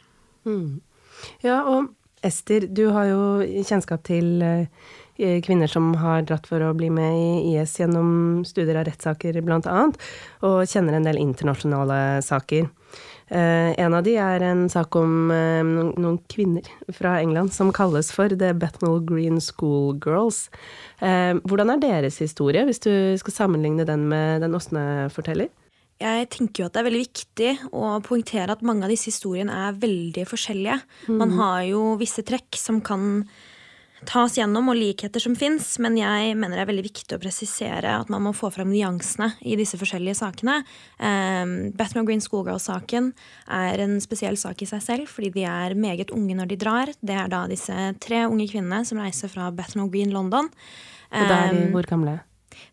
Ja, 1.44 1.62
og 1.70 1.92
Ester, 2.24 2.68
du 2.68 2.88
har 2.96 3.10
jo 3.10 3.24
kjennskap 3.68 4.04
til 4.08 4.40
eh, 4.46 5.42
kvinner 5.44 5.68
som 5.68 5.92
har 6.00 6.24
dratt 6.24 6.48
for 6.48 6.64
å 6.64 6.72
bli 6.78 6.88
med 6.94 7.18
i 7.18 7.56
IS 7.58 7.76
gjennom 7.82 8.44
studier 8.48 8.80
av 8.80 8.88
rettssaker, 8.88 9.42
annet, 9.44 10.00
og 10.40 10.64
kjenner 10.70 10.96
en 10.96 11.10
del 11.10 11.20
internasjonale 11.20 12.22
saker. 12.24 12.70
Eh, 13.28 13.74
en 13.76 13.98
av 13.98 14.06
de 14.08 14.16
er 14.16 14.46
en 14.48 14.70
sak 14.72 14.96
om 14.96 15.34
eh, 15.36 15.60
noen, 15.68 16.22
kvinner 16.32 16.70
fra 16.96 17.18
England 17.20 17.52
som 17.52 17.74
kalles 17.76 18.14
for 18.16 18.32
The 18.32 18.54
Bethnal 18.56 19.02
Green 19.04 19.42
School 19.44 20.00
Girls. 20.00 20.48
Hvordan 21.04 21.74
er 21.74 21.82
deres 21.84 22.22
historie, 22.24 22.64
hvis 22.64 22.80
du 22.80 22.94
skal 23.20 23.36
sammenligne 23.36 23.84
den 23.84 24.08
med 24.08 24.46
den 24.46 24.56
Åsne 24.56 25.10
forteller? 25.12 25.52
Jeg 26.02 26.30
tenker 26.34 26.64
jo 26.64 26.68
at 26.68 26.76
det 26.76 26.82
er 26.82 26.88
veldig 26.90 27.04
viktig 27.04 27.50
å 27.78 27.96
poengtere 28.04 28.56
at 28.56 28.64
mange 28.66 28.86
av 28.86 28.92
disse 28.92 29.12
historiene 29.12 29.54
er 29.68 29.82
veldig 29.82 30.26
forskjellige. 30.28 30.80
Man 31.12 31.32
mm. 31.32 31.40
har 31.40 31.60
jo 31.70 31.84
visse 32.02 32.26
trekk 32.28 32.58
som 32.60 32.82
kan 32.84 33.24
tas 34.08 34.38
gjennom, 34.38 34.70
og 34.72 34.78
likheter 34.78 35.22
som 35.24 35.36
fins, 35.38 35.78
men 35.80 35.96
jeg 35.96 36.34
mener 36.36 36.58
det 36.58 36.64
er 36.66 36.70
veldig 36.70 36.86
viktig 36.86 37.16
å 37.16 37.22
presisere 37.22 37.94
at 38.02 38.12
man 38.12 38.26
må 38.26 38.34
få 38.36 38.50
fram 38.54 38.72
nyansene 38.74 39.30
i 39.48 39.56
disse 39.60 39.80
forskjellige 39.80 40.18
sakene. 40.20 40.60
Um, 41.00 41.72
Batman 41.78 42.08
Green 42.10 42.24
Schoolgirl-saken 42.24 43.12
er 43.56 43.86
en 43.86 43.98
spesiell 44.04 44.38
sak 44.40 44.64
i 44.64 44.70
seg 44.70 44.84
selv, 44.86 45.10
fordi 45.12 45.32
de 45.38 45.48
er 45.48 45.78
meget 45.80 46.14
unge 46.16 46.38
når 46.40 46.52
de 46.52 46.60
drar. 46.66 46.94
Det 47.00 47.18
er 47.18 47.32
da 47.32 47.46
disse 47.52 47.94
tre 48.04 48.26
unge 48.28 48.50
kvinnene 48.52 48.84
som 48.88 49.02
reiser 49.02 49.32
fra 49.32 49.50
Bethnal 49.56 49.92
Green 49.94 50.14
London. 50.16 50.52
Um, 51.10 51.20
og 51.24 51.28
da 51.32 51.42
er 51.48 51.58
de 51.58 51.68
hvor 51.74 51.90
gamle? 51.90 52.20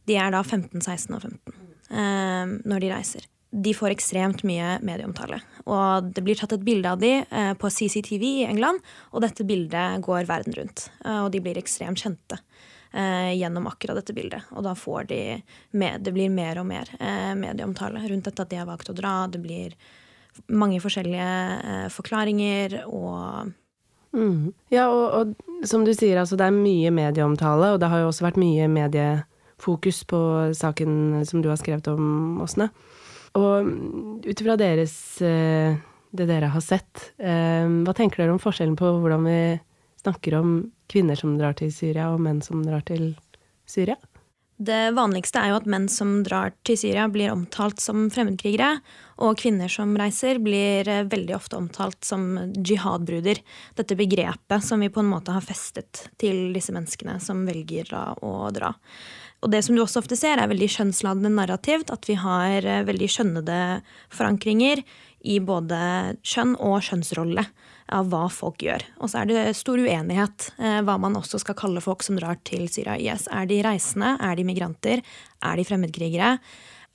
De 0.09 0.19
er 0.19 0.33
da 0.35 0.43
15, 0.43 0.81
16 0.83 1.15
og 1.17 1.23
15 1.23 1.39
um, 1.55 1.70
når 1.91 2.83
de 2.85 2.91
reiser 2.93 3.25
de 3.51 3.73
får 3.75 3.95
ekstremt 3.95 4.43
mye 4.47 4.79
medieomtale. 4.87 5.41
Og 5.67 6.11
det 6.15 6.23
blir 6.23 6.39
tatt 6.39 6.55
et 6.55 6.65
bilde 6.65 6.91
av 6.91 7.01
de 7.03 7.17
eh, 7.23 7.53
på 7.59 7.71
CCTV 7.71 8.27
i 8.29 8.47
England, 8.47 8.83
og 9.11 9.25
dette 9.25 9.47
bildet 9.47 10.03
går 10.07 10.29
verden 10.29 10.55
rundt. 10.57 10.87
Eh, 11.05 11.23
og 11.25 11.31
de 11.35 11.43
blir 11.43 11.59
ekstremt 11.59 11.99
kjente 11.99 12.39
eh, 12.95 13.33
gjennom 13.35 13.67
akkurat 13.71 13.99
dette 13.99 14.15
bildet. 14.15 14.47
Og 14.55 14.63
da 14.67 14.77
får 14.79 15.11
de 15.11 15.23
med, 15.73 16.05
Det 16.07 16.15
blir 16.15 16.31
mer 16.31 16.63
og 16.63 16.69
mer 16.71 16.93
medieomtale 17.35 18.07
rundt 18.07 18.31
dette 18.31 18.47
at 18.47 18.53
de 18.53 18.61
har 18.61 18.71
valgt 18.71 18.93
å 18.93 18.97
dra. 18.97 19.27
Det 19.27 19.43
blir 19.43 19.75
mange 20.47 20.79
forskjellige 20.81 21.91
forklaringer 21.91 22.85
og 22.87 23.51
mm. 24.15 24.53
Ja, 24.71 24.87
og, 24.89 25.11
og, 25.11 25.67
som 25.67 25.83
du 25.85 25.91
sier, 25.91 26.23
altså 26.23 26.39
det 26.39 26.47
er 26.47 26.55
mye 26.55 26.95
medieomtale, 26.95 27.75
og 27.75 27.83
det 27.83 27.91
har 27.91 28.05
jo 28.05 28.13
også 28.13 28.29
vært 28.29 28.39
mye 28.41 28.71
mediefokus 29.61 30.05
på 30.05 30.53
saken 30.55 31.27
som 31.27 31.43
du 31.43 31.49
har 31.49 31.57
skrevet 31.57 31.87
om, 31.89 32.41
Åsne. 32.43 32.71
Og 33.35 33.67
ut 34.25 34.41
ifra 34.41 34.57
deres 34.57 35.21
eh, 35.23 35.77
det 36.11 36.27
dere 36.27 36.51
har 36.51 36.61
sett, 36.61 37.13
eh, 37.19 37.67
hva 37.85 37.95
tenker 37.95 38.23
dere 38.23 38.33
om 38.33 38.41
forskjellen 38.41 38.77
på 38.77 38.85
hvordan 39.01 39.25
vi 39.25 39.61
snakker 40.03 40.35
om 40.41 40.73
kvinner 40.89 41.15
som 41.15 41.39
drar 41.39 41.55
til 41.55 41.71
Syria, 41.73 42.11
og 42.11 42.21
menn 42.21 42.43
som 42.43 42.65
drar 42.65 42.83
til 42.83 43.15
Syria? 43.67 43.97
Det 44.61 44.91
vanligste 44.93 45.41
er 45.41 45.55
jo 45.55 45.61
at 45.63 45.69
menn 45.73 45.87
som 45.89 46.19
drar 46.21 46.51
til 46.69 46.77
Syria, 46.77 47.07
blir 47.09 47.31
omtalt 47.33 47.81
som 47.81 48.11
fremmedkrigere. 48.13 48.83
Og 49.25 49.39
kvinner 49.41 49.73
som 49.73 49.95
reiser, 49.97 50.37
blir 50.43 50.89
eh, 50.89 51.07
veldig 51.09 51.37
ofte 51.37 51.57
omtalt 51.57 52.05
som 52.05 52.53
jihadbruder. 52.59 53.41
Dette 53.79 53.97
begrepet 53.97 54.67
som 54.67 54.83
vi 54.85 54.91
på 54.93 55.01
en 55.01 55.09
måte 55.15 55.33
har 55.33 55.45
festet 55.45 56.11
til 56.21 56.51
disse 56.53 56.75
menneskene 56.77 57.17
som 57.25 57.47
velger 57.49 57.95
å 58.21 58.35
dra. 58.53 58.75
Og 59.41 59.53
det 59.53 59.63
som 59.65 59.77
du 59.77 59.83
også 59.83 60.03
ofte 60.03 60.19
ser, 60.19 60.37
er 60.37 60.51
veldig 60.51 60.69
kjønnsladende 60.69 61.33
narrativt. 61.33 61.93
At 61.93 62.09
vi 62.09 62.19
har 62.21 62.67
eh, 62.67 62.85
veldig 62.89 63.09
skjønnede 63.09 63.61
forankringer 64.13 64.83
i 65.29 65.37
både 65.45 65.81
kjønn 66.25 66.57
og 66.57 66.81
kjønnsrolle 66.85 67.45
av 67.91 68.11
hva 68.13 68.27
folk 68.33 68.63
gjør. 68.65 68.85
Og 69.01 69.11
så 69.11 69.23
er 69.23 69.31
det 69.31 69.45
stor 69.59 69.81
uenighet 69.81 70.51
eh, 70.61 70.81
hva 70.87 70.97
man 71.01 71.17
også 71.19 71.41
skal 71.43 71.59
kalle 71.59 71.83
folk 71.85 72.05
som 72.07 72.21
drar 72.21 72.41
til 72.49 72.69
Syria 72.73 72.99
IS. 73.01 73.27
Er 73.33 73.49
de 73.51 73.63
reisende? 73.67 74.15
Er 74.21 74.37
de 74.37 74.47
migranter? 74.47 75.05
Er 75.41 75.57
de 75.57 75.67
fremmedkrigere? 75.67 76.37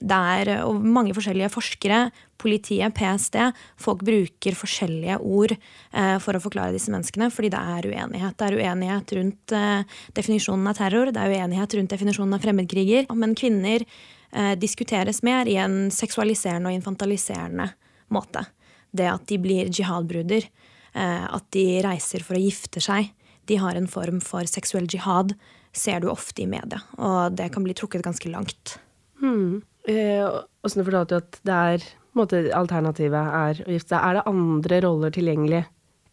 Er 0.03 0.49
og 0.65 0.81
mange 0.83 1.13
forskjellige 1.15 1.47
forskere, 1.53 1.99
politiet, 2.41 2.91
PST. 2.97 3.37
Folk 3.79 4.01
bruker 4.03 4.57
forskjellige 4.59 5.15
ord 5.23 5.53
eh, 5.55 6.17
for 6.19 6.35
å 6.35 6.41
forklare 6.43 6.75
disse 6.75 6.91
menneskene, 6.91 7.29
fordi 7.31 7.53
det 7.53 7.61
er 7.61 7.87
uenighet. 7.87 8.35
Det 8.35 8.49
er 8.49 8.57
uenighet 8.59 9.13
rundt 9.15 9.53
eh, 9.55 9.85
definisjonen 10.17 10.67
av 10.67 10.75
terror, 10.81 11.13
det 11.15 11.21
er 11.23 11.37
uenighet 11.37 11.77
rundt 11.79 11.95
definisjonen 11.95 12.35
av 12.35 12.43
fremmedkriger. 12.43 13.07
Men 13.15 13.37
kvinner 13.39 13.85
eh, 13.85 14.53
diskuteres 14.59 15.23
mer 15.23 15.47
i 15.47 15.55
en 15.63 15.87
seksualiserende 15.95 16.73
og 16.73 16.75
infantiliserende 16.75 17.69
måte. 18.11 18.43
Det 18.91 19.07
at 19.11 19.23
de 19.31 19.37
blir 19.39 19.71
jihadbruder, 19.71 20.49
eh, 20.91 21.23
at 21.23 21.47
de 21.55 21.69
reiser 21.85 22.25
for 22.25 22.35
å 22.35 22.43
gifte 22.43 22.83
seg. 22.83 23.13
De 23.47 23.61
har 23.61 23.79
en 23.79 23.87
form 23.87 24.19
for 24.23 24.43
seksuell 24.49 24.89
jihad, 24.91 25.37
ser 25.75 26.03
du 26.03 26.09
ofte 26.11 26.43
i 26.43 26.49
media. 26.51 26.81
Og 26.99 27.39
det 27.39 27.47
kan 27.55 27.63
bli 27.63 27.75
trukket 27.77 28.03
ganske 28.03 28.27
langt. 28.31 28.75
Hmm. 29.23 29.63
Eh, 29.89 30.25
fortalte 30.65 30.85
fortalte 30.87 31.21
at 31.21 31.39
det 31.45 31.55
er 31.55 31.87
måte, 32.17 32.41
alternativet 32.55 33.35
er 33.41 33.61
å 33.65 33.73
gifte 33.75 33.93
seg. 33.93 34.01
Er 34.01 34.17
det 34.17 34.27
andre 34.31 34.81
roller 34.87 35.13
tilgjengelig 35.13 35.65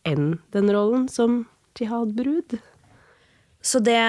enn 0.08 0.34
den 0.54 0.72
rollen 0.74 1.06
som 1.10 1.44
jihad-brud? 1.78 2.58
Så 3.62 3.80
det 3.84 4.02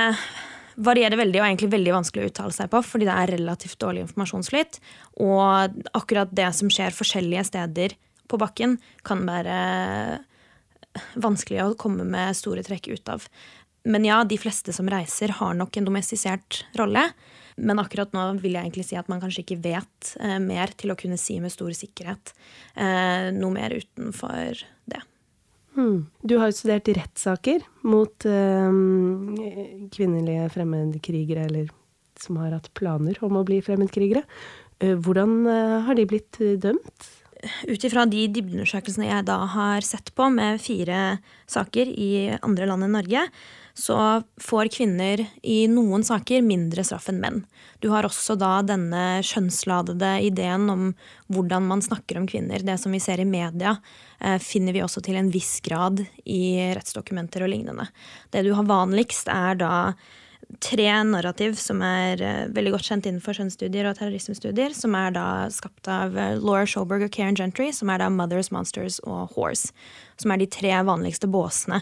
varierer 0.74 1.20
veldig 1.20 1.38
og 1.38 1.45
er 1.45 1.51
egentlig 1.51 1.74
veldig 1.76 1.93
vanskelig 1.93 2.24
å 2.24 2.32
uttale 2.32 2.55
seg 2.55 2.72
på, 2.72 2.82
fordi 2.82 3.07
det 3.07 3.16
er 3.16 3.34
relativt 3.36 3.78
dårlig 3.82 4.07
informasjonsflyt. 4.07 4.80
Og 5.22 5.84
akkurat 5.93 6.32
det 6.34 6.49
som 6.57 6.72
skjer 6.74 6.95
forskjellige 6.97 7.45
steder 7.51 7.93
på 8.32 8.39
bakken, 8.41 8.80
kan 9.05 9.22
være 9.28 10.24
vanskelig 11.22 11.61
å 11.61 11.76
komme 11.78 12.05
med 12.07 12.38
store 12.38 12.66
trekk 12.66 12.89
ut 12.93 13.14
av. 13.14 13.28
Men 13.86 14.05
ja, 14.07 14.22
de 14.26 14.38
fleste 14.39 14.74
som 14.76 14.89
reiser, 14.89 15.36
har 15.39 15.55
nok 15.57 15.78
en 15.78 15.88
domestisert 15.89 16.64
rolle. 16.80 17.09
Men 17.57 17.81
akkurat 17.81 18.13
nå 18.15 18.25
vil 18.41 18.57
jeg 18.57 18.65
egentlig 18.65 18.87
si 18.87 18.97
at 18.99 19.09
man 19.11 19.21
kanskje 19.21 19.43
ikke 19.45 19.61
vet 19.63 20.13
eh, 20.19 20.39
mer 20.41 20.73
til 20.77 20.93
å 20.93 20.97
kunne 20.99 21.19
si 21.21 21.39
med 21.43 21.53
stor 21.53 21.73
sikkerhet 21.77 22.33
eh, 22.75 23.29
noe 23.35 23.53
mer 23.53 23.75
utenfor 23.77 24.63
det. 24.89 25.01
Hmm. 25.73 26.05
Du 26.21 26.37
har 26.37 26.51
jo 26.51 26.57
studert 26.57 26.91
rettssaker 26.93 27.65
mot 27.89 28.27
eh, 28.29 28.77
kvinnelige 29.93 30.49
fremmedkrigere, 30.53 31.47
eller 31.49 31.71
som 32.21 32.37
har 32.41 32.53
hatt 32.55 32.69
planer 32.77 33.17
om 33.25 33.39
å 33.39 33.45
bli 33.47 33.59
fremmedkrigere. 33.65 34.23
Eh, 34.79 34.93
hvordan 34.93 35.41
eh, 35.49 35.79
har 35.87 35.97
de 35.97 36.07
blitt 36.09 36.41
dømt? 36.61 37.11
Ut 37.67 37.83
ifra 37.83 38.05
de 38.07 38.21
dybdeundersøkelsene 38.31 39.09
jeg 39.09 39.25
da 39.27 39.41
har 39.51 39.83
sett 39.83 40.13
på, 40.15 40.29
med 40.31 40.61
fire 40.63 41.17
saker 41.49 41.89
i 41.91 42.13
andre 42.39 42.69
land 42.69 42.85
enn 42.85 42.95
Norge, 42.95 43.25
så 43.74 44.21
får 44.41 44.69
kvinner 44.76 45.26
i 45.41 45.63
noen 45.67 46.03
saker 46.05 46.43
mindre 46.45 46.84
straff 46.86 47.07
enn 47.09 47.21
menn. 47.24 47.39
Du 47.82 47.89
har 47.89 48.05
også 48.05 48.36
da 48.38 48.59
denne 48.61 49.24
skjønnsladede 49.26 50.11
ideen 50.28 50.69
om 50.69 50.91
hvordan 51.34 51.65
man 51.71 51.82
snakker 51.82 52.19
om 52.21 52.28
kvinner. 52.30 52.61
Det 52.61 52.78
som 52.80 52.93
vi 52.93 53.01
ser 53.01 53.19
i 53.19 53.26
media, 53.26 53.76
eh, 54.21 54.38
finner 54.38 54.78
vi 54.78 54.84
også 54.86 55.01
til 55.03 55.17
en 55.17 55.32
viss 55.34 55.57
grad 55.65 56.05
i 56.26 56.43
rettsdokumenter 56.78 57.43
og 57.43 57.49
lignende. 57.55 57.89
Det 58.30 58.45
du 58.45 58.53
har 58.53 58.69
vanligst, 58.69 59.28
er 59.28 59.57
da 59.57 59.74
tre 60.59 60.88
narrativ 61.07 61.55
som 61.57 61.82
er 61.86 62.21
uh, 62.21 62.53
veldig 62.53 62.74
godt 62.76 62.88
kjent 62.88 63.07
innenfor 63.09 63.36
skjønnsstudier 63.38 63.88
og 63.89 63.97
terrorismestudier, 63.97 64.76
som 64.76 64.93
er 64.99 65.15
da 65.15 65.28
skapt 65.53 65.88
av 65.89 66.17
uh, 66.17 66.36
Laura 66.38 66.67
Schoberg 66.69 67.07
og 67.07 67.13
Karen 67.15 67.38
Gentry, 67.39 67.71
som 67.74 67.89
er 67.89 68.03
da 68.03 68.09
Mothers, 68.13 68.51
Monsters 68.53 68.99
og 69.07 69.34
Horse. 69.38 69.71
Som 70.21 70.34
er 70.34 70.43
de 70.43 70.49
tre 70.51 70.76
vanligste 70.86 71.30
båsene 71.32 71.82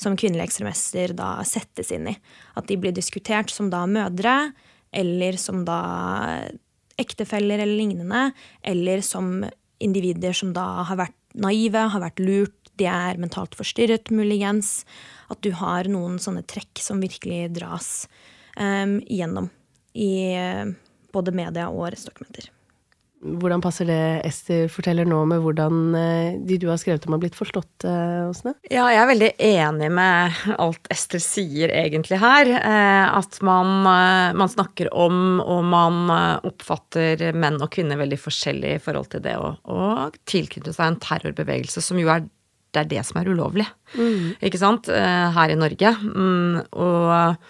som 0.00 0.16
kvinnelige 0.18 0.48
ekstremister 0.48 1.14
da 1.16 1.34
settes 1.46 1.92
inn 1.94 2.08
i. 2.12 2.16
At 2.56 2.68
de 2.70 2.78
blir 2.80 2.94
diskutert 2.96 3.52
som 3.52 3.68
da 3.72 3.84
mødre, 3.88 4.52
eller 4.96 5.38
som 5.38 5.64
da 5.68 5.80
ektefeller 7.00 7.62
eller 7.62 7.76
lignende, 7.78 8.30
eller 8.62 9.04
som 9.04 9.44
individer 9.80 10.34
som 10.36 10.52
da 10.56 10.84
har 10.88 10.98
vært 11.00 11.16
naive, 11.40 11.86
har 11.92 12.02
vært 12.02 12.20
lurt, 12.22 12.56
de 12.80 12.88
er 12.88 13.20
mentalt 13.20 13.56
forstyrret, 13.58 14.10
muligens 14.14 14.80
at 15.30 15.40
du 15.44 15.52
har 15.56 15.88
noen 15.90 16.18
sånne 16.22 16.42
trekk 16.48 16.80
som 16.80 17.02
virkelig 17.02 17.50
dras 17.58 18.08
um, 18.56 18.98
gjennom 19.04 19.50
i 19.92 20.12
uh, 20.32 20.72
både 21.12 21.34
media 21.36 21.68
og 21.68 21.90
rettsdokumenter. 21.92 22.48
Hvordan 23.20 23.60
passer 23.60 23.88
det 23.88 24.00
Ester 24.24 24.70
forteller 24.72 25.04
nå 25.08 25.18
med 25.28 25.42
hvordan 25.44 25.80
uh, 25.92 26.38
de 26.46 26.56
du 26.60 26.68
har 26.70 26.80
skrevet 26.80 27.04
om, 27.04 27.16
har 27.16 27.22
blitt 27.22 27.36
forstått, 27.36 27.84
uh, 27.84 28.30
Åsne? 28.30 28.54
Ja, 28.72 28.86
jeg 28.92 29.02
er 29.02 29.10
veldig 29.10 29.30
enig 29.50 29.90
med 29.98 30.40
alt 30.56 30.90
Ester 30.92 31.22
sier 31.22 31.74
egentlig 31.74 32.20
her. 32.22 32.50
At 33.10 33.38
man, 33.44 33.84
man 33.84 34.50
snakker 34.50 34.88
om 34.96 35.40
og 35.40 35.62
man 35.68 36.10
oppfatter 36.46 37.30
menn 37.36 37.60
og 37.60 37.70
kvinner 37.74 38.00
veldig 38.00 38.18
forskjellig 38.20 38.76
i 38.76 38.82
forhold 38.82 39.10
til 39.12 39.24
det 39.24 39.36
å, 39.38 39.54
å 39.68 40.10
tilknytte 40.28 40.74
seg 40.74 40.92
en 40.94 41.00
terrorbevegelse, 41.02 41.82
som 41.84 42.00
jo 42.00 42.10
er 42.12 42.24
det 42.70 42.84
er 42.84 42.90
det 42.90 43.06
som 43.06 43.20
er 43.20 43.30
ulovlig. 43.30 43.66
Mm. 43.98 44.36
Ikke 44.46 44.60
sant? 44.60 44.90
Eh, 44.90 45.26
her 45.34 45.52
i 45.52 45.58
Norge. 45.58 45.94
Mm, 46.04 46.60
og 46.70 47.48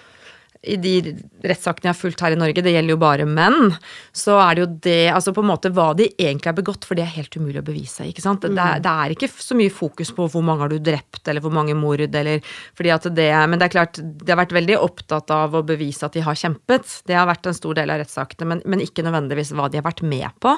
i 0.61 0.77
de 0.77 1.15
rettssakene 1.47 1.89
jeg 1.89 1.95
har 1.95 1.99
fulgt 1.99 2.21
her 2.21 2.35
i 2.35 2.39
Norge, 2.39 2.61
det 2.61 2.75
gjelder 2.75 2.93
jo 2.93 3.01
bare 3.01 3.27
menn, 3.29 3.73
så 4.13 4.37
er 4.43 4.57
det 4.57 4.65
jo 4.65 4.69
det 4.85 4.99
Altså 5.15 5.33
på 5.33 5.41
en 5.41 5.49
måte 5.49 5.71
hva 5.73 5.89
de 5.97 6.11
egentlig 6.11 6.51
har 6.51 6.59
begått, 6.59 6.85
for 6.85 6.99
det 6.99 7.07
er 7.07 7.15
helt 7.15 7.37
umulig 7.39 7.63
å 7.63 7.65
bevise. 7.65 8.05
ikke 8.09 8.25
sant? 8.25 8.45
Mm. 8.45 8.59
Det, 8.59 8.67
er, 8.67 8.83
det, 8.85 8.93
er, 8.93 9.15
ikke 9.17 9.31
så 9.33 9.57
mye 9.57 9.73
fokus 9.73 10.13
på 10.17 10.29
hvor 10.29 10.45
mange 10.45 10.67
har 10.67 10.73
du 10.73 10.77
drept, 10.91 11.23
eller 11.25 11.45
hvor 11.45 11.55
mange 11.55 11.77
mord, 11.79 12.03
eller 12.05 12.45
fordi 12.77 12.93
at 12.93 13.09
det 13.17 13.31
Men 13.49 13.59
det 13.59 13.71
er 13.71 13.77
klart, 13.77 14.01
de 14.01 14.29
har 14.29 14.41
vært 14.43 14.57
veldig 14.57 14.77
opptatt 14.81 15.33
av 15.35 15.57
å 15.57 15.65
bevise 15.67 16.05
at 16.07 16.17
de 16.17 16.25
har 16.27 16.37
kjempet. 16.37 17.01
Det 17.09 17.17
har 17.17 17.29
vært 17.31 17.49
en 17.49 17.57
stor 17.57 17.81
del 17.81 17.93
av 17.93 18.03
rettssakene, 18.03 18.53
men, 18.53 18.63
men 18.69 18.85
ikke 18.85 19.07
nødvendigvis 19.07 19.55
hva 19.57 19.71
de 19.71 19.81
har 19.81 19.89
vært 19.89 20.05
med 20.05 20.29
på, 20.45 20.55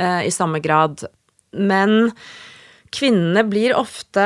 eh, 0.00 0.24
i 0.26 0.34
samme 0.34 0.62
grad 0.64 1.04
men 1.56 2.12
kvinnene 2.96 3.44
blir 3.48 3.76
ofte 3.76 4.24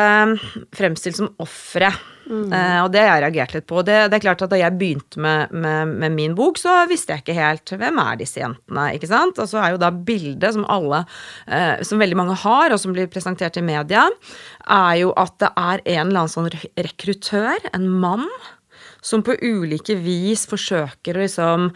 fremstilt 0.76 1.18
som 1.18 1.30
ofre. 1.42 1.90
Mm. 2.30 2.52
Uh, 2.52 2.78
og 2.84 2.92
det 2.94 3.02
har 3.02 3.16
jeg 3.16 3.22
reagert 3.24 3.54
litt 3.56 3.66
på. 3.66 3.82
Det, 3.86 3.96
det, 4.10 4.18
er 4.18 4.22
klart 4.22 4.44
at 4.44 4.52
Da 4.52 4.58
jeg 4.60 4.76
begynte 4.78 5.18
med, 5.22 5.50
med, 5.50 5.94
med, 6.02 6.14
min 6.14 6.36
bok, 6.38 6.60
så 6.60 6.84
visste 6.90 7.16
jeg 7.16 7.24
ikke 7.24 7.38
helt 7.38 7.72
hvem 7.80 7.98
er 8.02 8.20
disse 8.20 8.42
jentene. 8.42 8.86
ikke 8.94 9.10
sant? 9.10 9.40
Og 9.42 9.50
så 9.50 9.58
er 9.62 9.74
jo 9.74 9.82
da 9.82 9.90
bildet 9.90 10.54
som 10.54 10.68
alle, 10.70 11.02
uh, 11.50 11.82
som 11.86 12.02
veldig 12.02 12.20
mange 12.20 12.38
har, 12.44 12.70
og 12.70 12.82
som 12.82 12.94
blir 12.94 13.10
presentert 13.10 13.58
i 13.58 13.66
media, 13.66 14.06
er 14.70 14.94
jo 15.02 15.12
at 15.18 15.36
det 15.42 15.50
er 15.56 15.84
en 15.96 16.06
eller 16.06 16.22
annen 16.22 16.34
sånn 16.36 16.50
rekruttør, 16.78 17.70
en 17.74 17.90
mann, 18.02 18.28
som 19.00 19.24
på 19.24 19.36
ulike 19.40 19.96
vis 20.00 20.46
forsøker 20.50 21.16
å 21.16 21.24
liksom 21.24 21.68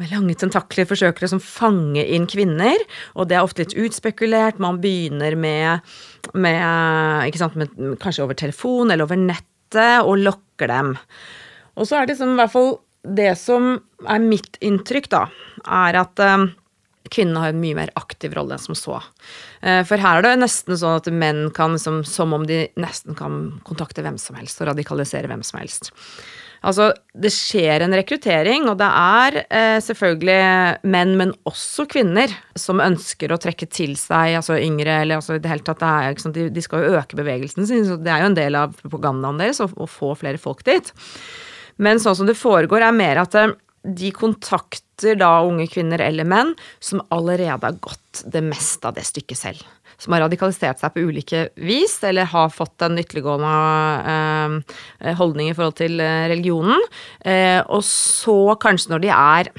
Med 0.00 0.10
lange 0.12 0.34
tentakler 0.38 0.88
forsøker 0.90 1.22
å 1.22 1.26
liksom 1.26 1.42
fange 1.42 2.02
inn 2.02 2.26
kvinner. 2.30 2.78
Og 3.14 3.28
det 3.30 3.38
er 3.38 3.46
ofte 3.46 3.62
litt 3.62 3.76
utspekulert. 3.78 4.58
Man 4.62 4.80
begynner 4.82 5.36
med, 5.38 5.94
med, 6.34 7.36
sant, 7.38 7.58
med 7.58 7.70
kanskje 8.02 8.24
over 8.26 8.38
telefon 8.38 8.90
eller 8.90 9.06
over 9.06 9.20
nettet, 9.20 10.02
og 10.02 10.20
lokker 10.22 10.70
dem. 10.70 10.94
Og 11.74 11.88
så 11.88 11.98
er 11.98 12.04
det 12.06 12.14
liksom 12.14 12.34
i 12.34 12.42
hvert 12.42 12.52
fall 12.52 12.74
det 13.04 13.32
som 13.38 13.74
er 14.08 14.22
mitt 14.22 14.58
inntrykk, 14.64 15.08
da, 15.12 15.24
er 15.64 15.98
at 16.00 16.20
um, 16.24 16.46
kvinnene 17.12 17.42
har 17.42 17.52
en 17.52 17.60
mye 17.60 17.76
mer 17.76 17.92
aktiv 18.00 18.32
rolle 18.36 18.56
enn 18.56 18.62
som 18.62 18.78
så. 18.78 19.00
Uh, 19.60 19.82
for 19.86 20.00
her 20.00 20.20
er 20.20 20.26
det 20.26 20.38
nesten 20.40 20.78
sånn 20.80 21.00
at 21.00 21.10
menn 21.12 21.46
kan, 21.56 21.76
som, 21.80 22.02
som 22.08 22.32
om 22.36 22.46
de 22.48 22.64
nesten 22.80 23.18
kan 23.18 23.58
kontakte 23.68 24.04
hvem 24.04 24.18
som 24.20 24.38
helst 24.40 24.62
og 24.62 24.70
radikalisere 24.72 25.30
hvem 25.30 25.44
som 25.44 25.60
helst. 25.60 25.92
Altså, 26.64 26.88
det 27.12 27.28
skjer 27.34 27.84
en 27.84 27.92
rekruttering, 27.92 28.64
og 28.70 28.78
det 28.80 28.88
er 28.88 29.36
eh, 29.44 29.78
selvfølgelig 29.84 30.86
menn, 30.88 31.12
men 31.20 31.34
også 31.48 31.84
kvinner, 31.92 32.32
som 32.56 32.80
ønsker 32.80 33.34
å 33.34 33.38
trekke 33.40 33.68
til 33.68 33.92
seg 34.00 34.38
altså 34.38 34.56
yngre, 34.56 35.02
eller 35.02 35.20
altså 35.20 35.36
i 35.36 35.42
det 35.44 35.50
hele 35.50 35.66
tatt 35.66 35.82
det 35.82 35.90
er, 35.90 36.16
sant, 36.22 36.38
de, 36.38 36.46
de, 36.54 36.64
skal 36.64 36.86
jo 36.86 36.96
øke 37.00 37.18
bevegelsen 37.20 37.68
sin, 37.68 37.84
så 37.88 37.98
det 38.00 38.14
er 38.14 38.24
jo 38.24 38.30
en 38.32 38.38
del 38.38 38.56
av 38.56 38.72
propagandaen 38.80 39.42
deres 39.42 39.60
å, 39.60 39.68
å 39.76 39.88
få 39.90 40.14
flere 40.16 40.40
folk 40.40 40.64
dit. 40.64 40.88
Men 41.84 42.00
sånn 42.00 42.16
som 42.22 42.30
det 42.30 42.38
foregår, 42.40 42.86
er 42.86 42.96
mer 42.96 43.20
at 43.26 43.36
eh, 43.36 43.52
de 43.84 44.14
kontakter 44.16 45.20
da 45.20 45.34
unge 45.44 45.68
kvinner 45.68 46.00
eller 46.00 46.24
menn 46.24 46.54
som 46.80 47.04
allerede 47.12 47.60
har 47.60 47.82
gått 47.84 48.24
det 48.32 48.40
meste 48.46 48.88
av 48.88 48.96
det 48.96 49.04
stykket 49.04 49.42
selv 49.42 49.83
som 50.04 50.14
har 50.14 50.24
radikalisert 50.26 50.80
seg 50.80 50.92
på 50.92 51.06
ulike 51.08 51.46
vis, 51.56 51.96
eller 52.04 52.28
har 52.28 52.52
fått 52.52 52.84
en 52.84 52.98
ytterliggående 53.00 53.54
eh, 54.12 55.14
holdning 55.16 55.48
i 55.50 55.56
forhold 55.56 55.78
til 55.80 55.96
eh, 56.04 56.26
religionen. 56.32 56.84
Eh, 57.24 57.60
og 57.64 57.80
så, 57.88 58.36
kanskje 58.60 58.92
når 58.92 59.04
de 59.06 59.14
er 59.14 59.50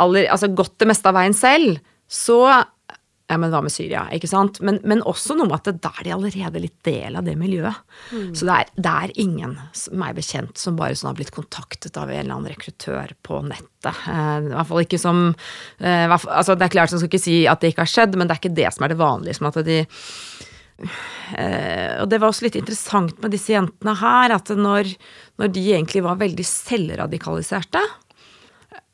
aller, 0.00 0.26
altså 0.32 0.50
gått 0.50 0.76
det 0.82 0.90
meste 0.90 1.10
av 1.10 1.18
veien 1.18 1.36
selv, 1.36 1.78
så 2.10 2.42
ja, 3.30 3.36
men 3.38 3.52
hva 3.52 3.60
med 3.62 3.70
Syria? 3.70 4.02
ikke 4.10 4.26
sant? 4.26 4.58
Men, 4.66 4.80
men 4.82 5.04
også 5.06 5.36
noe 5.38 5.46
med 5.46 5.60
at 5.60 5.78
da 5.84 5.92
er 6.00 6.08
de 6.08 6.14
allerede 6.16 6.62
litt 6.64 6.78
del 6.86 7.14
av 7.18 7.26
det 7.28 7.36
miljøet. 7.38 7.78
Mm. 8.10 8.32
Så 8.34 8.48
det 8.48 8.56
er, 8.56 8.72
det 8.74 8.94
er, 9.04 9.14
ingen, 9.22 9.54
meg 10.02 10.16
bekjent, 10.18 10.58
som 10.58 10.78
bare 10.78 10.98
sånn 10.98 11.12
har 11.12 11.20
blitt 11.20 11.30
kontaktet 11.36 11.94
av 12.00 12.10
en 12.10 12.18
eller 12.24 12.34
annen 12.34 12.50
rekruttør 12.50 13.14
på 13.26 13.38
nettet. 13.46 14.02
Eh, 14.10 14.50
I 14.50 14.52
hvert 14.56 14.70
fall 14.72 14.82
ikke 14.82 15.00
som 15.00 15.22
eh, 15.30 16.10
altså 16.10 16.56
Det 16.58 16.66
er 16.66 16.74
klart, 16.74 16.90
jeg 16.92 17.04
skal 17.04 17.12
ikke 17.12 17.22
si 17.22 17.38
at 17.50 17.62
det 17.62 17.72
ikke 17.72 17.86
har 17.86 17.94
skjedd, 17.94 18.18
men 18.18 18.26
det 18.26 18.34
er 18.34 18.42
ikke 18.42 18.58
det 18.58 18.74
som 18.74 18.86
er 18.86 18.92
det 18.92 19.00
vanlige. 19.00 19.38
som 19.38 19.50
at 19.52 19.62
de 19.70 19.80
Uh, 20.80 22.00
og 22.00 22.06
det 22.08 22.16
var 22.16 22.30
også 22.30 22.46
litt 22.46 22.54
interessant 22.56 23.18
med 23.20 23.34
disse 23.34 23.52
jentene 23.52 23.92
her, 24.00 24.32
at 24.32 24.48
når, 24.56 24.88
når 25.36 25.50
de 25.52 25.64
egentlig 25.74 26.00
var 26.06 26.16
veldig 26.22 26.46
selvradikaliserte, 26.48 27.82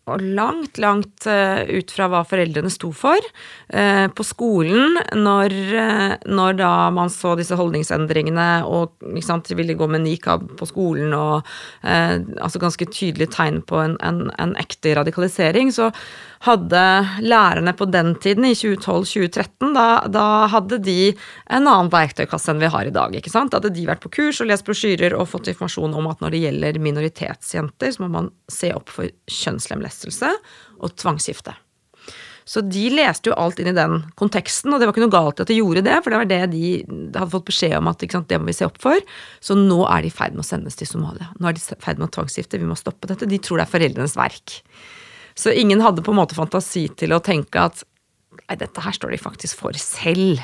og 0.07 0.23
langt, 0.23 0.79
langt 0.79 1.27
eh, 1.27 1.65
ut 1.81 1.91
fra 1.91 2.07
hva 2.11 2.21
foreldrene 2.27 2.71
sto 2.71 2.93
for. 2.95 3.19
Eh, 3.75 4.07
på 4.07 4.27
skolen, 4.27 5.01
når, 5.19 5.55
eh, 5.83 6.15
når 6.31 6.61
da 6.61 6.71
man 6.95 7.11
så 7.11 7.35
disse 7.39 7.59
holdningsendringene 7.59 8.47
og 8.71 8.95
sant, 9.27 9.51
ville 9.59 9.75
gå 9.75 9.89
med 9.91 10.05
nikab 10.05 10.47
på 10.59 10.69
skolen 10.71 11.15
og 11.17 11.47
altså 11.83 12.61
ganske 12.61 12.87
tydelige 12.91 13.33
tegn 13.35 13.61
på 13.67 13.79
en, 13.83 13.97
en, 14.05 14.27
en 14.43 14.55
ekte 14.61 14.95
radikalisering, 14.99 15.73
så 15.75 15.91
hadde 16.45 16.83
lærerne 17.25 17.73
på 17.77 17.89
den 17.89 18.15
tiden, 18.21 18.45
i 18.45 18.55
2012-2013, 18.55 19.73
da, 19.77 19.87
da, 20.13 20.27
hadde 20.53 20.79
de 20.85 20.99
en 21.13 21.65
annen 21.65 21.91
verktøykasse 21.93 22.53
enn 22.53 22.63
vi 22.63 22.71
har 22.73 22.89
i 22.89 22.95
dag. 22.95 23.17
ikke 23.17 23.33
sant? 23.33 23.53
Da 23.53 23.61
hadde 23.61 23.75
de 23.77 23.87
vært 23.89 24.05
på 24.05 24.13
kurs 24.19 24.43
og 24.45 24.51
lest 24.51 24.67
brosjyrer 24.69 25.17
og 25.17 25.31
fått 25.33 25.51
informasjon 25.53 25.97
om 25.97 26.11
at 26.11 26.25
når 26.25 26.35
det 26.35 26.43
gjelder 26.47 26.81
minoritetsjenter, 26.83 27.95
så 27.95 28.05
må 28.05 28.11
man 28.13 28.33
se 28.53 28.73
opp 28.77 28.93
for 28.93 29.11
kjønnslemlestelse 29.33 30.33
og 30.77 30.99
tvangsgifte. 31.01 31.57
Så 32.47 32.61
de 32.63 32.85
leste 32.95 33.33
jo 33.33 33.35
alt 33.43 33.59
inn 33.59 33.73
i 33.73 33.75
den 33.75 34.05
konteksten, 34.15 34.71
og 34.71 34.79
det 34.79 34.87
var 34.87 34.95
ikke 34.95 35.03
noe 35.03 35.15
galt 35.15 35.41
at 35.43 35.49
de 35.51 35.57
gjorde 35.59 35.83
det, 35.83 35.97
for 36.05 36.15
det 36.15 36.21
var 36.21 36.29
det 36.31 36.43
de 36.53 36.69
hadde 37.17 37.33
fått 37.33 37.49
beskjed 37.49 37.75
om 37.81 37.91
at 37.91 38.05
sant, 38.07 38.29
det 38.31 38.39
må 38.39 38.47
vi 38.47 38.55
se 38.55 38.69
opp 38.69 38.79
for. 38.83 39.01
Så 39.43 39.57
nå 39.59 39.81
er 39.91 40.05
de 40.05 40.13
i 40.13 40.15
ferd 40.15 40.37
med 40.37 40.45
å 40.45 40.47
sendes 40.47 40.79
til 40.79 40.87
Somalia. 40.87 41.33
Nå 41.41 41.51
er 41.51 41.57
de 41.57 41.65
i 41.65 41.81
ferd 41.83 41.99
med 41.99 42.07
å 42.07 42.15
tvangsgifte, 42.15 42.61
vi 42.63 42.69
må 42.71 42.79
stoppe 42.79 43.11
dette. 43.11 43.27
De 43.27 43.41
tror 43.43 43.59
det 43.59 43.67
er 43.67 43.73
foreldrenes 43.73 44.15
verk. 44.15 44.61
Så 45.37 45.53
ingen 45.53 45.83
hadde 45.85 46.05
på 46.05 46.15
en 46.15 46.21
måte 46.21 46.37
fantasi 46.37 46.87
til 46.97 47.13
å 47.13 47.23
tenke 47.25 47.67
at 47.69 47.83
nei, 48.47 48.57
dette 48.59 48.83
her 48.83 48.97
står 48.97 49.13
de 49.13 49.21
faktisk 49.21 49.61
for 49.61 49.77
selv. 49.81 50.41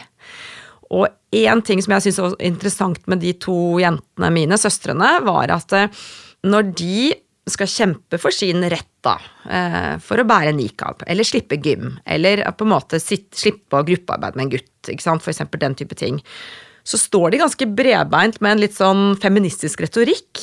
Og 0.92 1.08
én 1.32 1.62
ting 1.64 1.80
som 1.80 1.94
jeg 1.96 2.06
syns 2.06 2.20
var 2.20 2.36
interessant 2.44 3.00
med 3.08 3.22
de 3.24 3.32
to 3.40 3.56
jentene 3.80 4.32
mine, 4.34 4.58
søstrene, 4.60 5.14
var 5.24 5.52
at 5.54 5.72
eh, 5.76 6.02
når 6.44 6.72
de 6.76 7.12
skal 7.48 7.70
kjempe 7.70 8.18
for 8.22 8.34
sin 8.34 8.62
rett, 8.70 8.90
da, 9.02 9.16
eh, 9.50 9.94
for 10.04 10.20
å 10.20 10.26
bære 10.28 10.52
nikab, 10.54 11.02
eller 11.10 11.26
slippe 11.26 11.58
gym, 11.62 11.96
eller 12.06 12.44
på 12.54 12.66
en 12.66 12.74
måte 12.74 13.00
slippe 13.02 13.80
å 13.80 13.86
gruppearbeide 13.86 14.38
med 14.38 14.46
en 14.46 14.52
gutt, 14.52 14.92
ikke 14.92 15.06
sant, 15.08 15.24
for 15.24 15.32
eksempel 15.32 15.62
den 15.64 15.74
type 15.78 15.96
ting, 15.98 16.20
så 16.86 16.98
står 16.98 17.32
de 17.32 17.40
ganske 17.42 17.66
bredbeint 17.78 18.38
med 18.42 18.56
en 18.56 18.62
litt 18.62 18.76
sånn 18.76 19.16
feministisk 19.22 19.82
retorikk 19.84 20.42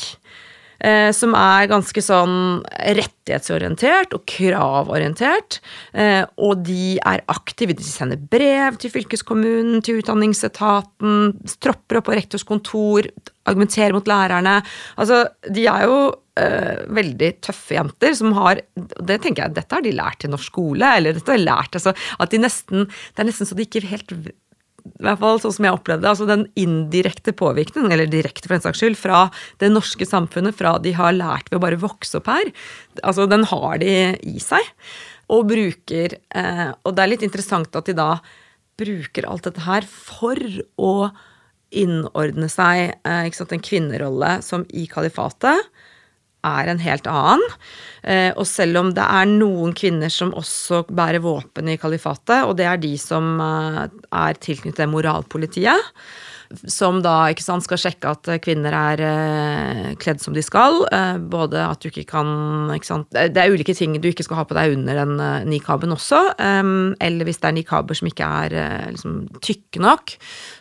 eh, 0.80 1.09
som 1.15 1.36
er 1.38 1.69
ganske 1.71 2.03
sånn 2.03 2.61
rettighetsorientert 2.99 4.15
og 4.17 4.25
kravorientert. 4.30 5.59
Eh, 5.93 6.23
og 6.39 6.63
de 6.67 6.97
er 6.99 7.25
aktive. 7.32 7.75
De 7.77 7.86
sender 7.86 8.19
brev 8.19 8.80
til 8.82 8.93
fylkeskommunen, 8.93 9.84
til 9.86 10.01
Utdanningsetaten, 10.01 11.36
tropper 11.59 11.99
opp 11.99 12.09
på 12.09 12.17
rektors 12.17 12.47
kontor, 12.47 13.09
argumenterer 13.49 13.95
mot 13.95 14.09
lærerne. 14.09 14.59
Altså, 14.99 15.23
de 15.49 15.65
er 15.69 15.88
jo 15.89 16.01
eh, 16.39 16.84
veldig 16.99 17.32
tøffe 17.45 17.77
jenter 17.77 18.13
som 18.17 18.36
har 18.38 18.61
Det 18.75 19.19
tenker 19.23 19.45
jeg, 19.45 19.55
dette 19.57 19.75
har 19.75 19.86
de 19.86 19.95
lært 19.95 20.25
i 20.25 20.32
norsk 20.32 20.51
skole, 20.53 20.93
eller 20.99 21.17
dette 21.17 21.32
har 21.32 21.39
de 21.41 21.47
lært 21.47 21.80
altså, 21.80 21.95
at 22.19 22.32
de 22.32 22.41
nesten 22.41 22.86
Det 22.88 23.23
er 23.23 23.30
nesten 23.30 23.49
så 23.49 23.57
de 23.57 23.67
ikke 23.67 23.88
helt 23.89 24.13
i 24.80 25.05
hvert 25.05 25.21
fall 25.21 25.39
sånn 25.43 25.55
som 25.55 25.67
jeg 25.67 25.77
opplevde 25.77 26.05
det, 26.05 26.11
altså 26.11 26.27
den 26.30 26.47
indirekte 26.59 27.34
påvirkningen, 27.38 27.93
eller 27.93 28.09
direkte 28.09 28.47
for 28.47 28.57
den 28.57 28.65
saks 28.65 28.82
skyld, 28.82 28.99
fra 28.99 29.25
det 29.61 29.71
norske 29.73 30.07
samfunnet, 30.07 30.57
fra 30.57 30.77
de 30.82 30.93
har 30.97 31.15
lært 31.15 31.51
ved 31.51 31.59
å 31.59 31.63
bare 31.63 31.82
vokse 31.82 32.19
opp 32.19 32.30
her, 32.32 32.51
altså 33.03 33.27
den 33.30 33.47
har 33.51 33.80
de 33.84 33.95
i 34.27 34.38
seg. 34.43 34.65
Og 35.30 35.45
bruker 35.45 36.15
eh, 36.17 36.69
Og 36.88 36.95
det 36.97 37.03
er 37.03 37.09
litt 37.11 37.23
interessant 37.25 37.75
at 37.77 37.86
de 37.86 37.93
da 37.93 38.15
bruker 38.80 39.27
alt 39.30 39.45
dette 39.45 39.61
her 39.61 39.86
for 39.86 40.39
å 40.82 40.93
innordne 41.69 42.49
seg 42.49 42.95
eh, 43.05 43.30
en 43.30 43.61
kvinnerolle 43.61 44.39
som 44.45 44.65
i 44.73 44.88
kalifatet 44.89 45.69
er 46.47 46.71
en 46.71 46.81
helt 46.81 47.07
annen. 47.09 47.43
Eh, 48.03 48.31
og 48.31 48.47
selv 48.47 48.79
om 48.79 48.93
det 48.95 49.03
er 49.03 49.29
noen 49.29 49.73
kvinner 49.77 50.11
som 50.13 50.31
også 50.37 50.85
bærer 50.87 51.23
våpen 51.23 51.71
i 51.71 51.77
kalifatet, 51.81 52.45
og 52.47 52.55
det 52.59 52.67
er 52.69 52.79
de 52.81 52.93
som 53.01 53.35
eh, 53.43 53.85
er 54.23 54.39
tilknyttet 54.43 54.91
moralpolitiet, 54.91 55.93
som 56.50 57.02
da 57.06 57.30
ikke 57.30 57.43
sant, 57.45 57.64
skal 57.66 57.78
sjekke 57.78 58.10
at 58.10 58.30
kvinner 58.41 58.74
er 58.74 59.02
eh, 59.06 59.89
kledd 60.02 60.22
som 60.24 60.34
de 60.34 60.41
skal. 60.41 60.82
Eh, 60.89 61.20
både 61.30 61.62
at 61.62 61.84
du 61.84 61.89
ikke 61.91 62.08
kan 62.10 62.72
ikke 62.74 62.89
sant, 62.89 63.10
Det 63.14 63.38
er 63.38 63.54
ulike 63.54 63.76
ting 63.78 63.93
du 64.02 64.10
ikke 64.10 64.26
skal 64.26 64.41
ha 64.41 64.45
på 64.50 64.58
deg 64.58 64.74
under 64.74 64.97
den 64.97 65.14
eh, 65.22 65.45
nikaben 65.50 65.93
også. 65.93 66.22
Eh, 66.41 66.72
eller 67.06 67.30
hvis 67.30 67.41
det 67.43 67.52
er 67.52 67.58
nikaber 67.60 68.00
som 68.00 68.10
ikke 68.10 68.32
er 68.43 68.58
eh, 68.58 68.88
liksom, 68.95 69.20
tykke 69.45 69.84
nok, 69.86 70.16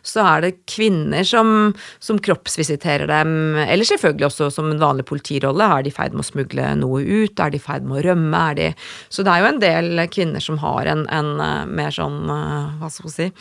så 0.05 0.27
er 0.35 0.45
det 0.45 0.53
kvinner 0.69 1.25
som, 1.25 1.73
som, 2.05 2.21
kroppsvisiterer 2.21 3.09
dem. 3.09 3.57
Eller 3.65 3.89
selvfølgelig 3.89 4.29
også 4.29 4.51
som 4.53 4.69
en 4.69 4.83
vanlig 4.83 5.09
politirolle. 5.09 5.71
Er 5.79 5.87
de 5.87 5.93
i 5.93 5.97
ferd 5.97 6.13
med 6.13 6.27
å 6.27 6.29
smugle 6.29 6.69
noe 6.83 7.01
ut? 7.01 7.41
Er 7.41 7.55
de 7.55 7.61
i 7.61 7.65
ferd 7.65 7.89
med 7.89 8.03
å 8.03 8.07
rømme? 8.11 8.45
Er 8.53 8.61
de 8.61 8.71
Så 9.09 9.25
det 9.25 9.33
er 9.33 9.45
jo 9.45 9.53
en 9.55 9.65
del 9.65 10.07
kvinner 10.13 10.45
som 10.45 10.61
har 10.61 10.93
en, 10.93 11.09
en 11.09 11.35
eh, 11.41 11.65
mer 11.81 11.95
sånn 11.95 12.27
Hva 12.29 12.91
skal 12.93 13.09
vi 13.09 13.15
si 13.15 13.33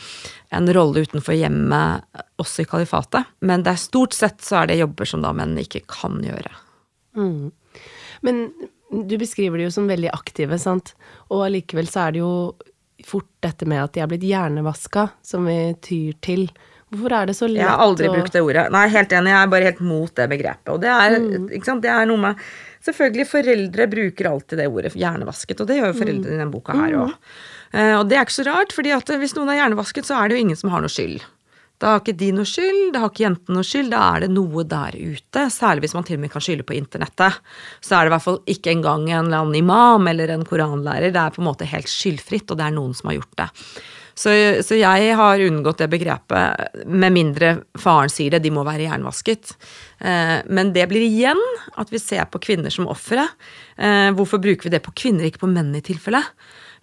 en 0.50 0.72
rolle 0.72 1.04
utenfor 1.04 1.36
hjemmet 1.36 2.22
også 2.40 2.64
i 2.64 2.68
kalifatet. 2.70 3.28
Men 3.44 3.64
det 3.66 3.74
er 3.74 3.82
stort 3.82 4.16
sett 4.16 4.40
så 4.44 4.62
er 4.62 4.70
det 4.70 4.80
jobber 4.80 5.08
som 5.08 5.24
da 5.24 5.34
menn 5.36 5.58
ikke 5.60 5.84
kan 5.90 6.20
gjøre. 6.24 6.52
Mm. 7.18 7.50
Men 8.24 8.48
du 8.90 9.18
beskriver 9.20 9.60
det 9.60 9.68
jo 9.68 9.74
som 9.74 9.90
veldig 9.90 10.10
aktive, 10.14 10.58
sant. 10.60 10.94
Og 11.28 11.44
allikevel 11.48 11.90
så 11.90 12.06
er 12.06 12.16
det 12.16 12.24
jo 12.24 12.32
fort 13.06 13.28
dette 13.44 13.68
med 13.68 13.82
at 13.84 13.94
de 13.94 14.02
er 14.02 14.10
blitt 14.10 14.26
hjernevaska, 14.26 15.08
som 15.22 15.46
vi 15.48 15.58
tyr 15.84 16.16
til. 16.24 16.48
Hvorfor 16.88 17.12
er 17.12 17.28
det 17.28 17.36
så 17.36 17.46
lett 17.50 17.60
å 17.60 17.66
Jeg 17.66 17.68
har 17.68 17.84
aldri 17.84 18.08
å... 18.08 18.14
brukt 18.16 18.32
det 18.32 18.42
ordet. 18.42 18.64
Nei, 18.72 18.86
helt 18.94 19.12
enig, 19.12 19.34
jeg 19.34 19.42
er 19.42 19.52
bare 19.52 19.68
helt 19.68 19.84
mot 19.84 20.14
det 20.16 20.26
begrepet. 20.32 20.72
Og 20.72 20.80
det 20.80 20.90
er, 20.94 21.18
mm. 21.20 21.52
det 21.84 21.92
er 21.92 22.08
noe 22.08 22.24
med 22.24 22.48
Selvfølgelig, 22.88 23.24
foreldre 23.26 23.84
bruker 23.90 24.28
alltid 24.30 24.60
det 24.62 24.68
ordet 24.70 24.92
hjernevasket, 24.96 25.60
og 25.60 25.66
det 25.68 25.80
gjør 25.80 25.90
jo 25.90 25.96
foreldrene 25.98 26.36
i 26.36 26.38
denne 26.38 26.52
boka 26.52 26.76
her 26.78 26.94
òg. 26.94 27.10
Mm. 27.10 27.40
Eh, 27.72 27.94
og 27.98 28.06
det 28.08 28.18
er 28.18 28.26
ikke 28.26 28.40
så 28.40 28.46
rart, 28.48 28.76
fordi 28.76 28.94
at 28.96 29.10
hvis 29.20 29.36
noen 29.38 29.52
er 29.52 29.62
hjernevasket, 29.62 30.08
så 30.08 30.20
er 30.20 30.28
det 30.28 30.38
jo 30.38 30.46
ingen 30.46 30.60
som 30.60 30.72
har 30.72 30.84
noe 30.84 30.92
skyld. 30.92 31.20
Da 31.78 31.92
har 31.92 32.00
ikke 32.02 32.16
de 32.18 32.32
noe 32.34 32.48
skyld, 32.48 32.88
da 32.94 33.04
har 33.04 33.12
ikke 33.12 33.22
jenten 33.22 33.54
noe 33.54 33.66
skyld, 33.66 33.92
da 33.92 34.00
er 34.16 34.24
det 34.24 34.32
noe 34.34 34.64
der 34.66 34.96
ute. 34.98 35.44
Særlig 35.54 35.84
hvis 35.84 35.94
man 35.94 36.08
til 36.08 36.18
og 36.18 36.24
med 36.24 36.32
kan 36.32 36.42
skylde 36.42 36.66
på 36.66 36.74
internettet. 36.74 37.38
Så 37.78 37.94
er 37.94 38.02
det 38.02 38.10
i 38.10 38.14
hvert 38.16 38.24
fall 38.24 38.40
ikke 38.50 38.72
engang 38.74 39.06
en 39.06 39.28
eller 39.28 39.44
annen 39.44 39.60
imam 39.60 40.10
eller 40.10 40.34
en 40.34 40.42
koranlærer. 40.48 41.14
Det 41.14 41.22
er 41.22 41.36
på 41.36 41.42
en 41.44 41.48
måte 41.52 41.70
helt 41.70 41.92
skyldfritt, 41.92 42.50
og 42.50 42.58
det 42.58 42.66
er 42.66 42.74
noen 42.74 42.98
som 42.98 43.12
har 43.12 43.20
gjort 43.20 43.38
det. 43.38 43.48
Så, 44.18 44.32
så 44.66 44.74
jeg 44.74 45.14
har 45.14 45.44
unngått 45.46 45.78
det 45.84 45.90
begrepet, 45.92 46.82
med 46.90 47.14
mindre 47.14 47.52
faren 47.78 48.10
sier 48.10 48.34
det, 48.34 48.42
de 48.42 48.50
må 48.50 48.64
være 48.66 48.88
jernvasket. 48.88 49.52
Eh, 50.02 50.38
men 50.50 50.72
det 50.74 50.88
blir 50.90 51.04
igjen 51.06 51.38
at 51.78 51.92
vi 51.94 52.00
ser 52.02 52.26
på 52.26 52.40
kvinner 52.42 52.74
som 52.74 52.90
ofre. 52.90 53.28
Eh, 53.78 54.10
hvorfor 54.18 54.42
bruker 54.42 54.66
vi 54.66 54.74
det 54.74 54.82
på 54.82 54.96
kvinner, 54.98 55.28
ikke 55.28 55.44
på 55.44 55.52
menn 55.52 55.70
i 55.78 55.84
tilfelle? 55.86 56.24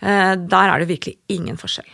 Eh, 0.02 0.36
der 0.36 0.74
er 0.74 0.84
det 0.84 0.92
virkelig 0.92 1.18
ingen 1.32 1.60
forskjell. 1.60 1.90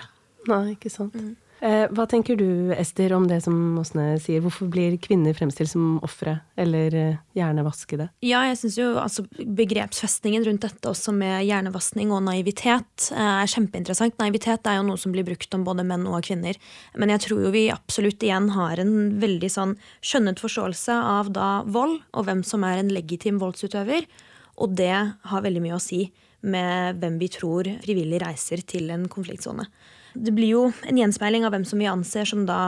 Nei, 0.49 0.65
ikke 0.75 0.91
sant. 0.93 1.15
Mm. 1.15 1.35
Eh, 1.61 1.83
hva 1.93 2.07
tenker 2.09 2.33
du, 2.39 2.71
Ester, 2.73 3.13
om 3.13 3.27
det 3.29 3.37
som 3.45 3.53
Åsne 3.77 4.15
sier? 4.21 4.41
Hvorfor 4.41 4.65
blir 4.73 4.95
kvinner 5.01 5.35
fremstilt 5.37 5.69
som 5.69 5.99
ofre, 6.01 6.39
eller 6.57 6.95
eh, 6.97 7.19
hjernevaskede? 7.37 8.07
Ja, 8.25 8.41
jeg 8.49 8.57
syns 8.57 8.79
jo 8.79 8.87
altså 8.97 9.27
begrepsfestningen 9.29 10.47
rundt 10.47 10.65
dette 10.65 10.89
også 10.89 11.13
med 11.13 11.43
hjernevaskning 11.45 12.09
og 12.15 12.23
naivitet 12.25 13.11
eh, 13.13 13.21
er 13.43 13.51
kjempeinteressant. 13.53 14.17
Naivitet 14.17 14.65
er 14.65 14.79
jo 14.79 14.87
noe 14.87 14.97
som 15.01 15.13
blir 15.13 15.27
brukt 15.27 15.53
om 15.53 15.67
både 15.67 15.85
menn 15.85 16.07
og 16.09 16.25
kvinner. 16.25 16.57
Men 16.97 17.13
jeg 17.13 17.27
tror 17.27 17.45
jo 17.45 17.53
vi 17.53 17.67
absolutt 17.69 18.25
igjen 18.25 18.49
har 18.57 18.81
en 18.81 18.95
veldig 19.21 19.53
sånn 19.53 19.77
skjønnet 20.01 20.41
forståelse 20.41 20.97
av 20.97 21.29
da 21.37 21.51
vold, 21.69 21.99
og 22.17 22.25
hvem 22.25 22.41
som 22.47 22.65
er 22.65 22.81
en 22.81 22.89
legitim 22.89 23.37
voldsutøver. 23.43 24.09
Og 24.57 24.73
det 24.81 24.95
har 25.29 25.45
veldig 25.45 25.61
mye 25.61 25.77
å 25.77 25.83
si 25.83 26.07
med 26.41 27.01
hvem 27.01 27.17
vi 27.21 27.29
tror 27.31 27.67
frivillig 27.83 28.21
reiser 28.23 28.63
til 28.67 28.89
en 28.93 29.07
konfliktsone. 29.11 29.67
Det 30.13 30.33
blir 30.35 30.51
jo 30.51 30.63
en 30.87 30.97
gjenspeiling 30.99 31.45
av 31.47 31.53
hvem 31.55 31.65
som 31.67 31.79
vi 31.79 31.87
anser 31.87 32.27
som 32.27 32.43
da 32.47 32.61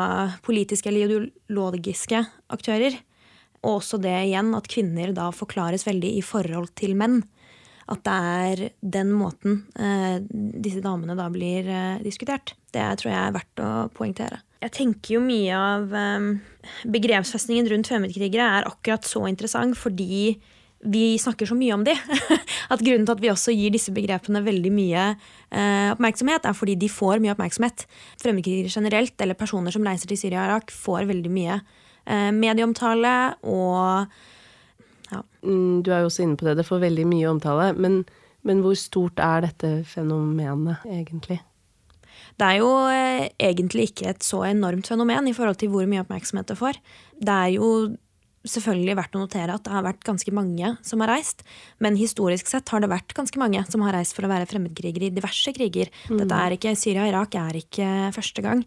politiske 0.45 0.89
eller 0.89 1.09
ideologiske 1.09 2.21
aktører. 2.55 2.95
Og 3.63 3.79
også 3.79 3.99
det 4.03 4.15
igjen 4.27 4.53
at 4.55 4.69
kvinner 4.71 5.11
da 5.15 5.29
forklares 5.35 5.85
veldig 5.87 6.13
i 6.19 6.23
forhold 6.23 6.71
til 6.79 6.95
menn. 6.99 7.21
At 7.91 8.03
det 8.07 8.15
er 8.15 8.61
den 8.95 9.11
måten 9.11 9.65
eh, 9.75 10.23
disse 10.31 10.79
damene 10.83 11.17
da 11.19 11.27
blir 11.31 11.67
eh, 11.67 11.99
diskutert. 12.03 12.55
Det 12.71 12.83
tror 12.99 13.11
jeg 13.11 13.19
er 13.19 13.35
verdt 13.35 13.63
å 13.63 13.71
poengtere. 13.95 14.39
Jeg 14.63 14.71
tenker 14.77 15.17
jo 15.17 15.23
mye 15.23 15.57
av 15.59 15.95
eh, 15.99 16.29
begrepsfestningen 16.95 17.67
rundt 17.73 17.91
fremmedkrigere 17.91 18.47
er 18.59 18.69
akkurat 18.69 19.03
så 19.07 19.25
interessant 19.27 19.75
fordi 19.79 20.37
vi 20.83 21.17
snakker 21.19 21.47
så 21.49 21.55
mye 21.57 21.75
om 21.75 21.85
de. 21.87 21.93
At 22.73 22.83
grunnen 22.83 23.05
til 23.07 23.15
at 23.15 23.23
vi 23.23 23.31
også 23.31 23.53
gir 23.55 23.73
disse 23.73 23.93
begrepene 23.95 24.43
veldig 24.45 24.71
mye 24.73 25.05
eh, 25.13 25.89
oppmerksomhet, 25.93 26.45
er 26.47 26.57
fordi 26.57 26.75
de 26.79 26.89
får 26.91 27.23
mye 27.23 27.33
oppmerksomhet. 27.35 27.85
Fremmedkrigere 28.21 28.71
generelt, 28.73 29.15
eller 29.23 29.39
personer 29.39 29.75
som 29.75 29.85
reiser 29.87 30.11
til 30.11 30.19
Syria 30.19 30.43
og 30.43 30.51
Irak, 30.51 30.75
får 30.75 31.07
veldig 31.11 31.31
mye 31.33 31.57
eh, 31.59 32.29
medieomtale 32.35 33.15
og 33.47 34.13
ja. 35.13 35.21
Mm, 35.45 35.83
du 35.85 35.91
er 35.93 36.03
jo 36.03 36.09
også 36.09 36.25
inne 36.25 36.37
på 36.39 36.47
det, 36.47 36.57
det 36.59 36.67
får 36.67 36.83
veldig 36.83 37.07
mye 37.09 37.31
omtale. 37.31 37.71
Men, 37.77 38.01
men 38.47 38.63
hvor 38.65 38.77
stort 38.79 39.21
er 39.21 39.45
dette 39.45 39.75
fenomenet 39.87 40.87
egentlig? 40.89 41.39
Det 42.39 42.47
er 42.47 42.59
jo 42.63 42.69
eh, 42.89 43.27
egentlig 43.37 43.91
ikke 43.91 44.09
et 44.09 44.25
så 44.25 44.41
enormt 44.47 44.89
fenomen 44.89 45.27
i 45.29 45.35
forhold 45.37 45.59
til 45.61 45.69
hvor 45.73 45.85
mye 45.89 46.01
oppmerksomhet 46.01 46.49
det 46.49 46.57
får. 46.57 46.79
Det 47.21 47.35
er 47.35 47.51
jo 47.59 47.67
selvfølgelig 48.43 48.97
verdt 48.99 49.15
å 49.15 49.21
notere 49.23 49.55
at 49.55 49.63
det 49.65 49.71
har 49.71 49.85
vært 49.85 50.03
ganske 50.07 50.33
mange 50.35 50.73
som 50.83 51.03
har 51.03 51.13
reist. 51.13 51.45
Men 51.83 51.99
historisk 51.99 52.49
sett 52.51 52.71
har 52.73 52.83
det 52.83 52.91
vært 52.91 53.15
ganske 53.15 53.39
mange 53.39 53.63
som 53.69 53.85
har 53.85 53.95
reist 53.95 54.15
for 54.17 54.27
å 54.27 54.31
være 54.31 54.49
fremmedkrigere 54.49 55.07
i 55.07 55.15
diverse 55.15 55.53
kriger. 55.55 55.91
Mm. 56.09 56.19
Dette 56.23 56.41
er 56.41 56.57
ikke, 56.57 56.75
Syria 56.79 57.05
og 57.05 57.13
Irak 57.13 57.39
er 57.39 57.61
ikke 57.61 57.87
første 58.15 58.43
gang. 58.45 58.65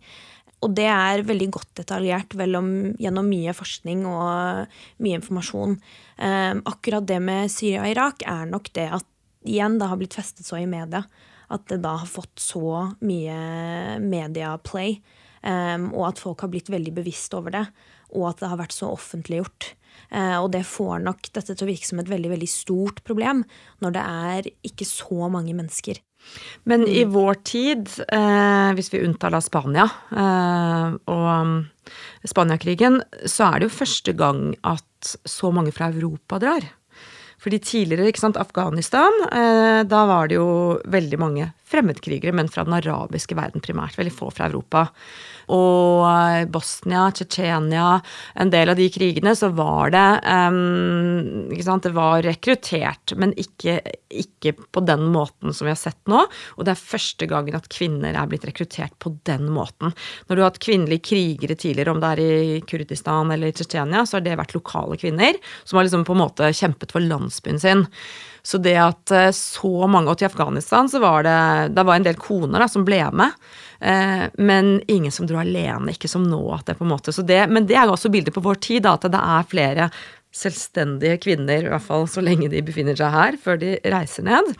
Og 0.64 0.72
det 0.72 0.86
er 0.88 1.24
veldig 1.28 1.50
godt 1.52 1.74
detaljert 1.82 2.32
om, 2.56 2.70
gjennom 2.96 3.28
mye 3.28 3.52
forskning 3.56 4.06
og 4.08 4.72
mye 5.04 5.18
informasjon. 5.20 5.76
Um, 6.16 6.62
akkurat 6.64 7.04
det 7.06 7.20
med 7.20 7.52
Syria 7.52 7.84
og 7.84 7.92
Irak 7.92 8.24
er 8.24 8.48
nok 8.48 8.72
det 8.76 8.88
at 8.96 9.06
igjen 9.46 9.76
det 9.78 9.90
har 9.90 10.00
blitt 10.00 10.16
festet 10.16 10.48
så 10.48 10.58
i 10.58 10.68
media. 10.70 11.04
At 11.52 11.68
det 11.70 11.82
da 11.84 11.98
har 12.00 12.08
fått 12.10 12.40
så 12.42 12.88
mye 13.04 14.00
mediaplay. 14.02 14.96
Um, 14.96 15.25
og 15.44 16.02
at 16.08 16.18
folk 16.18 16.40
har 16.42 16.50
blitt 16.50 16.70
veldig 16.72 16.94
bevisst 16.96 17.34
over 17.36 17.52
det 17.54 17.66
og 18.14 18.30
at 18.30 18.42
det 18.42 18.50
har 18.50 18.60
vært 18.60 18.76
så 18.76 18.90
offentliggjort. 18.94 19.70
Eh, 20.14 20.36
og 20.38 20.50
det 20.54 20.62
får 20.68 21.00
nok 21.02 21.30
dette 21.32 21.54
til 21.54 21.66
å 21.66 21.70
virke 21.70 21.88
som 21.88 22.02
et 22.02 22.10
veldig 22.10 22.32
veldig 22.34 22.50
stort 22.50 23.02
problem 23.06 23.42
når 23.82 23.96
det 23.96 24.04
er 24.30 24.50
ikke 24.68 24.86
så 24.88 25.30
mange 25.32 25.56
mennesker. 25.56 26.00
Men 26.66 26.86
i 26.88 27.04
mm. 27.06 27.12
vår 27.14 27.40
tid, 27.46 27.90
eh, 28.12 28.70
hvis 28.78 28.90
vi 28.92 29.02
unntar 29.06 29.36
Spania 29.44 29.86
eh, 30.10 30.96
og 31.12 31.28
um, 31.30 31.58
Spaniakrigen, 32.26 32.98
så 33.30 33.50
er 33.50 33.60
det 33.60 33.68
jo 33.68 33.76
første 33.76 34.14
gang 34.18 34.48
at 34.66 35.14
så 35.28 35.52
mange 35.54 35.74
fra 35.74 35.92
Europa 35.94 36.40
drar. 36.42 36.66
Fordi 37.42 37.60
tidligere, 37.62 38.08
ikke 38.10 38.24
sant, 38.24 38.38
Afghanistan, 38.40 39.20
eh, 39.28 39.84
da 39.86 40.02
var 40.08 40.30
det 40.30 40.38
jo 40.38 40.48
veldig 40.90 41.20
mange 41.20 41.50
fremmedkrigere, 41.66 42.34
men 42.36 42.50
fra 42.52 42.64
den 42.66 42.76
arabiske 42.76 43.36
verden 43.38 43.64
primært. 43.64 43.98
Veldig 43.98 44.14
få 44.14 44.30
fra 44.34 44.50
Europa 44.50 44.86
og 45.52 46.02
eh, 46.08 46.44
Bosnia, 46.50 47.06
Tsjetsjenia, 47.14 48.00
en 48.34 48.50
del 48.50 48.72
av 48.72 48.78
de 48.78 48.88
krigene, 48.90 49.34
så 49.38 49.50
var 49.54 49.92
det 49.94 50.06
um, 50.26 51.46
ikke 51.54 51.66
sant, 51.66 51.86
Det 51.86 51.94
var 51.94 52.24
rekruttert, 52.26 53.14
men 53.18 53.34
ikke, 53.38 53.78
ikke, 54.10 54.56
på 54.74 54.82
den 54.86 55.06
måten 55.14 55.54
som 55.54 55.68
vi 55.68 55.74
har 55.74 55.80
sett 55.80 56.00
nå. 56.10 56.24
Og 56.56 56.66
det 56.66 56.74
er 56.74 56.82
første 56.82 57.30
gangen 57.30 57.58
at 57.58 57.70
kvinner 57.72 58.16
er 58.16 58.30
blitt 58.30 58.46
rekruttert 58.48 58.96
på 59.02 59.14
den 59.28 59.48
måten. 59.54 59.94
Når 60.26 60.34
du 60.34 60.42
har 60.42 60.50
hatt 60.50 60.62
kvinnelige 60.62 61.06
krigere 61.12 61.58
tidligere, 61.58 61.94
om 61.94 62.02
det 62.02 62.14
er 62.14 62.24
i 62.26 62.60
Kurdistan 62.66 63.30
eller 63.34 63.54
Tsjetsjenia, 63.54 64.06
så 64.06 64.18
har 64.18 64.26
det 64.26 64.38
vært 64.40 64.56
lokale 64.56 64.98
kvinner 65.00 65.38
som 65.64 65.78
har 65.78 65.86
liksom 65.86 66.06
på 66.06 66.16
en 66.16 66.24
måte 66.24 66.50
kjempet 66.56 66.94
for 66.94 67.04
landsbyen 67.04 67.62
sin. 67.62 67.86
Så 68.46 68.60
det 68.62 68.76
at 68.78 69.10
eh, 69.10 69.32
så 69.34 69.88
mange 69.90 70.12
Og 70.12 70.20
til 70.20 70.28
Afghanistan 70.28 70.86
så 70.90 71.00
var 71.02 71.24
det 71.26 71.38
Det 71.74 71.84
var 71.86 71.98
en 71.98 72.06
del 72.06 72.18
koner 72.20 72.62
da, 72.62 72.68
som 72.70 72.84
ble 72.86 73.00
med. 73.10 73.34
Eh, 73.80 74.26
men 74.38 74.76
ingen 74.86 75.12
som 75.12 75.26
dro 75.26 75.40
alene, 75.42 75.90
ikke 75.92 76.10
som 76.10 76.26
nå. 76.30 76.42
at 76.54 76.68
det 76.68 76.78
på 76.78 76.86
en 76.86 76.94
måte, 76.94 77.14
det, 77.26 77.42
Men 77.50 77.66
det 77.66 77.76
er 77.76 77.88
jo 77.88 77.96
også 77.96 78.12
bildet 78.12 78.34
på 78.34 78.44
vår 78.44 78.60
tid, 78.62 78.84
da, 78.86 78.94
at 78.94 79.08
det 79.10 79.22
er 79.22 79.50
flere 79.50 79.90
selvstendige 80.36 81.18
kvinner, 81.24 81.64
i 81.64 81.72
hvert 81.72 81.84
fall 81.84 82.04
så 82.10 82.20
lenge 82.20 82.50
de 82.52 82.60
befinner 82.64 82.96
seg 82.98 83.14
her, 83.14 83.38
før 83.40 83.56
de 83.60 83.76
reiser 83.88 84.26
ned. 84.26 84.50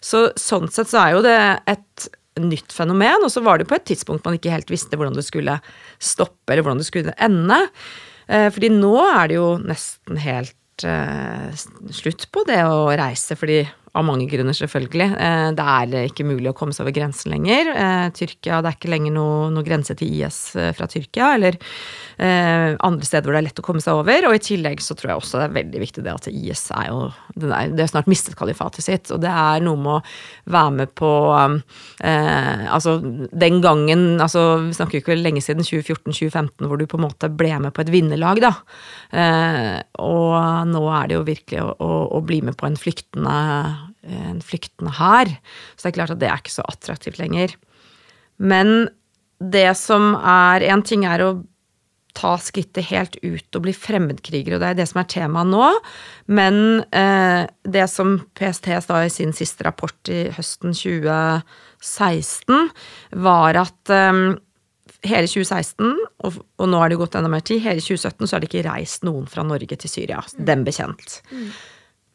Så 0.00 0.30
sånn 0.40 0.70
sett 0.72 0.88
så 0.88 1.02
er 1.02 1.16
jo 1.16 1.24
det 1.26 1.36
et 1.68 2.06
nytt 2.40 2.72
fenomen, 2.72 3.26
og 3.26 3.32
så 3.32 3.42
var 3.44 3.60
det 3.60 3.68
på 3.68 3.76
et 3.76 3.84
tidspunkt 3.90 4.24
man 4.24 4.38
ikke 4.38 4.54
helt 4.54 4.70
visste 4.72 4.96
hvordan 4.96 5.18
det 5.18 5.26
skulle 5.26 5.58
stoppe, 6.00 6.48
eller 6.48 6.64
hvordan 6.64 6.80
det 6.80 6.88
skulle 6.88 7.16
ende. 7.20 7.58
Eh, 8.30 8.48
fordi 8.54 8.72
nå 8.72 8.94
er 9.10 9.28
det 9.28 9.36
jo 9.36 9.50
nesten 9.60 10.20
helt 10.24 10.56
uh, 10.88 11.50
slutt 11.94 12.28
på 12.32 12.44
det 12.48 12.60
å 12.66 12.88
reise, 12.98 13.36
fordi 13.38 13.62
av 13.98 14.04
mange 14.06 14.26
grunner, 14.30 14.54
selvfølgelig. 14.54 15.08
Uh, 15.16 15.48
det 15.56 15.66
er 15.74 16.10
ikke 16.10 16.26
mulig 16.28 16.52
å 16.52 16.56
komme 16.56 16.74
seg 16.74 16.84
over 16.84 16.94
grensen 16.94 17.32
lenger. 17.34 17.72
Uh, 17.74 18.06
Tyrkia, 18.14 18.60
Det 18.62 18.70
er 18.70 18.78
ikke 18.78 18.92
lenger 18.92 19.14
noe, 19.16 19.48
noe 19.54 19.66
grense 19.66 19.96
til 19.98 20.12
IS 20.20 20.40
fra 20.76 20.86
Tyrkia, 20.90 21.34
eller 21.38 21.58
andre 22.20 23.06
steder 23.06 23.24
hvor 23.24 23.32
det 23.32 23.38
er 23.40 23.44
lett 23.46 23.60
å 23.62 23.64
komme 23.64 23.80
seg 23.80 23.96
over. 23.96 24.26
Og 24.28 24.34
i 24.36 24.42
tillegg 24.44 24.82
så 24.84 24.92
tror 24.98 25.14
jeg 25.14 25.20
også 25.22 25.38
det 25.40 25.46
er 25.46 25.54
veldig 25.54 25.80
viktig 25.80 26.02
det 26.04 26.12
at 26.12 26.26
IS 26.28 26.66
er 26.76 26.90
jo 26.90 26.98
Det 27.32 27.48
er, 27.56 27.88
snart 27.88 28.10
mistet 28.10 28.36
kalifatet 28.36 28.84
sitt, 28.84 29.08
og 29.14 29.22
det 29.22 29.30
er 29.32 29.62
noe 29.64 29.80
med 29.80 29.94
å 29.94 30.52
være 30.52 30.74
med 30.82 30.92
på 30.98 31.10
Altså, 32.00 32.98
den 33.00 33.60
gangen 33.64 34.20
altså 34.20 34.42
Vi 34.66 34.76
snakker 34.76 34.98
jo 34.98 35.02
ikke 35.04 35.16
lenge 35.16 35.40
siden, 35.44 35.64
2014-2015, 35.64 36.68
hvor 36.68 36.80
du 36.80 36.84
på 36.90 37.00
en 37.00 37.06
måte 37.06 37.30
ble 37.32 37.54
med 37.64 37.72
på 37.76 37.86
et 37.86 37.92
vinnerlag, 37.94 38.42
da. 38.44 38.52
og 40.00 40.68
nå 40.68 40.84
er 40.98 41.08
det 41.08 41.16
jo 41.16 41.24
virkelig 41.26 41.64
å, 41.64 41.72
å, 41.80 41.90
å 42.18 42.22
bli 42.26 42.42
med 42.44 42.58
på 42.60 42.68
en 42.68 42.78
flyktende, 42.80 43.38
en 44.06 44.40
flyktende 44.44 44.94
hær. 44.96 45.32
Så 45.76 45.84
det 45.84 45.92
er 45.92 45.98
klart 45.98 46.14
at 46.14 46.22
det 46.22 46.30
er 46.30 46.40
ikke 46.40 46.58
så 46.58 46.66
attraktivt 46.70 47.20
lenger. 47.20 47.54
Men 48.40 48.88
det 49.40 49.72
som 49.80 50.14
er 50.16 50.64
En 50.68 50.82
ting 50.84 51.06
er 51.08 51.22
å 51.24 51.30
ta 52.16 52.34
skrittet 52.42 52.88
helt 52.90 53.16
ut 53.22 53.56
og 53.56 53.64
bli 53.64 53.72
fremmedkriger, 53.76 54.56
og 54.56 54.62
det 54.62 54.72
er 54.72 54.78
det 54.80 54.86
som 54.90 54.98
er 55.00 55.08
temaet 55.12 55.50
nå. 55.52 55.66
Men 56.26 56.82
eh, 56.96 57.46
det 57.62 57.86
som 57.92 58.18
PST 58.38 58.66
sa 58.82 59.04
i 59.04 59.12
sin 59.12 59.32
siste 59.36 59.64
rapport 59.66 60.10
i 60.10 60.24
høsten 60.34 60.74
2016, 60.74 62.70
var 63.22 63.60
at 63.62 63.94
eh, 63.94 64.22
hele 65.06 65.30
2016, 65.30 65.94
og, 66.26 66.40
og, 66.58 66.66
nå 66.68 66.80
har 66.82 66.92
det 66.92 67.00
gått 67.00 67.16
enda 67.18 67.30
mer 67.32 67.44
tid, 67.46 67.62
hele 67.64 67.82
2017 67.82 68.26
så 68.26 68.36
har 68.36 68.42
det 68.42 68.50
ikke 68.50 68.66
reist 68.68 69.06
noen 69.06 69.28
fra 69.30 69.46
Norge 69.46 69.78
til 69.80 69.92
Syria. 69.92 70.20
Mm. 70.34 70.44
Dem 70.50 70.66
bekjent. 70.66 71.20
Mm. 71.30 71.46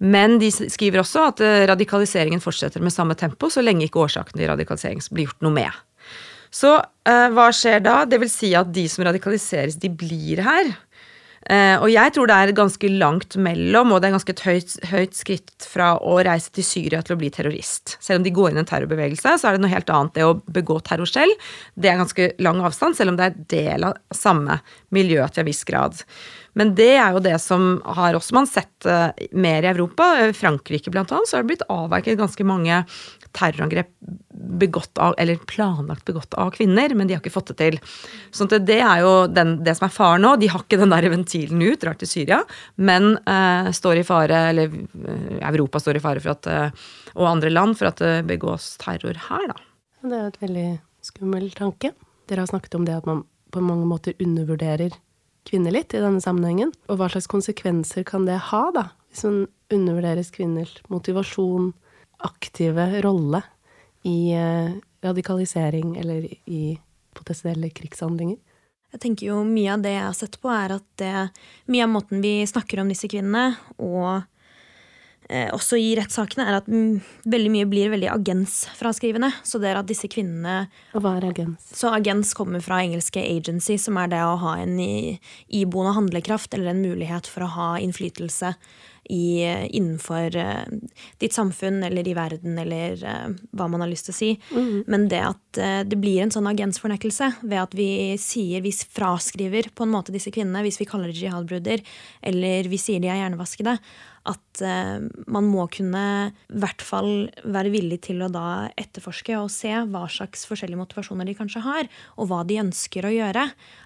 Men 0.03 0.39
de 0.41 0.49
skriver 0.51 1.01
også 1.01 1.29
at 1.29 1.43
eh, 1.45 1.63
radikaliseringen 1.69 2.43
fortsetter 2.43 2.83
med 2.83 2.93
samme 2.93 3.15
tempo 3.15 3.49
så 3.51 3.63
lenge 3.63 3.87
ikke 3.87 4.03
årsakene 4.03 4.41
til 4.41 4.51
radikalisering 4.51 5.03
blir 5.15 5.29
gjort 5.29 5.45
noe 5.45 5.55
med. 5.55 5.83
Så 6.55 6.73
eh, 6.79 7.27
hva 7.35 7.49
skjer 7.55 7.83
da? 7.83 8.01
Det 8.07 8.19
vil 8.21 8.31
si 8.31 8.51
at 8.55 8.73
de 8.75 8.87
som 8.91 9.05
radikaliseres, 9.07 9.79
de 9.79 9.91
blir 9.91 10.43
her. 10.43 10.73
Eh, 11.45 11.75
og 11.77 11.91
jeg 11.93 12.13
tror 12.15 12.29
det 12.29 12.35
er 12.41 12.51
ganske 12.57 12.89
langt 12.95 13.35
mellom, 13.37 13.91
og 13.93 13.99
det 14.01 14.09
er 14.09 14.15
ganske 14.15 14.33
et 14.33 14.43
høyt, 14.47 14.71
høyt, 14.89 15.17
skritt 15.17 15.67
fra 15.69 15.91
å 16.01 16.15
reise 16.25 16.49
til 16.55 16.65
Syria 16.65 17.03
til 17.05 17.15
å 17.15 17.19
bli 17.21 17.29
terrorist. 17.33 17.97
Selv 18.01 18.21
om 18.21 18.25
de 18.25 18.33
går 18.33 18.51
inn 18.51 18.57
i 18.59 18.63
en 18.63 18.69
terrorbevegelse, 18.71 19.35
så 19.37 19.49
er 19.49 19.55
det 19.55 19.65
noe 19.65 19.73
helt 19.73 19.91
annet. 19.93 20.15
Det 20.15 20.25
å 20.25 20.39
begå 20.57 20.79
terror 20.87 21.09
selv, 21.09 21.51
det 21.77 21.91
er 21.91 22.01
ganske 22.01 22.31
lang 22.41 22.63
avstand, 22.65 22.97
selv 22.97 23.13
om 23.13 23.19
det 23.19 23.29
er 23.29 23.37
del 23.53 23.87
av 23.91 23.99
samme 24.15 24.57
miljø 24.95 25.21
til 25.29 25.45
en 25.45 25.51
viss 25.51 25.63
grad. 25.69 26.01
Men 26.55 26.71
det 26.77 26.93
er 26.95 27.15
jo 27.15 27.23
det 27.23 27.35
som 27.43 27.79
har 27.97 28.15
også 28.17 28.35
man 28.37 28.47
sett 28.49 28.87
uh, 28.87 29.11
mer 29.35 29.65
i 29.65 29.71
Europa. 29.71 30.07
Frankrike 30.35 30.91
blant 30.93 31.11
annet, 31.11 31.29
så 31.29 31.37
har 31.37 31.43
det 31.43 31.51
blitt 31.53 31.65
avverket 31.71 32.19
ganske 32.19 32.47
mange 32.47 32.83
terrorangrep 33.35 33.91
begått 34.55 34.99
av, 35.01 35.15
eller 35.19 35.41
planlagt 35.49 36.05
begått 36.07 36.33
av 36.39 36.53
kvinner, 36.55 36.93
men 36.95 37.07
de 37.09 37.15
har 37.15 37.23
ikke 37.23 37.33
fått 37.33 37.51
det 37.51 37.57
til. 37.59 37.79
Så 38.31 38.47
det 38.47 38.79
er 38.79 39.03
jo 39.03 39.13
den, 39.27 39.57
det 39.67 39.75
som 39.75 39.89
er 39.89 39.95
faren 39.95 40.23
nå. 40.23 40.35
De 40.39 40.49
har 40.51 40.63
ikke 40.63 40.79
den 40.79 40.95
der 40.95 41.09
ventilen 41.11 41.63
ut, 41.65 41.81
drar 41.83 41.99
til 41.99 42.11
Syria, 42.11 42.41
men 42.79 43.17
uh, 43.27 43.71
står 43.75 44.01
i 44.01 44.07
fare, 44.07 44.41
eller 44.53 44.71
uh, 44.71 45.37
Europa 45.51 45.83
står 45.83 45.99
i 45.99 46.05
fare 46.07 46.23
for 46.23 46.37
at, 46.37 46.51
og 47.15 47.29
andre 47.35 47.51
land 47.51 47.75
for 47.79 47.91
at 47.91 47.99
det 48.03 48.17
begås 48.31 48.75
terror 48.81 49.19
her, 49.27 49.47
da. 49.51 49.59
Det 50.05 50.13
er 50.13 50.27
jo 50.27 50.33
et 50.33 50.43
veldig 50.43 50.67
skummel 51.05 51.47
tanke. 51.57 51.91
Dere 52.29 52.43
har 52.43 52.49
snakket 52.49 52.77
om 52.77 52.85
det 52.85 52.95
at 52.95 53.07
man 53.09 53.23
på 53.53 53.61
mange 53.63 53.87
måter 53.87 54.15
undervurderer 54.21 54.93
kvinner 55.47 55.73
litt 55.75 55.93
i 55.93 56.01
denne 56.03 56.21
sammenhengen. 56.23 56.73
Og 56.89 56.99
hva 56.99 57.09
slags 57.11 57.29
konsekvenser 57.31 58.05
kan 58.07 58.27
det 58.27 58.37
ha, 58.51 58.63
da, 58.75 58.89
hvis 59.11 59.25
man 59.27 59.45
undervurderes 59.73 60.31
kvinners 60.35 60.77
motivasjon, 60.91 61.71
aktive 62.25 62.87
rolle 63.03 63.41
i 64.07 64.33
eh, 64.33 64.75
radikalisering 65.05 65.95
eller 66.01 66.27
i 66.45 66.75
potensielle 67.15 67.69
krigshandlinger? 67.75 68.37
Jeg 68.95 69.01
tenker 69.03 69.27
jo 69.27 69.41
Mye 69.43 69.73
av 69.73 69.83
det 69.83 69.91
jeg 69.91 70.05
har 70.05 70.15
sett 70.15 70.37
på, 70.39 70.51
er 70.51 70.77
at 70.77 70.85
det, 71.01 71.11
mye 71.71 71.83
av 71.83 71.91
måten 71.91 72.23
vi 72.23 72.37
snakker 72.47 72.79
om 72.81 72.91
disse 72.91 73.09
kvinnene, 73.11 73.57
og 73.75 74.23
også 75.25 75.79
i 75.81 75.93
rettssakene, 75.97 76.45
er 76.45 76.59
at 76.59 76.67
veldig 76.69 77.51
mye 77.53 77.67
blir 77.69 77.91
veldig 77.93 78.11
agensfraskrivende. 78.13 79.31
Så 79.47 79.61
det 79.61 79.71
er 79.71 79.79
at 79.79 79.89
disse 79.89 80.09
kvinnene 80.11 80.67
Og 80.93 81.01
hva 81.01 81.15
er 81.17 81.29
agens? 81.31 81.69
Så 81.73 81.89
agens 81.93 82.33
kommer 82.37 82.61
fra 82.61 82.81
engelske 82.83 83.23
agency, 83.23 83.79
som 83.81 83.97
er 84.01 84.11
det 84.13 84.21
å 84.21 84.35
ha 84.43 84.57
en 84.61 84.77
iboende 84.79 85.95
handlekraft 85.97 86.53
eller 86.53 86.73
en 86.73 86.83
mulighet 86.85 87.29
for 87.31 87.45
å 87.45 87.53
ha 87.55 87.69
innflytelse 87.81 88.53
i, 89.09 89.45
innenfor 89.77 90.33
uh, 90.33 90.65
ditt 91.21 91.35
samfunn 91.35 91.83
eller 91.85 92.07
i 92.09 92.15
verden 92.17 92.57
eller 92.57 92.97
uh, 93.05 93.27
hva 93.53 93.67
man 93.69 93.83
har 93.83 93.91
lyst 93.91 94.09
til 94.09 94.15
å 94.15 94.17
si. 94.17 94.31
Mm. 94.49 94.79
Men 94.89 95.07
det 95.11 95.21
at 95.27 95.61
det 95.87 95.99
blir 96.01 96.19
en 96.19 96.33
sånn 96.33 96.49
agensfornektelse 96.49 97.29
ved 97.45 97.61
at 97.61 97.75
vi 97.77 97.87
sier, 98.19 98.59
vi 98.65 98.73
fraskriver 98.73 99.69
på 99.71 99.85
en 99.85 99.93
måte 99.93 100.11
disse 100.11 100.33
kvinnene, 100.35 100.65
hvis 100.65 100.81
vi 100.81 100.89
kaller 100.89 101.07
det 101.11 101.21
jihadbruder, 101.21 101.85
eller 102.25 102.67
vi 102.67 102.79
sier 102.81 102.99
de 102.99 103.07
er 103.07 103.21
hjernevaskede, 103.21 103.77
at 104.29 104.61
uh, 104.65 105.05
man 105.31 105.47
må 105.49 105.67
kunne 105.73 106.05
i 106.29 106.59
hvert 106.61 106.83
fall 106.85 107.27
være 107.43 107.73
villig 107.73 108.01
til 108.07 108.23
å 108.25 108.31
da 108.31 108.67
etterforske 108.79 109.37
og 109.39 109.51
se 109.53 109.71
hva 109.91 110.05
slags 110.11 110.47
forskjellige 110.49 110.81
motivasjoner 110.81 111.29
de 111.29 111.37
kanskje 111.37 111.63
har, 111.65 111.89
og 112.17 112.31
hva 112.31 112.41
de 112.47 112.61
ønsker 112.63 113.07
å 113.07 113.13
gjøre. 113.13 113.45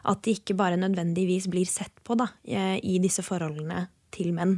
At 0.10 0.24
de 0.26 0.38
ikke 0.38 0.58
bare 0.60 0.80
nødvendigvis 0.80 1.50
blir 1.52 1.68
sett 1.70 1.96
på 2.08 2.18
da, 2.20 2.30
i 2.46 2.98
disse 3.04 3.26
forholdene 3.26 3.88
til 4.16 4.32
menn. 4.36 4.58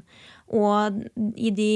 Og 0.52 1.02
i 1.40 1.52
de 1.56 1.72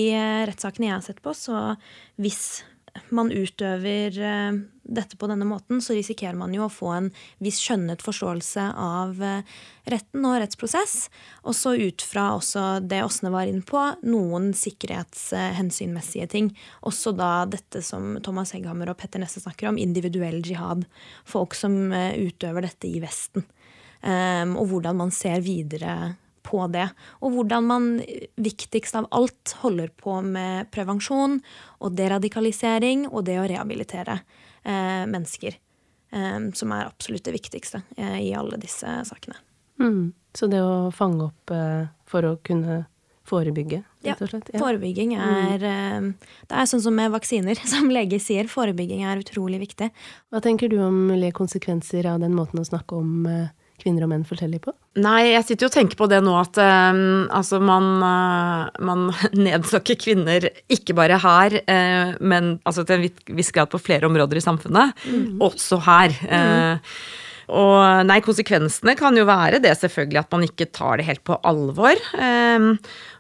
rettssakene 0.48 0.90
jeg 0.90 0.98
har 0.98 1.06
sett 1.06 1.22
på, 1.24 1.34
så 1.36 1.76
hvis 2.22 2.64
man 3.10 3.32
utøver 3.32 4.18
eh, 4.20 4.58
dette 4.84 5.18
på 5.18 5.28
denne 5.28 5.46
måten, 5.48 5.82
så 5.82 5.96
risikerer 5.98 6.38
man 6.38 6.54
jo 6.56 6.66
å 6.66 6.72
få 6.72 6.92
en 6.96 7.10
viss 7.44 7.60
skjønnet 7.64 8.04
forståelse 8.06 8.66
av 8.80 9.22
eh, 9.24 9.56
retten 9.92 10.26
og 10.28 10.38
rettsprosess. 10.42 10.96
Og 11.44 11.58
så 11.58 11.76
ut 11.76 12.06
fra 12.06 12.30
også 12.38 12.66
det 12.86 13.04
Åsne 13.06 13.32
var 13.34 13.50
inne 13.50 13.66
på, 13.68 13.82
noen 14.08 14.52
sikkerhetshensynmessige 14.58 16.30
ting. 16.32 16.52
Også 16.88 17.16
da 17.16 17.46
dette 17.50 17.84
som 17.86 18.16
Thomas 18.26 18.56
Hegghammer 18.56 18.92
og 18.92 19.00
Petter 19.02 19.24
Nesse 19.24 19.44
snakker 19.44 19.72
om, 19.72 19.82
individuell 19.82 20.42
jihad. 20.46 20.88
Folk 21.28 21.58
som 21.58 21.92
eh, 21.94 22.16
utøver 22.28 22.70
dette 22.70 22.90
i 22.90 23.02
Vesten. 23.04 23.48
Og 24.06 24.68
hvordan 24.70 25.00
man 25.00 25.10
ser 25.10 25.40
videre 25.42 26.12
på 26.46 26.62
det. 26.74 26.88
Og 27.26 27.36
hvordan 27.36 27.68
man 27.68 27.90
viktigst 28.42 28.98
av 29.00 29.10
alt 29.16 29.56
holder 29.64 29.92
på 29.98 30.20
med 30.26 30.70
prevensjon 30.74 31.40
og 31.82 31.98
deradikalisering 31.98 33.08
og 33.12 33.26
det 33.28 33.40
å 33.42 33.48
rehabilitere 33.50 34.20
eh, 34.64 35.04
mennesker. 35.10 35.58
Eh, 36.16 36.40
som 36.54 36.76
er 36.76 36.88
absolutt 36.88 37.26
det 37.28 37.36
viktigste 37.36 37.82
eh, 37.98 38.20
i 38.30 38.34
alle 38.38 38.62
disse 38.62 39.00
sakene. 39.10 39.40
Mm. 39.82 40.14
Så 40.36 40.48
det 40.52 40.62
å 40.64 40.92
fange 40.96 41.30
opp 41.30 41.52
eh, 41.52 41.88
for 42.08 42.28
å 42.28 42.36
kunne 42.46 42.86
forebygge, 43.26 43.82
rett 44.06 44.22
og 44.22 44.30
slett? 44.30 44.50
Ja. 44.54 44.62
Forebygging 44.62 45.16
er 45.18 45.64
mm. 45.64 46.12
Det 46.46 46.58
er 46.62 46.68
sånn 46.70 46.84
som 46.84 46.94
med 46.94 47.10
vaksiner, 47.14 47.58
som 47.74 47.90
leger 47.90 48.22
sier. 48.22 48.50
Forebygging 48.52 49.06
er 49.08 49.24
utrolig 49.24 49.60
viktig. 49.64 49.90
Hva 50.30 50.42
tenker 50.46 50.70
du 50.70 50.78
om 50.86 51.08
mulige 51.10 51.34
konsekvenser 51.38 52.06
av 52.12 52.22
den 52.22 52.36
måten 52.38 52.62
å 52.62 52.68
snakke 52.68 53.00
om 53.00 53.26
eh, 53.30 53.48
kvinner 53.82 54.06
og 54.06 54.12
menn 54.12 54.26
forskjellig 54.28 54.62
på? 54.64 54.74
Nei, 55.04 55.34
jeg 55.34 55.44
sitter 55.48 55.66
jo 55.66 55.72
og 55.72 55.76
tenker 55.76 56.00
på 56.00 56.08
det 56.12 56.22
nå 56.24 56.38
at 56.40 56.60
um, 56.62 57.28
altså 57.36 57.60
man, 57.64 57.90
uh, 58.00 58.80
man 58.86 59.10
nedsnakker 59.48 60.00
kvinner 60.00 60.48
ikke 60.72 60.96
bare 60.98 61.20
her, 61.22 61.60
uh, 61.68 62.16
men 62.24 62.56
altså 62.64 62.86
til 62.88 63.04
en 63.10 63.38
viss 63.38 63.52
grad 63.56 63.72
på 63.74 63.82
flere 63.82 64.08
områder 64.08 64.40
i 64.40 64.46
samfunnet. 64.46 65.06
Mm. 65.06 65.38
Også 65.44 65.82
her. 65.86 66.16
Mm. 66.24 66.80
Uh, 66.80 67.24
og 67.46 68.08
nei, 68.10 68.18
konsekvensene 68.26 68.96
kan 68.98 69.14
jo 69.20 69.28
være 69.30 69.60
det 69.62 69.76
selvfølgelig 69.78 70.18
at 70.24 70.32
man 70.34 70.46
ikke 70.48 70.66
tar 70.74 70.98
det 70.98 71.06
helt 71.06 71.22
på 71.28 71.36
alvor. 71.46 72.00
Um, 72.18 72.72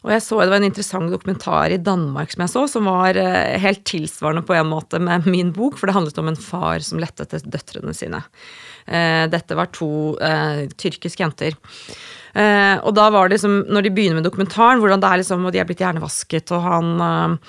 og 0.07 0.13
jeg 0.15 0.23
så 0.25 0.39
det 0.39 0.53
var 0.53 0.63
en 0.63 0.69
interessant 0.71 1.13
dokumentar 1.13 1.75
i 1.75 1.77
Danmark 1.77 2.33
som 2.33 2.45
jeg 2.45 2.53
så, 2.55 2.63
som 2.71 2.89
var 2.89 3.19
helt 3.61 3.83
tilsvarende 3.85 4.41
på 4.47 4.55
en 4.57 4.71
måte 4.71 4.97
med 5.03 5.27
min 5.29 5.51
bok, 5.53 5.77
for 5.77 5.85
det 5.85 5.97
handlet 5.97 6.23
om 6.23 6.31
en 6.31 6.39
far 6.39 6.81
som 6.87 7.03
lette 7.03 7.27
etter 7.27 7.45
døtrene 7.45 7.93
sine. 7.93 8.23
Eh, 8.85 9.25
dette 9.31 9.57
var 9.57 9.71
to 9.75 10.15
eh, 10.21 10.65
tyrkiske 10.77 11.23
jenter. 11.23 11.57
Eh, 12.35 12.75
og 12.81 12.91
da 12.97 13.07
var 13.13 13.29
det 13.29 13.37
liksom, 13.37 13.63
når 13.71 13.87
de 13.87 13.93
begynner 13.95 14.19
med 14.19 14.27
dokumentaren, 14.27 14.83
hvordan 14.83 15.03
det 15.03 15.11
er 15.11 15.23
liksom, 15.23 15.47
og 15.47 15.55
de 15.55 15.63
er 15.63 15.69
blitt 15.69 15.83
hjernevasket, 15.85 16.53
og 16.55 16.67
han 16.69 17.39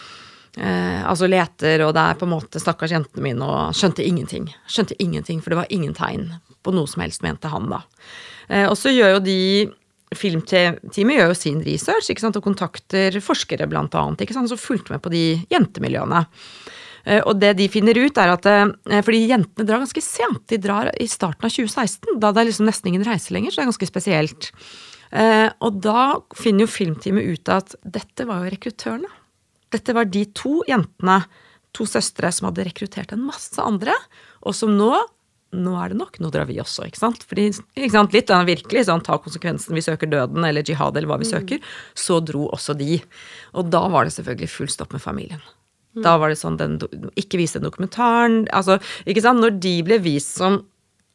Eh, 0.56 1.02
altså 1.04 1.28
leter, 1.28 1.82
og 1.84 1.92
det 1.92 2.02
er 2.02 2.16
på 2.16 2.24
en 2.24 2.32
måte 2.32 2.60
stakkars 2.60 2.94
jentene 2.94 3.24
mine, 3.26 3.44
og 3.44 3.76
skjønte 3.76 4.04
ingenting. 4.04 4.48
Skjønte 4.72 4.96
ingenting, 5.02 5.42
for 5.44 5.52
det 5.52 5.58
var 5.60 5.72
ingen 5.74 5.92
tegn 5.96 6.30
på 6.64 6.72
noe 6.72 6.88
som 6.88 7.04
helst, 7.04 7.24
mente 7.24 7.50
han 7.52 7.68
da. 7.68 7.82
Eh, 8.48 8.64
og 8.64 8.76
så 8.80 8.94
gjør 8.94 9.18
jo 9.18 9.26
de 9.26 9.40
Filmteamet 10.14 10.94
gjør 10.94 11.32
jo 11.32 11.34
sin 11.34 11.56
research 11.66 12.06
ikke 12.12 12.22
sant, 12.22 12.36
og 12.38 12.44
kontakter 12.44 13.16
forskere, 13.20 13.66
blant 13.66 13.94
annet, 13.98 14.20
ikke 14.22 14.36
sant, 14.36 14.46
som 14.48 14.60
fulgte 14.60 14.94
med 14.94 15.02
på 15.02 15.10
de 15.10 15.22
jentemiljøene. 15.50 16.20
Eh, 17.06 17.22
og 17.22 17.38
det 17.38 17.54
de 17.60 17.68
finner 17.70 17.98
ut, 17.98 18.18
er 18.18 18.34
at 18.34 18.48
eh, 18.50 19.00
Fordi 19.06 19.22
jentene 19.30 19.66
drar 19.68 19.82
ganske 19.84 20.02
sent. 20.04 20.42
De 20.50 20.58
drar 20.62 20.90
i 21.00 21.08
starten 21.10 21.46
av 21.46 21.54
2016, 21.54 22.18
da 22.22 22.32
det 22.34 22.42
er 22.42 22.50
liksom 22.50 22.68
nesten 22.68 22.92
ingen 22.92 23.06
reise 23.06 23.34
lenger, 23.34 23.54
så 23.54 23.60
det 23.60 23.66
er 23.66 23.72
ganske 23.72 23.90
spesielt. 23.92 24.50
Eh, 25.14 25.48
og 25.62 25.82
da 25.84 26.06
finner 26.36 26.66
jo 26.66 26.74
filmteamet 26.74 27.34
ut 27.36 27.52
at 27.54 27.76
dette 27.82 28.26
var 28.28 28.42
jo 28.42 28.54
rekruttørene. 28.54 29.10
Dette 29.74 29.94
var 29.94 30.08
de 30.10 30.24
to 30.36 30.60
jentene, 30.68 31.20
to 31.76 31.86
søstre, 31.88 32.30
som 32.32 32.48
hadde 32.48 32.64
rekruttert 32.66 33.12
en 33.12 33.26
masse 33.26 33.60
andre, 33.62 33.94
og 34.46 34.56
som 34.56 34.72
nå 34.74 34.94
nå 35.56 35.72
er 35.78 35.92
det 35.92 35.96
nok, 36.00 36.18
nå 36.20 36.28
drar 36.34 36.48
vi 36.48 36.58
også. 36.60 36.84
ikke 36.88 36.98
sant? 36.98 37.22
Fordi, 37.24 37.46
ikke 37.78 37.92
sant? 37.94 38.12
Litt 38.12 38.28
da, 38.28 38.40
virkelig 38.44 38.86
sånn, 38.88 39.04
ta 39.06 39.16
konsekvensen, 39.22 39.76
vi 39.78 39.84
søker 39.84 40.10
døden 40.10 40.44
eller 40.44 40.66
jihad 40.66 40.98
eller 40.98 41.08
hva 41.08 41.20
vi 41.22 41.28
mm. 41.28 41.32
søker. 41.32 41.76
Så 41.96 42.18
dro 42.26 42.48
også 42.52 42.74
de. 42.76 42.98
Og 43.56 43.70
da 43.72 43.86
var 43.92 44.04
det 44.04 44.16
selvfølgelig 44.16 44.50
full 44.52 44.72
stopp 44.74 44.92
med 44.96 45.04
familien. 45.04 45.40
Da 46.04 46.16
var 46.20 46.32
det 46.32 46.38
sånn 46.40 46.58
den, 46.60 46.78
Ikke 47.16 47.40
vise 47.40 47.58
den 47.58 47.68
dokumentaren. 47.68 48.42
Altså, 48.54 48.78
ikke 49.08 49.24
sant? 49.24 49.40
Når 49.42 49.60
de 49.64 49.76
ble 49.86 50.00
vist 50.04 50.36
som 50.36 50.62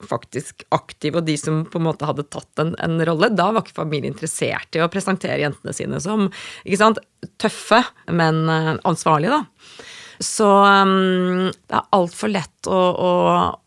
faktisk 0.01 0.63
aktive, 0.73 1.19
og 1.19 1.27
de 1.27 1.35
som 1.37 1.61
på 1.69 1.79
en 1.79 1.85
måte 1.85 2.07
hadde 2.09 2.27
tatt 2.33 2.61
en, 2.63 2.73
en 2.81 2.97
rolle, 3.05 3.31
da 3.37 3.51
var 3.51 3.61
ikke 3.61 3.81
familien 3.81 4.13
interessert 4.13 4.73
i 4.73 4.83
å 4.83 4.89
presentere 4.91 5.41
jentene 5.43 5.75
sine 5.77 6.01
som 6.01 6.27
ikke 6.63 6.79
sant, 6.79 7.01
tøffe, 7.41 7.83
men 8.09 8.43
uh, 8.49 8.75
ansvarlige, 8.89 9.37
da. 9.37 9.81
Så 10.21 10.47
um, 10.47 11.49
det 11.49 11.77
er 11.77 11.89
altfor 11.97 12.29
lett 12.33 12.69
å, 12.69 12.77
å, 12.77 13.11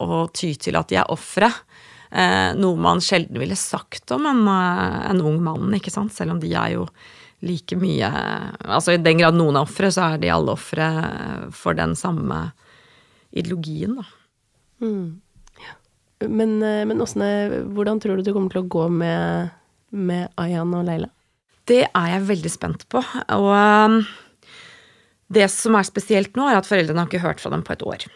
å, 0.05 0.21
ty 0.35 0.53
til 0.61 0.79
at 0.79 0.91
de 0.93 1.01
er 1.03 1.11
ofre. 1.11 1.51
Eh, 2.15 2.53
noe 2.55 2.79
man 2.79 3.01
sjelden 3.03 3.41
ville 3.43 3.57
sagt 3.59 4.13
om 4.15 4.29
en, 4.31 4.45
uh, 4.47 5.01
en 5.11 5.23
ung 5.25 5.41
mann, 5.43 5.73
ikke 5.75 5.91
sant, 5.91 6.15
selv 6.15 6.37
om 6.37 6.43
de 6.43 6.53
er 6.55 6.77
jo 6.77 6.85
like 7.45 7.77
mye 7.79 8.09
Altså 8.65 8.95
i 8.95 9.01
den 9.03 9.21
grad 9.21 9.37
noen 9.37 9.59
er 9.59 9.67
ofre, 9.67 9.91
så 9.93 10.15
er 10.15 10.23
de 10.23 10.33
alle 10.33 10.55
ofre 10.55 10.89
for 11.55 11.77
den 11.79 11.95
samme 11.99 12.47
ideologien, 13.35 13.99
da. 13.99 14.07
Mm. 14.85 15.21
Ja. 15.63 15.77
Men, 16.29 16.57
eh, 16.63 16.85
men 16.89 17.03
Åsne, 17.03 17.29
hvordan 17.75 18.01
tror 18.03 18.17
du 18.17 18.27
det 18.27 18.35
kommer 18.35 18.53
til 18.53 18.65
å 18.65 18.71
gå 18.71 18.89
med, 18.93 19.55
med 19.91 20.31
Ayan 20.41 20.75
og 20.77 20.87
Leila? 20.89 21.11
Det 21.69 21.83
er 21.87 22.11
jeg 22.13 22.29
veldig 22.29 22.53
spent 22.53 22.85
på. 22.93 23.01
Og 23.35 23.49
um, 23.51 24.03
det 25.33 25.49
som 25.53 25.77
er 25.79 25.89
spesielt 25.89 26.37
nå, 26.37 26.47
er 26.49 26.61
at 26.61 26.69
foreldrene 26.69 27.01
har 27.01 27.09
ikke 27.09 27.25
hørt 27.25 27.41
fra 27.43 27.53
dem 27.55 27.65
på 27.65 27.75
et 27.75 27.87
år. 27.89 28.07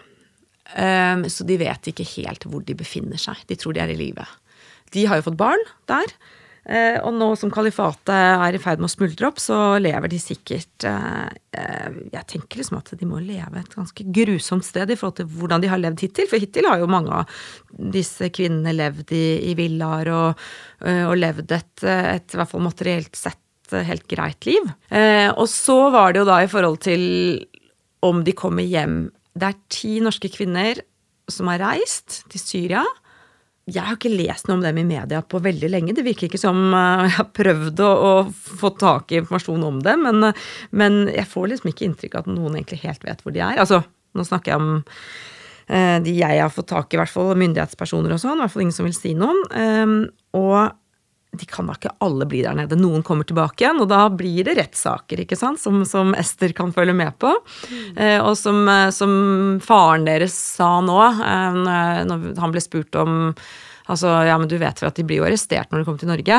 Um, 0.76 1.24
så 1.32 1.46
de 1.48 1.56
vet 1.60 1.88
ikke 1.90 2.06
helt 2.18 2.44
hvor 2.44 2.64
de 2.64 2.76
befinner 2.76 3.20
seg. 3.20 3.40
De 3.48 3.56
tror 3.58 3.76
de 3.76 3.82
er 3.84 3.94
i 3.94 3.98
live. 3.98 4.26
De 4.92 5.06
har 5.08 5.20
jo 5.20 5.30
fått 5.30 5.40
barn 5.40 5.64
der. 5.88 6.12
Eh, 6.68 6.98
og 7.00 7.14
nå 7.16 7.30
som 7.40 7.48
kalifatet 7.52 8.12
er 8.12 8.52
i 8.52 8.60
ferd 8.60 8.82
med 8.82 8.90
å 8.90 8.92
smuldre 8.92 9.30
opp, 9.30 9.38
så 9.40 9.56
lever 9.80 10.10
de 10.12 10.18
sikkert 10.20 10.84
eh, 10.84 11.30
eh, 11.56 11.96
Jeg 12.12 12.28
tenker 12.34 12.60
liksom 12.60 12.76
at 12.76 12.92
de 13.00 13.08
må 13.08 13.22
leve 13.24 13.62
et 13.62 13.72
ganske 13.72 14.04
grusomt 14.04 14.66
sted 14.66 14.92
i 14.92 14.98
forhold 14.98 15.16
til 15.22 15.30
hvordan 15.32 15.64
de 15.64 15.70
har 15.72 15.80
levd 15.80 16.04
hittil. 16.04 16.28
For 16.28 16.42
hittil 16.42 16.68
har 16.68 16.82
jo 16.82 16.90
mange 16.92 17.22
av 17.22 17.40
disse 17.96 18.28
kvinnene 18.36 18.76
levd 18.76 19.14
i, 19.16 19.24
i 19.48 19.56
villaer 19.56 20.12
og, 20.12 20.46
og, 20.84 21.14
levd 21.16 21.56
et, 21.56 21.72
et, 21.88 22.36
i 22.36 22.40
hvert 22.40 22.52
fall 22.52 22.66
materielt 22.66 23.16
sett, 23.16 23.40
helt 23.68 24.06
greit 24.08 24.46
liv. 24.48 24.64
Og 25.36 25.44
så 25.52 25.76
var 25.92 26.12
det 26.12 26.22
jo 26.22 26.28
da 26.28 26.38
i 26.40 26.48
forhold 26.48 26.78
til 26.86 27.02
om 28.04 28.22
de 28.24 28.32
kommer 28.36 28.64
hjem. 28.64 29.10
Det 29.36 29.50
er 29.50 29.58
ti 29.72 29.98
norske 30.04 30.30
kvinner 30.32 30.80
som 31.28 31.50
har 31.52 31.60
reist 31.60 32.22
til 32.32 32.40
Syria 32.40 32.84
jeg 33.68 33.84
har 33.84 33.98
ikke 33.98 34.12
lest 34.12 34.48
noe 34.48 34.58
om 34.58 34.64
dem 34.64 34.80
i 34.80 34.86
media 34.88 35.20
på 35.22 35.40
veldig 35.44 35.68
lenge. 35.70 35.94
Det 35.96 36.04
virker 36.06 36.28
ikke 36.28 36.40
som 36.40 36.58
uh, 36.72 37.04
jeg 37.04 37.16
har 37.18 37.28
prøvd 37.36 37.82
å, 37.84 37.90
å 38.08 38.12
få 38.32 38.72
tak 38.80 39.12
i 39.12 39.20
informasjon 39.20 39.66
om 39.68 39.82
dem, 39.84 40.06
men, 40.08 40.30
men, 40.70 41.00
jeg 41.12 41.28
får 41.28 41.50
liksom 41.52 41.72
ikke 41.72 41.88
inntrykk 41.88 42.16
av 42.16 42.26
at 42.26 42.32
noen 42.32 42.58
egentlig 42.58 42.82
helt 42.86 43.04
vet 43.06 43.24
hvor 43.24 43.34
de 43.36 43.44
er. 43.44 43.60
Altså, 43.60 43.82
nå 44.16 44.26
snakker 44.26 44.54
jeg 44.54 44.62
om 44.62 44.74
uh, 44.80 45.98
de 46.04 46.16
jeg 46.16 46.42
har 46.42 46.52
fått 46.54 46.70
tak 46.72 46.92
i, 46.92 46.98
i 46.98 47.02
hvert 47.02 47.12
fall 47.12 47.34
myndighetspersoner 47.44 48.16
og 48.16 48.22
sånn. 48.22 48.40
I 48.40 48.46
hvert 48.46 48.56
fall 48.56 48.66
ingen 48.66 48.78
som 48.78 48.88
vil 48.88 48.96
si 48.96 49.14
noen. 49.18 49.44
Um, 49.52 49.98
og 50.38 50.74
de 51.36 51.46
kan 51.46 51.68
da 51.68 51.74
ikke 51.76 51.92
alle 52.04 52.24
bli 52.28 52.40
der 52.44 52.56
nede. 52.56 52.76
Noen 52.80 53.02
kommer 53.04 53.26
tilbake 53.28 53.62
igjen, 53.62 53.82
og 53.82 53.90
da 53.90 54.06
blir 54.08 54.46
det 54.48 54.56
rettssaker 54.56 55.20
ikke 55.24 55.36
sant, 55.36 55.60
som, 55.60 55.82
som 55.88 56.14
Ester 56.16 56.54
kan 56.56 56.72
følge 56.72 56.94
med 56.96 57.18
på. 57.20 57.34
Mm. 57.68 57.98
Eh, 58.00 58.18
og 58.22 58.32
som, 58.40 58.62
eh, 58.72 58.88
som, 58.94 59.12
faren 59.64 60.08
deres 60.08 60.36
sa 60.56 60.78
nå, 60.84 60.98
eh, 61.04 61.58
når 62.08 62.30
han 62.40 62.54
ble 62.54 62.64
spurt 62.64 63.00
om 63.00 63.34
Altså, 63.88 64.10
ja, 64.28 64.34
men 64.36 64.50
du 64.50 64.58
vet 64.60 64.82
vel 64.82 64.90
at 64.90 64.98
de 64.98 65.02
blir 65.08 65.22
jo 65.22 65.24
arrestert 65.24 65.70
når 65.72 65.80
de 65.80 65.84
kommer 65.86 66.00
til 66.02 66.10
Norge? 66.10 66.38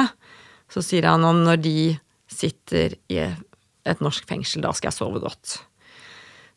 Så 0.70 0.84
sier 0.86 1.08
han 1.10 1.24
om 1.26 1.40
når 1.48 1.58
de 1.64 1.80
sitter 2.30 2.94
i 3.10 3.18
et 3.26 4.04
norsk 4.06 4.28
fengsel, 4.30 4.62
da 4.62 4.70
skal 4.78 4.92
jeg 4.92 4.98
sove 5.00 5.18
godt. 5.24 5.56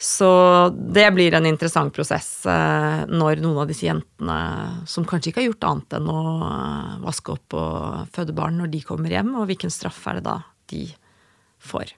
Så 0.03 0.29
det 0.75 1.05
blir 1.15 1.35
en 1.39 1.47
interessant 1.47 1.95
prosess 1.95 2.43
eh, 2.51 3.05
når 3.07 3.39
noen 3.39 3.61
av 3.63 3.69
disse 3.71 3.87
jentene, 3.87 4.39
som 4.91 5.07
kanskje 5.07 5.31
ikke 5.31 5.45
har 5.45 5.47
gjort 5.53 5.67
annet 5.69 5.97
enn 6.01 6.11
å 6.11 6.23
eh, 6.49 6.97
vaske 7.05 7.37
opp 7.37 7.55
og 7.55 8.11
føde 8.17 8.35
barn, 8.35 8.59
når 8.59 8.73
de 8.75 8.83
kommer 8.83 9.15
hjem, 9.15 9.31
og 9.39 9.47
hvilken 9.47 9.71
straff 9.71 10.03
er 10.11 10.19
det 10.19 10.25
da 10.27 10.41
de 10.75 10.89
får. 11.63 11.95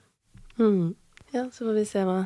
Mm. 0.61 0.93
Ja, 1.33 1.47
så 1.49 1.65
får 1.65 1.81
vi 1.81 1.89
se 1.89 2.05
hva 2.05 2.19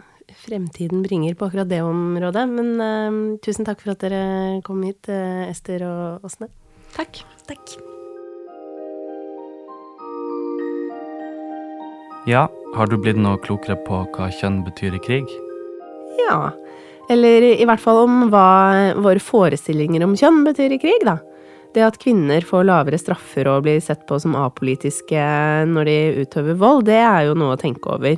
fremtiden 0.44 1.08
bringer 1.08 1.40
på 1.40 1.48
akkurat 1.48 1.72
det 1.72 1.80
området. 1.88 2.44
Men 2.52 2.76
uh, 2.84 3.40
tusen 3.40 3.66
takk 3.66 3.80
for 3.86 3.96
at 3.96 4.04
dere 4.04 4.60
kom 4.68 4.84
hit, 4.84 5.08
uh, 5.08 5.48
Ester 5.48 5.88
og 5.88 6.28
Åsne. 6.28 6.52
Takk. 6.92 7.24
Takk. 7.48 7.80
Ja, 12.28 12.50
har 12.76 12.92
du 12.92 13.00
blitt 13.00 13.18
noe 13.18 13.40
klokere 13.42 13.80
på 13.88 14.04
hva 14.12 14.28
kjønn 14.42 14.66
betyr 14.68 15.00
i 15.00 15.08
krig? 15.08 15.40
Ja. 16.28 16.52
Eller 17.10 17.42
i 17.56 17.66
hvert 17.66 17.82
fall 17.82 18.04
om 18.04 18.28
hva 18.30 18.94
våre 19.02 19.22
forestillinger 19.24 20.06
om 20.06 20.16
kjønn 20.18 20.44
betyr 20.46 20.76
i 20.76 20.82
krig, 20.82 21.02
da. 21.08 21.18
Det 21.74 21.84
at 21.86 22.00
kvinner 22.02 22.46
får 22.46 22.66
lavere 22.66 22.98
straffer 22.98 23.50
og 23.50 23.66
blir 23.66 23.82
sett 23.82 24.06
på 24.10 24.18
som 24.22 24.38
apolitiske 24.38 25.26
når 25.70 25.90
de 25.90 25.98
utøver 26.24 26.58
vold, 26.58 26.88
det 26.90 26.98
er 27.02 27.28
jo 27.28 27.36
noe 27.38 27.54
å 27.54 27.62
tenke 27.62 27.92
over. 27.94 28.18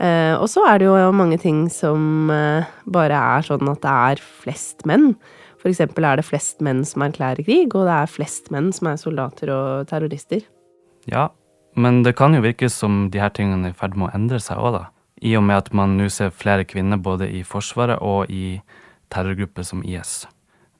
Eh, 0.00 0.32
og 0.36 0.46
så 0.48 0.64
er 0.68 0.80
det 0.80 0.88
jo 0.88 1.10
mange 1.12 1.36
ting 1.40 1.66
som 1.72 2.32
eh, 2.32 2.68
bare 2.88 3.20
er 3.36 3.44
sånn 3.44 3.68
at 3.72 3.82
det 3.84 3.96
er 4.12 4.22
flest 4.44 4.86
menn. 4.88 5.12
For 5.60 5.68
eksempel 5.72 6.08
er 6.08 6.20
det 6.20 6.28
flest 6.28 6.64
menn 6.64 6.86
som 6.88 7.04
erklærer 7.04 7.44
krig, 7.44 7.74
og 7.76 7.84
det 7.88 7.98
er 7.98 8.14
flest 8.14 8.48
menn 8.52 8.70
som 8.72 8.88
er 8.88 9.00
soldater 9.00 9.52
og 9.52 9.90
terrorister. 9.92 10.46
Ja, 11.08 11.28
men 11.76 12.00
det 12.04 12.16
kan 12.16 12.32
jo 12.36 12.40
virke 12.44 12.72
som 12.72 13.10
de 13.12 13.20
her 13.20 13.32
tingene 13.36 13.68
er 13.68 13.76
i 13.76 13.76
ferd 13.76 13.96
med 13.96 14.08
å 14.08 14.16
endre 14.16 14.40
seg 14.40 14.60
òg, 14.60 14.80
da 14.80 14.86
i 15.20 15.34
og 15.36 15.44
med 15.46 15.60
at 15.60 15.72
man 15.76 15.96
nå 15.98 16.08
ser 16.12 16.32
flere 16.32 16.64
kvinner 16.68 17.00
både 17.00 17.28
i 17.28 17.42
Forsvaret 17.46 18.00
og 18.00 18.30
i 18.32 18.60
terrorgrupper 19.12 19.66
som 19.66 19.84
IS. 19.84 20.24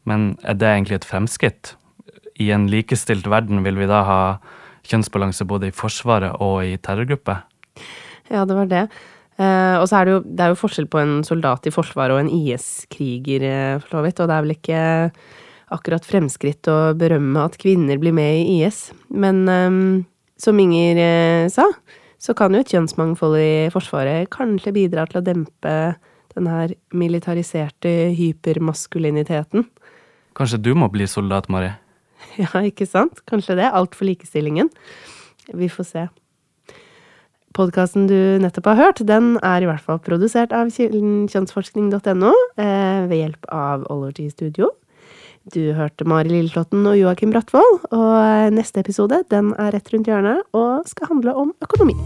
Men 0.09 0.35
er 0.43 0.57
det 0.57 0.71
egentlig 0.71 1.01
et 1.01 1.09
fremskritt? 1.09 1.75
I 2.41 2.51
en 2.55 2.69
likestilt 2.73 3.29
verden 3.29 3.65
vil 3.67 3.77
vi 3.77 3.89
da 3.91 4.01
ha 4.07 4.21
kjønnsbalanse 4.89 5.45
både 5.49 5.69
i 5.69 5.77
Forsvaret 5.77 6.41
og 6.41 6.65
i 6.65 6.77
terrorgrupper? 6.81 7.43
Ja, 8.31 8.47
det 8.49 8.57
var 8.57 8.71
det. 8.71 8.85
Eh, 9.41 9.77
og 9.81 9.87
så 9.89 10.01
er 10.01 10.07
det 10.07 10.15
jo, 10.15 10.23
det 10.25 10.45
er 10.45 10.53
jo 10.53 10.61
forskjell 10.61 10.89
på 10.91 11.01
en 11.03 11.15
soldat 11.27 11.69
i 11.69 11.75
Forsvaret 11.75 12.17
og 12.17 12.23
en 12.23 12.33
IS-kriger, 12.33 13.45
eh, 13.45 13.77
for 13.83 13.99
så 13.99 14.05
vidt. 14.07 14.21
Og 14.21 14.31
det 14.31 14.37
er 14.37 14.47
vel 14.47 14.57
ikke 14.57 14.83
akkurat 15.71 16.07
fremskritt 16.07 16.69
å 16.71 16.79
berømme 16.99 17.45
at 17.47 17.59
kvinner 17.61 18.01
blir 18.01 18.15
med 18.17 18.41
i 18.41 18.61
IS. 18.61 18.89
Men 19.09 19.45
um, 19.49 19.83
som 20.41 20.59
Inger 20.59 20.99
uh, 20.99 21.51
sa, 21.53 21.69
så 22.21 22.35
kan 22.37 22.55
jo 22.55 22.61
et 22.61 22.71
kjønnsmangfold 22.71 23.37
i 23.41 23.53
Forsvaret 23.73 24.29
kanskje 24.33 24.75
bidra 24.77 25.07
til 25.09 25.23
å 25.23 25.25
dempe 25.25 25.75
den 26.37 26.47
her 26.47 26.75
militariserte 26.95 28.13
hypermaskuliniteten. 28.17 29.65
Kanskje 30.37 30.61
du 30.63 30.75
må 30.79 30.91
bli 30.93 31.09
soldat, 31.11 31.51
Mari? 31.53 31.73
Ja, 32.37 32.61
ikke 32.63 32.85
sant? 32.87 33.23
Kanskje 33.29 33.57
det. 33.59 33.71
Alt 33.73 33.97
for 33.97 34.07
likestillingen. 34.07 34.69
Vi 35.57 35.71
får 35.73 35.87
se. 35.89 36.03
Podkasten 37.57 38.05
du 38.07 38.39
nettopp 38.39 38.69
har 38.71 38.79
hørt, 38.79 39.01
den 39.03 39.33
er 39.43 39.65
i 39.65 39.67
hvert 39.67 39.83
fall 39.83 39.99
produsert 40.05 40.53
av 40.55 40.71
kjønnsforskning.no 40.71 42.31
eh, 42.61 43.01
ved 43.11 43.17
hjelp 43.17 43.49
av 43.51 43.89
Ology 43.91 44.29
Studio. 44.31 44.69
Du 45.49 45.73
hørte 45.73 46.05
Mari 46.05 46.29
Lilleslåtten 46.29 46.85
og 46.85 46.99
Joakim 46.99 47.31
Brattvold, 47.33 47.79
og 47.97 48.53
neste 48.53 48.83
episode 48.85 49.23
den 49.33 49.55
er 49.57 49.73
rett 49.73 49.89
rundt 49.89 50.11
hjørnet 50.11 50.43
og 50.53 50.85
skal 50.91 51.09
handle 51.15 51.33
om 51.33 51.55
økonomi. 51.65 51.97